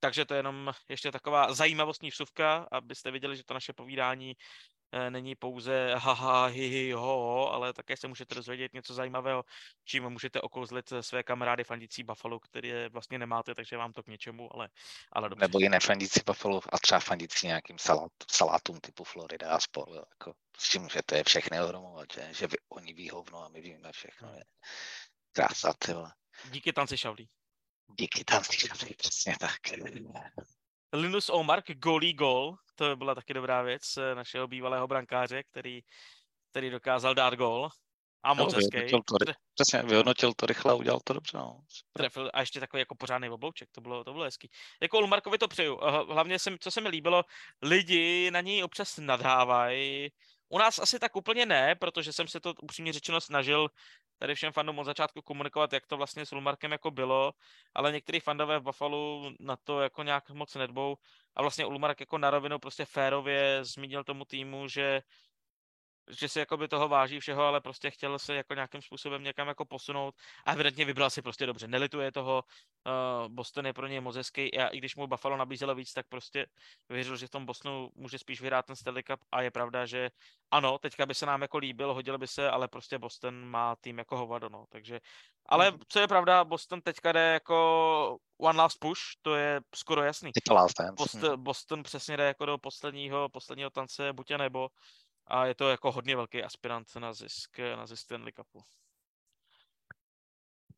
[0.00, 4.36] Takže to je jenom ještě taková zajímavostní vsuvka, abyste viděli, že to naše povídání
[5.10, 9.44] není pouze haha, hi, hi, ho, ale také se můžete dozvědět něco zajímavého,
[9.84, 14.06] čím můžete okouzlit své kamarády fandící Buffalo, který je vlastně nemáte, takže vám to k
[14.06, 14.68] něčemu, ale,
[15.12, 15.44] ale dobře.
[15.44, 19.94] Nebo jiné fandící Buffalo a třeba fandící nějakým salát, salátům typu Florida a spolu.
[19.94, 23.48] Jako, s tím, že to je všechny ohromovat, že, že vy, oni ví hovno a
[23.48, 24.34] my víme všechno.
[24.34, 24.44] Je.
[25.32, 26.12] Krása, ty vole.
[26.50, 27.28] Díky tanci Šavlí.
[27.98, 29.60] Díky tanci Šavlí, přesně tak.
[30.94, 35.80] Linus Omark, golí gol, to byla taky dobrá věc eh, našeho bývalého brankáře, který,
[36.50, 37.68] který dokázal dát gol.
[38.22, 38.90] A moc no, hezký.
[38.90, 39.16] To,
[39.54, 41.38] přesně, vyhodnotil to rychle a udělal to dobře.
[41.38, 41.60] No.
[41.92, 44.50] Trefil a ještě takový jako pořádný oblouček, to bylo, to bylo hezký.
[44.82, 45.76] Jako Olmarkovi to přeju.
[46.10, 47.22] Hlavně, jsem, co se mi líbilo,
[47.62, 50.08] lidi na něj občas nadhávají.
[50.48, 53.68] U nás asi tak úplně ne, protože jsem se to upřímně řečeno snažil
[54.18, 57.32] tady všem fandům od začátku komunikovat, jak to vlastně s Ulmarkem jako bylo,
[57.74, 60.96] ale některý fandové v Buffalo na to jako nějak moc nedbou.
[61.36, 65.02] A vlastně Ulmark jako na rovinu prostě férově zmínil tomu týmu, že
[66.08, 69.64] že si jakoby toho váží všeho, ale prostě chtěl se jako nějakým způsobem někam jako
[69.64, 70.14] posunout
[70.44, 71.68] a evidentně vybral si prostě dobře.
[71.68, 72.42] Nelituje toho,
[72.86, 76.06] uh, Boston je pro něj moc hezký a i když mu Buffalo nabízelo víc, tak
[76.08, 76.46] prostě
[76.88, 80.10] věřil, že v tom Bostonu může spíš vyhrát ten Stanley Cup a je pravda, že
[80.50, 83.98] ano, teďka by se nám jako líbil, hodil by se, ale prostě Boston má tým
[83.98, 85.00] jako hovado, no, takže
[85.46, 85.80] ale mhm.
[85.88, 90.30] co je pravda, Boston teďka jde jako one last push, to je skoro jasný.
[90.92, 91.42] Boston, mhm.
[91.42, 94.68] Boston přesně jde jako do posledního, posledního tance, buď a nebo
[95.26, 98.64] a je to jako hodně velký aspirant na zisk, na zisk Stanley Cupu.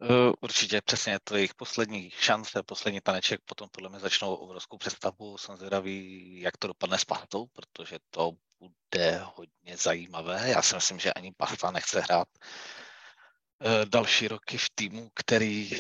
[0.00, 4.78] Uh, určitě, přesně, to je jejich poslední šance, poslední taneček, potom podle mě začnou obrovskou
[4.78, 10.48] představu, jsem zvědavý, jak to dopadne s Pachtou, protože to bude hodně zajímavé.
[10.48, 15.70] Já si myslím, že ani Pachta nechce hrát uh, další roky v týmu, který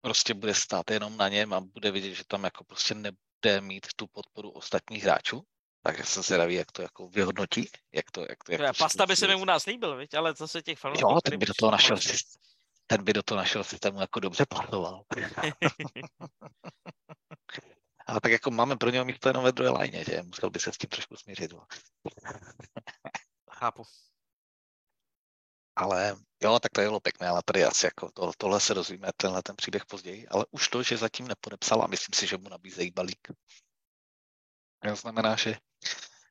[0.00, 3.86] prostě bude stát jenom na něm a bude vidět, že tam jako prostě nebude mít
[3.96, 5.44] tu podporu ostatních hráčů.
[5.82, 7.70] Tak jsem se raví, jak to jako vyhodnotí.
[7.92, 10.14] Jak to, jak to, jak to pasta by se mi u nás líbil, viď?
[10.14, 10.94] ale co se těch fanů...
[10.98, 11.96] Jo, ten by do toho našel,
[12.86, 15.04] ten by do toho našel systému jako dobře plánoval.
[18.06, 20.72] A tak jako máme pro něho místo jenom ve druhé lajně, že musel by se
[20.72, 21.52] s tím trošku smířit.
[23.50, 23.82] Chápu.
[25.76, 29.08] Ale jo, tak to je bylo pěkné, ale tady asi jako to, tohle se dozvíme,
[29.16, 32.48] tenhle ten příběh později, ale už to, že zatím nepodepsal a myslím si, že mu
[32.48, 33.28] nabízejí balík.
[34.88, 35.56] To znamená, že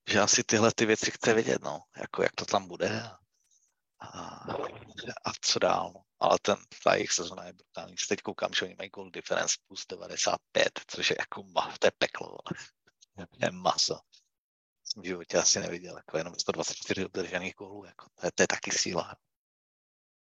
[0.10, 3.18] že asi tyhle ty věci chce vědět, no, jako jak to tam bude a,
[4.00, 4.54] a,
[5.26, 5.92] a co dál.
[5.96, 6.02] No.
[6.20, 7.96] Ale ten, ta jejich sezona je brutální.
[8.10, 11.92] Teď koukám, že oni mají goal difference plus 95, což je jako ma, to je
[11.98, 12.38] peklo,
[13.42, 14.00] je maso.
[14.84, 18.48] Jsem v životě asi neviděl, jako jenom 124 obdržených gólů, jako, to, je, to je
[18.48, 19.16] taky síla.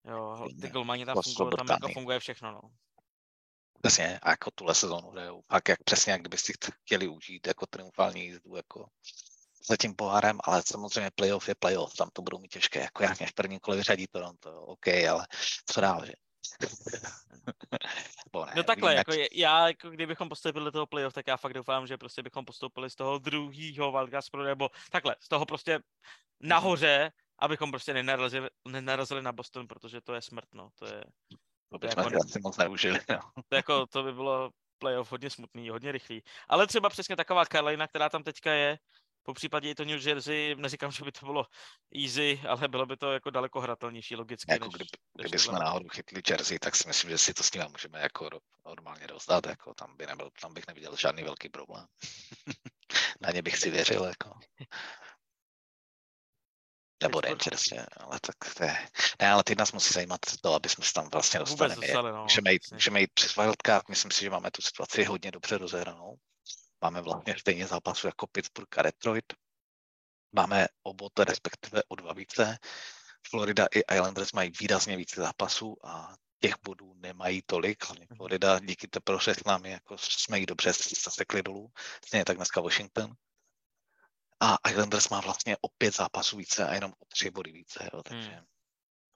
[0.06, 2.62] Jo, ty golmani tam fungují, tam jako funguje všechno, no.
[3.82, 5.42] Přesně, a jako tuhle sezónu hrajou.
[5.52, 8.88] Fakt jak přesně, jak kdybyste chtěli užít jako triumfální jízdu, jako
[9.70, 13.20] za tím pohárem, ale samozřejmě playoff je playoff, tam to budou mít těžké, jako jak
[13.20, 15.28] mě v prvním kole vyřadí Toronto, OK, ale
[15.66, 16.14] co dál, že?
[18.46, 19.30] ne, no takhle, jako jak...
[19.32, 22.90] já, jako kdybychom postoupili do toho playoff, tak já fakt doufám, že prostě bychom postoupili
[22.90, 25.82] z toho druhého Wildcard nebo takhle, z toho prostě mhm.
[26.40, 31.04] nahoře, abychom prostě nenarazili, nenarazili na Boston, protože to je smrt, no, to je...
[31.70, 33.20] To bychom jako, asi moc neužili, no.
[33.50, 36.24] To, jako, to by bylo playoff hodně smutný, hodně rychlý.
[36.50, 38.80] Ale třeba přesně taková Carolina, která tam teďka je,
[39.28, 41.46] po případě i to New Jersey, neříkám, že by to bylo
[42.04, 44.52] easy, ale bylo by to jako daleko hratelnější logicky.
[44.52, 47.44] Jako než, kdyby, než kdyby jsme náhodou chytli Jersey, tak si myslím, že si to
[47.44, 48.30] s ním můžeme jako
[48.66, 51.86] normálně dostat, jako tam, by nebyl, tam bych neviděl žádný velký problém.
[53.22, 54.40] Na ně bych si věřil, jako.
[57.04, 57.64] Nebo Rangers,
[57.98, 58.78] ale tak to je...
[59.22, 61.76] Ne, ale teď nás musí zajímat to, aby jsme se tam vlastně dostali.
[61.76, 65.32] dostali no, můžeme, jít, můžeme jít přes wildcard, myslím si, že máme tu situaci hodně
[65.32, 66.18] dobře rozehranou.
[66.82, 69.34] Máme vlastně stejně zápasu jako Pittsburgh a Detroit.
[70.32, 72.58] Máme obot, respektive o dva více.
[73.30, 77.86] Florida i Islanders mají výrazně více zápasů a těch bodů nemají tolik.
[77.86, 78.18] Hlavně mhm.
[78.18, 81.72] Florida díky té s námi jako jsme jí dobře zasekli dolů.
[82.06, 83.14] Stejně tak dneska Washington.
[84.40, 87.90] A Islanders má vlastně o pět zápasů více a jenom o tři body více.
[87.94, 88.46] Jo, takže hmm.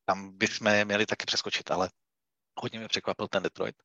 [0.05, 1.89] tam bychom měli taky přeskočit, ale
[2.55, 3.75] hodně mě překvapil ten Detroit.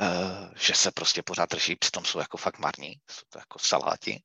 [0.00, 4.22] Uh, že se prostě pořád drží, přitom jsou jako fakt marní, jsou to jako saláti,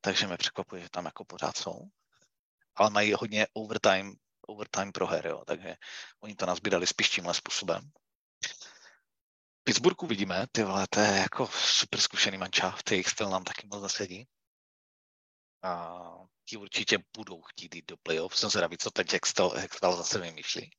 [0.00, 1.80] takže mě překvapuje, že tam jako pořád jsou.
[2.76, 4.12] Ale mají hodně overtime,
[4.46, 5.76] overtime proher, jo, takže
[6.20, 7.90] oni to nazbírali spíš tímhle způsobem.
[9.60, 13.44] V Pittsburghu vidíme, ty vole, to je jako super zkušený manča, ty jejich styl nám
[13.44, 14.28] taky moc zasedí.
[15.62, 15.98] A
[16.44, 18.38] ti určitě budou chtít jít do playoff.
[18.38, 20.70] Jsem zvědavý, co ten Hextall, Hextall zase vymýšlí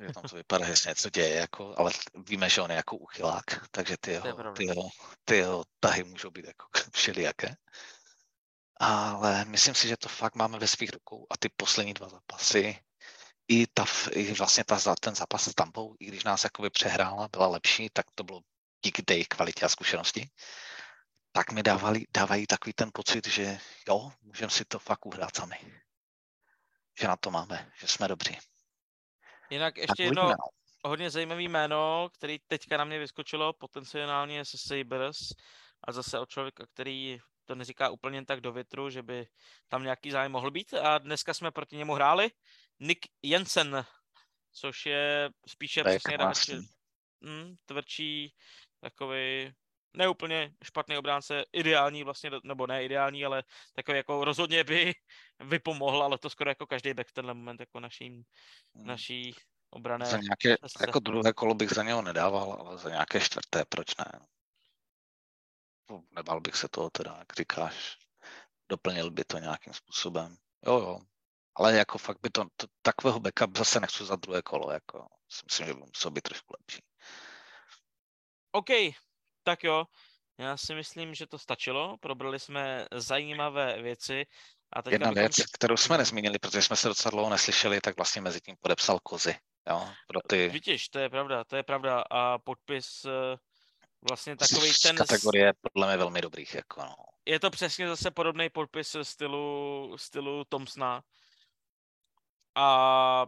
[0.00, 1.90] že tam to vypadá, že se něco děje, jako, ale
[2.28, 4.88] víme, že on je jako uchylák, takže ty jeho, ty jeho,
[5.24, 7.56] ty jeho tahy můžou být jako všelijaké.
[8.80, 12.78] ale myslím si, že to fakt máme ve svých rukou a ty poslední dva zápasy,
[13.48, 17.46] i, ta, i vlastně ta, ten zápas s Tampou, i když nás jakoby přehrála, byla
[17.46, 18.40] lepší, tak to bylo
[18.84, 20.30] díky té kvalitě a zkušenosti,
[21.32, 25.56] tak mi dávali, dávají takový ten pocit, že jo, můžeme si to fakt uhrát sami.
[27.00, 28.38] Že na to máme, že jsme dobří.
[29.50, 30.34] Jinak ještě jedno no.
[30.84, 35.16] hodně zajímavý jméno, který teďka na mě vyskočilo, potenciálně se Sabres
[35.84, 39.26] a zase od člověka, který to neříká úplně tak do větru, že by
[39.68, 40.74] tam nějaký zájem mohl být.
[40.74, 42.30] A dneska jsme proti němu hráli.
[42.80, 43.84] Nick Jensen,
[44.52, 46.48] což je spíše přesně hráč
[47.20, 48.34] mm, tvrdší,
[48.80, 49.52] takový
[49.94, 53.44] neúplně špatný obránce, ideální vlastně, nebo ne ideální, ale
[53.74, 54.92] takový jako rozhodně by
[55.40, 58.86] vypomohl, ale to skoro jako každý back v tenhle moment jako naší, hmm.
[58.86, 59.34] naší
[59.70, 60.06] obrané.
[60.06, 64.20] Za nějaké, jako druhé kolo bych za něho nedával, ale za nějaké čtvrté, proč ne?
[65.90, 67.96] No, nebal bych se toho teda, jak říkáš.
[68.68, 70.36] Doplnil by to nějakým způsobem.
[70.66, 70.98] Jo, jo.
[71.54, 75.42] Ale jako fakt by to, to takového backup zase nechci za druhé kolo, jako si
[75.44, 76.82] myslím, že by musel být trošku lepší.
[78.52, 78.70] OK,
[79.42, 79.84] tak jo.
[80.38, 81.96] Já si myslím, že to stačilo.
[82.00, 84.26] Probrali jsme zajímavé věci.
[84.72, 85.14] A Jedna bychom...
[85.14, 88.98] věc, kterou jsme nezmínili, protože jsme se docela dlouho neslyšeli, tak vlastně mezi tím podepsal
[89.02, 89.34] Kozy.
[89.70, 90.48] Jo, pro ty...
[90.48, 92.04] Vidíš, to je pravda, to je pravda.
[92.10, 93.36] A podpis eh,
[94.08, 94.96] vlastně takový ten...
[94.96, 96.54] kategorie podle mě velmi dobrých.
[96.54, 96.94] Jako no.
[97.26, 101.02] Je to přesně zase podobný podpis stylu, stylu Thompsona.
[102.54, 103.26] A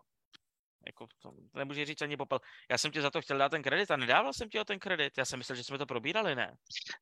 [0.87, 2.39] jako to nemůže říct ani popel.
[2.71, 4.79] Já jsem ti za to chtěl dát ten kredit a nedával jsem ti o ten
[4.79, 5.19] kredit.
[5.19, 6.57] Já jsem myslel, že jsme to probírali, ne?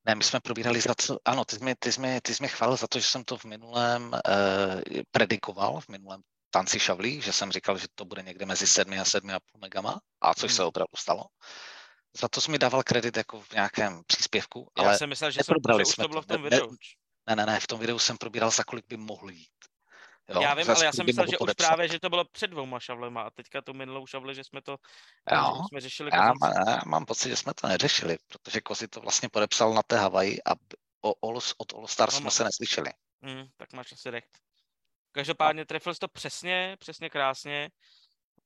[0.05, 2.49] Ne, my jsme probírali za co, ano, ty jsi, mi, ty jsi, ty jsi mi
[2.49, 4.21] chválil za to, že jsem to v minulém uh,
[5.11, 9.03] predikoval, v minulém tanci šavlí, že jsem říkal, že to bude někde mezi 7 a
[9.03, 10.57] 7,5 megama, a což hmm.
[10.57, 11.25] se opravdu stalo.
[12.21, 15.41] Za to jsi mi dával kredit jako v nějakém příspěvku, Já ale jsem myslel, že,
[15.45, 16.77] jsem, že už to bylo v tom videu.
[17.29, 19.49] Ne, ne, ne, v tom videu jsem probíral, za kolik by mohl jít.
[20.35, 22.81] Jo, já vím, ale já jsem myslel, že už právě, že to bylo před dvouma
[22.81, 24.77] šavlema a teďka tu minulou šavli, že jsme to
[25.33, 26.11] jo, jsme řešili.
[26.15, 29.83] Já, má, já mám pocit, že jsme to neřešili, protože Kozy to vlastně podepsal na
[29.83, 30.53] té Havaji a
[31.01, 32.91] o, o, od All Stars no, jsme se neslyšeli.
[33.21, 34.39] Mm, tak máš asi recht.
[35.13, 37.71] Každopádně trefil jsi to přesně, přesně krásně.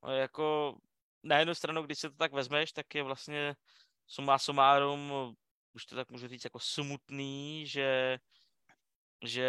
[0.08, 0.76] Jako
[1.22, 3.54] na jednu stranu, když se to tak vezmeš, tak je vlastně
[4.06, 5.12] summa sumárum,
[5.72, 8.18] už to tak můžu říct, jako smutný, že
[9.24, 9.48] že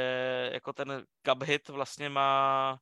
[0.54, 2.80] jako ten Cubhit vlastně má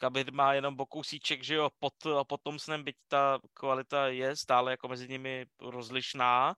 [0.00, 1.94] Cubhit má jenom bokousíček, že jo, pod,
[2.28, 6.54] pod Thompsonem, byť ta kvalita je stále jako mezi nimi rozlišná,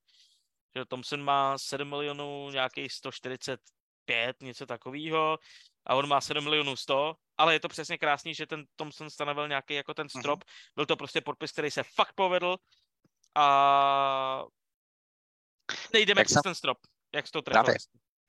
[0.77, 5.39] že Thompson má 7 milionů, nějakých 145, něco takového,
[5.87, 9.49] a on má 7 milionů 100, ale je to přesně krásný, že ten Thompson stanovil
[9.49, 10.73] nějaký jako ten strop, uh-huh.
[10.75, 12.57] byl to prostě podpis, který se fakt povedl
[13.35, 14.45] a
[15.93, 16.79] nejdeme přes ten strop,
[17.15, 17.75] jak to trefil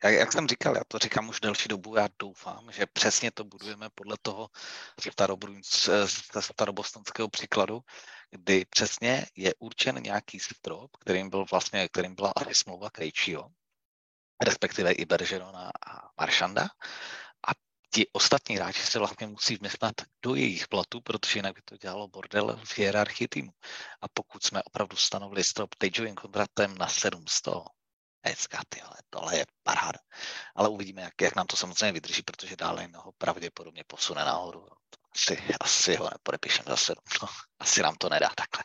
[0.03, 3.43] jak, jak jsem říkal, já to říkám už delší dobu, já doufám, že přesně to
[3.43, 4.49] budujeme podle toho
[6.39, 7.81] starobostonského příkladu,
[8.31, 13.51] kdy přesně je určen nějaký strop, kterým byl vlastně, kterým byla asi smlouva Krejčího,
[14.43, 16.63] respektive i Bergerona a Maršanda.
[17.47, 17.51] A
[17.91, 22.07] ti ostatní hráči se vlastně musí vmyslet do jejich platů, protože jinak by to dělalo
[22.07, 23.51] bordel v hierarchii týmu.
[24.01, 27.53] A pokud jsme opravdu stanovili strop Tageovým kontraktem na 700,
[28.23, 29.99] Hezká, ty ale tohle je paráda.
[30.55, 34.67] Ale uvidíme, jak, jak nám to samozřejmě vydrží, protože dále ho pravděpodobně posune nahoru.
[35.15, 36.93] Asi, asi ho nepodepíšem zase.
[37.21, 37.27] No,
[37.59, 38.63] asi nám to nedá takhle.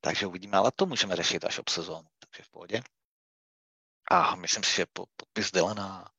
[0.00, 2.82] Takže uvidíme, ale to můžeme řešit až ob sezónu, takže v pohodě.
[4.10, 6.10] A myslím si, že podpis Dylana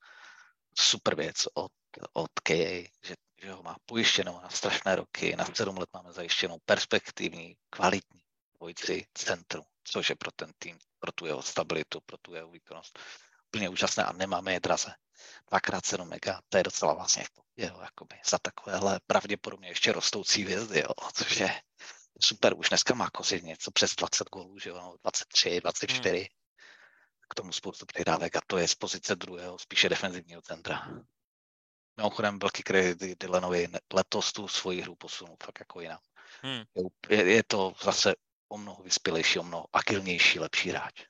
[0.77, 1.71] super věc od,
[2.13, 6.57] od KA, že, že ho má pojištěnou na strašné roky, na sedm let máme zajištěnou
[6.65, 8.21] perspektivní, kvalitní
[8.57, 12.99] dvojici centru, což je pro ten tým pro tu jeho stabilitu, pro tu jeho výkonnost
[13.55, 14.91] úplně úžasné a nemáme je draze.
[15.49, 20.43] Dvakrát 7 mega, to je docela vlastně v jo, jakoby za takovéhle pravděpodobně ještě rostoucí
[20.43, 21.61] hvězdy, jo, což je
[22.21, 22.53] super.
[22.57, 26.17] Už dneska má kozy něco přes 20 gólů, že jo, 23, 24.
[26.17, 26.25] Hmm.
[27.29, 30.87] K tomu spoustu přihrávek a to je z pozice druhého, spíše defenzivního centra.
[31.97, 35.99] Mimochodem velký kredit Dylanovi letos tu svoji hru posunul fakt jako jiná.
[36.41, 36.63] Hmm.
[37.09, 38.15] Je, je, to zase
[38.47, 41.05] o mnoho vyspělejší, o mnoho agilnější, lepší hráč.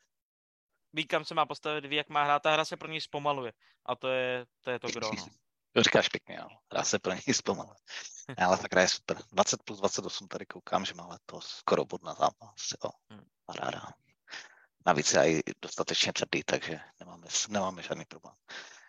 [0.92, 3.52] Ví, kam se má postavit, ví, jak má hrát, ta hra se pro něj zpomaluje.
[3.86, 5.10] A to je to, je to kdo.
[5.16, 5.26] No.
[5.72, 6.48] To říkáš pěkně, no.
[6.72, 7.76] Hra se pro něj zpomaluje.
[8.38, 9.18] Ale tak hra je super.
[9.32, 12.72] 20 plus 28 tady koukám, že má letos skoro bod na zápas.
[12.84, 12.90] Jo.
[13.10, 13.24] Hmm.
[13.58, 13.82] Ráda.
[14.86, 18.34] Navíc je i dostatečně tvrdý, takže nemáme, nemáme žádný problém.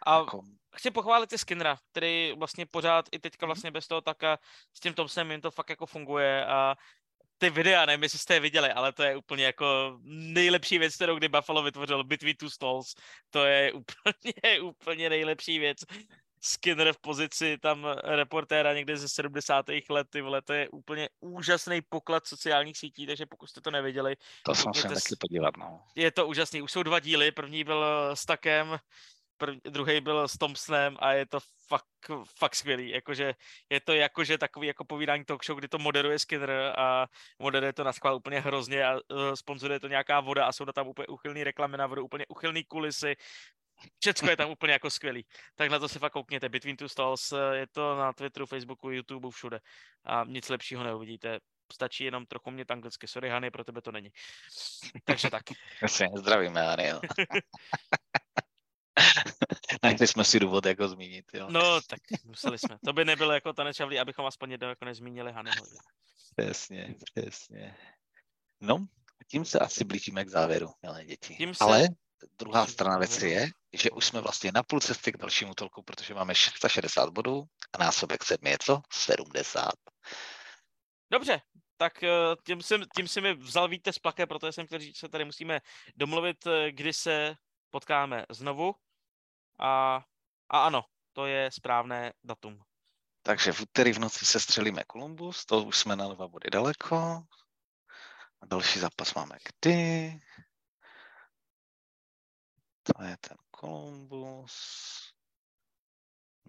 [0.06, 0.42] A jako...
[0.76, 3.50] chci pochválit ty Skinnera, který vlastně pořád i teďka mhm.
[3.50, 4.40] vlastně bez toho tak a
[4.74, 6.76] s tím Tomsem jim to fakt jako funguje a
[7.38, 11.16] ty videa, nevím, jestli jste je viděli, ale to je úplně jako nejlepší věc, kterou
[11.16, 12.96] kdy Buffalo vytvořil, Between Two Stalls.
[13.30, 15.78] To je úplně, úplně nejlepší věc.
[16.42, 19.66] Skinner v pozici tam reportéra někde ze 70.
[19.90, 24.16] let, ty vole, to je úplně úžasný poklad sociálních sítí, takže pokud jste to neviděli.
[24.46, 25.84] To jsem se taky podívat, no.
[25.96, 28.78] Je to úžasný, už jsou dva díly, první byl s Takem,
[29.64, 33.34] druhý byl s Thompsonem a je to fakt, fakt skvělý, jakože
[33.70, 37.08] je to jakože takový jako povídání talk show, kdy to moderuje Skinner a
[37.40, 39.00] moderuje to na schvál úplně hrozně a uh,
[39.34, 43.16] sponzoruje to nějaká voda a jsou tam úplně uchylný reklamy na vodu, úplně uchylný kulisy,
[44.00, 45.26] Všecko je tam úplně jako skvělý.
[45.56, 46.50] Tak na to si fakt koukněte.
[46.50, 49.60] Between Two Stalls, je to na Twitteru, Facebooku, YouTube, všude.
[50.04, 51.40] A nic lepšího neuvidíte.
[51.74, 53.08] Stačí jenom trochu mě anglicky.
[53.08, 54.10] Sorry, Hany, pro tebe to není.
[55.04, 55.44] Takže tak.
[56.16, 56.92] Zdravíme, Hany.
[59.92, 61.48] Našli jsme si důvod jako zmínit, jo.
[61.50, 62.78] No, tak museli jsme.
[62.86, 65.66] To by nebylo jako tanečavlí, abychom aspoň jednou jako nezmínili Hanyho.
[66.38, 67.78] Přesně, přesně.
[68.62, 68.86] No,
[69.28, 71.36] tím se asi blížíme k závěru, milé děti.
[71.36, 71.64] Tím se...
[71.64, 71.88] Ale
[72.40, 76.14] druhá strana věci je, že už jsme vlastně na půl cesty k dalšímu tolku, protože
[76.14, 77.44] máme 660 bodů
[77.74, 78.82] a násobek sedmi je co?
[78.94, 79.72] 70.
[81.12, 81.42] Dobře,
[81.78, 82.10] tak eh,
[82.46, 85.10] tím, jsem, tím si mi vzal víte z plaké, protože jsem chtěl říct, že se
[85.10, 85.60] tady musíme
[85.96, 87.36] domluvit, eh, kdy se
[87.70, 88.76] potkáme znovu.
[89.60, 90.02] A,
[90.50, 92.64] a ano, to je správné datum.
[93.22, 97.24] Takže v úterý v noci se střelíme Kolumbus, to už jsme na dva body daleko.
[98.42, 100.20] A další zápas máme kdy?
[102.84, 105.07] To je ten Kolumbus.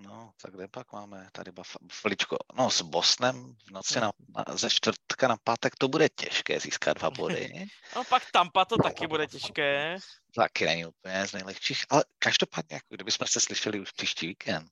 [0.00, 1.28] No, tak kde pak máme?
[1.32, 1.52] Tady
[1.92, 2.36] Fličko.
[2.54, 6.96] No, s Bosnem v noci na, na, ze čtvrtka na pátek to bude těžké získat
[6.98, 7.66] dva body.
[7.96, 9.96] no, pak Tampa to taky bude těžké.
[10.34, 14.70] Taky není úplně z nejlehčích, ale každopádně, jako kdybychom se slyšeli už příští víkend.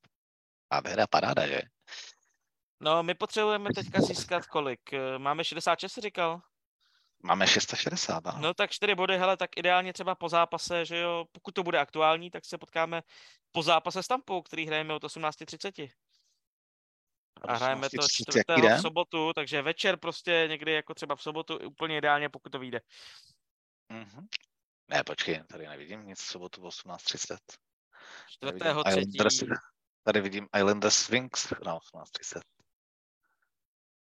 [0.70, 1.60] A věda paráda, že?
[2.80, 4.80] No, my potřebujeme teďka získat kolik?
[5.18, 6.40] Máme 66, říkal?
[7.22, 8.32] Máme 660, no.
[8.38, 11.78] No tak 4 body, hele, tak ideálně třeba po zápase, že jo, pokud to bude
[11.78, 13.02] aktuální, tak se potkáme
[13.52, 15.90] po zápase s Tampou, který hrajeme od 18.30.
[17.42, 18.42] A hrajeme to 4.
[18.76, 22.80] v sobotu, takže večer prostě někdy jako třeba v sobotu úplně ideálně, pokud to vyjde.
[23.92, 24.26] Mm-hmm.
[24.88, 27.36] Ne, počkej, tady nevidím nic v sobotu v 18.30.
[29.28, 29.46] 4.
[30.04, 32.40] Tady vidím Islanders Wings na 18.30.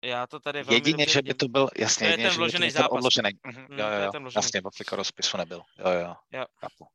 [0.03, 2.71] Já to tady velmi Jedině, že by to byl, jasně, to je ten vložený že
[2.71, 2.91] zápas.
[2.91, 3.31] odložený.
[3.47, 4.31] Mhm, jo, jo, jo.
[4.37, 5.63] Jasně, v rozpisu nebyl.
[5.79, 6.17] Jo, jo.
[6.33, 6.45] jo.
[6.57, 6.87] Chápu.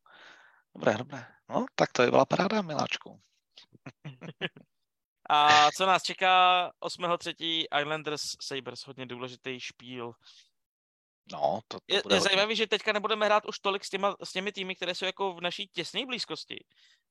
[0.76, 1.26] Dobré, dobré.
[1.50, 3.22] No, tak to je byla paráda, miláčku.
[5.30, 7.66] A co nás čeká 8.3.
[7.82, 10.14] Islanders Sabres, hodně důležitý špíl.
[11.32, 14.32] No, to, to je, je zajímavé, že teďka nebudeme hrát už tolik s, těma, s
[14.32, 16.66] těmi týmy, které jsou jako v naší těsné blízkosti.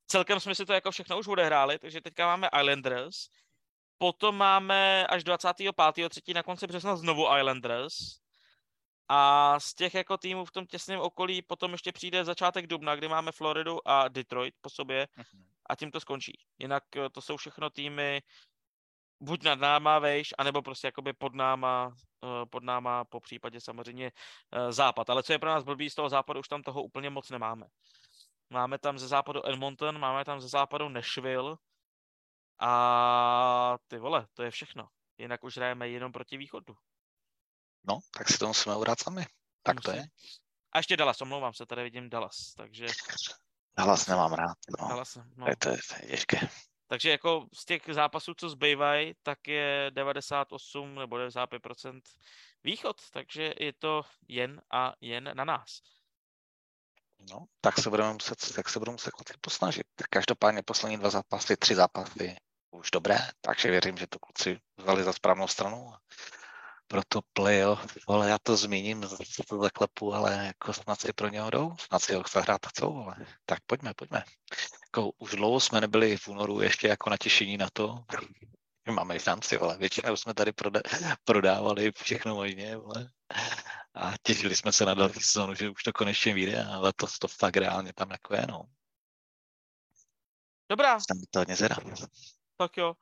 [0.07, 3.16] Celkem jsme si to jako všechno už odehráli, takže teďka máme Islanders,
[3.99, 6.35] Potom máme až 25.3.
[6.35, 8.25] na konci března znovu Islanders.
[9.09, 13.09] A z těch jako týmů v tom těsném okolí potom ještě přijde začátek dubna, kdy
[13.09, 15.45] máme Floridu a Detroit po sobě mhm.
[15.66, 16.33] a tím to skončí.
[16.59, 18.23] Jinak eh, to jsou všechno týmy
[19.21, 21.95] buď nad náma vejš, anebo prostě jakoby pod náma,
[22.25, 24.12] eh, pod náma po případě samozřejmě
[24.53, 25.11] eh, západ.
[25.11, 27.66] Ale co je pro nás blbý z toho západu, už tam toho úplně moc nemáme.
[28.51, 31.57] Máme tam ze západu Edmonton, máme tam ze západu Nashville,
[32.59, 34.89] a ty vole, to je všechno.
[35.18, 36.76] Jinak už hrajeme jenom proti východu.
[37.85, 39.26] No, tak si to musíme urát sami.
[39.62, 39.93] Tak Musím.
[39.93, 40.06] to je.
[40.72, 42.86] A ještě Dallas, omlouvám se, tady vidím Dallas, takže...
[43.78, 44.89] Dallas nemám rád, no.
[44.89, 45.47] Dallas, no.
[45.48, 46.48] Je to, je to těžké.
[46.86, 52.01] Takže jako z těch zápasů, co zbývají, tak je 98 nebo 95%
[52.64, 55.81] východ, takže je to jen a jen na nás.
[57.30, 59.86] No, tak se budeme muset, tak se budeme muset kluci posnažit.
[60.10, 62.36] Každopádně poslední dva zápasy, tři zápasy
[62.70, 65.92] už dobré, takže věřím, že to kluci vzali za správnou stranu.
[66.86, 69.06] Proto playoff, ale já to zmíním,
[69.48, 73.16] to zaklepu, ale jako snad si pro něho jdou, snad si ho zahrát chcou, ale
[73.46, 74.24] tak pojďme, pojďme.
[74.86, 78.05] Jako už dlouho jsme nebyli v únoru ještě jako natěšení na to,
[78.90, 80.52] máme šanci, ale většinou jsme tady
[81.24, 83.10] prodávali všechno možně, ale
[83.95, 87.29] a těšili jsme se na další sezónu, že už to konečně vyjde, ale to, to
[87.29, 88.62] fakt reálně tam jako je, no.
[90.71, 91.01] Dobrá.
[91.01, 91.57] Jsem to hodně.
[92.57, 92.95] Tak jo.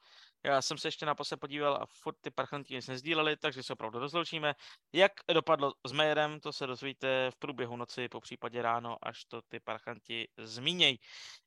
[0.44, 3.98] Já jsem se ještě naposled podíval a furt ty parchanti nic nezdíleli, takže se opravdu
[3.98, 4.54] rozloučíme.
[4.92, 9.42] Jak dopadlo s Majerem, to se dozvíte v průběhu noci, po případě ráno, až to
[9.42, 10.98] ty parchanti zmíněj.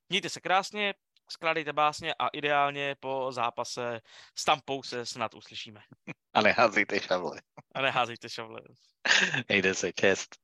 [0.08, 0.94] Mějte se krásně,
[1.28, 4.00] skládejte básně a ideálně po zápase
[4.38, 5.80] s Tampou se snad uslyšíme.
[6.34, 7.42] A neházejte šavle.
[7.74, 8.60] A neházejte šavle.
[9.48, 10.36] Nejde se čest.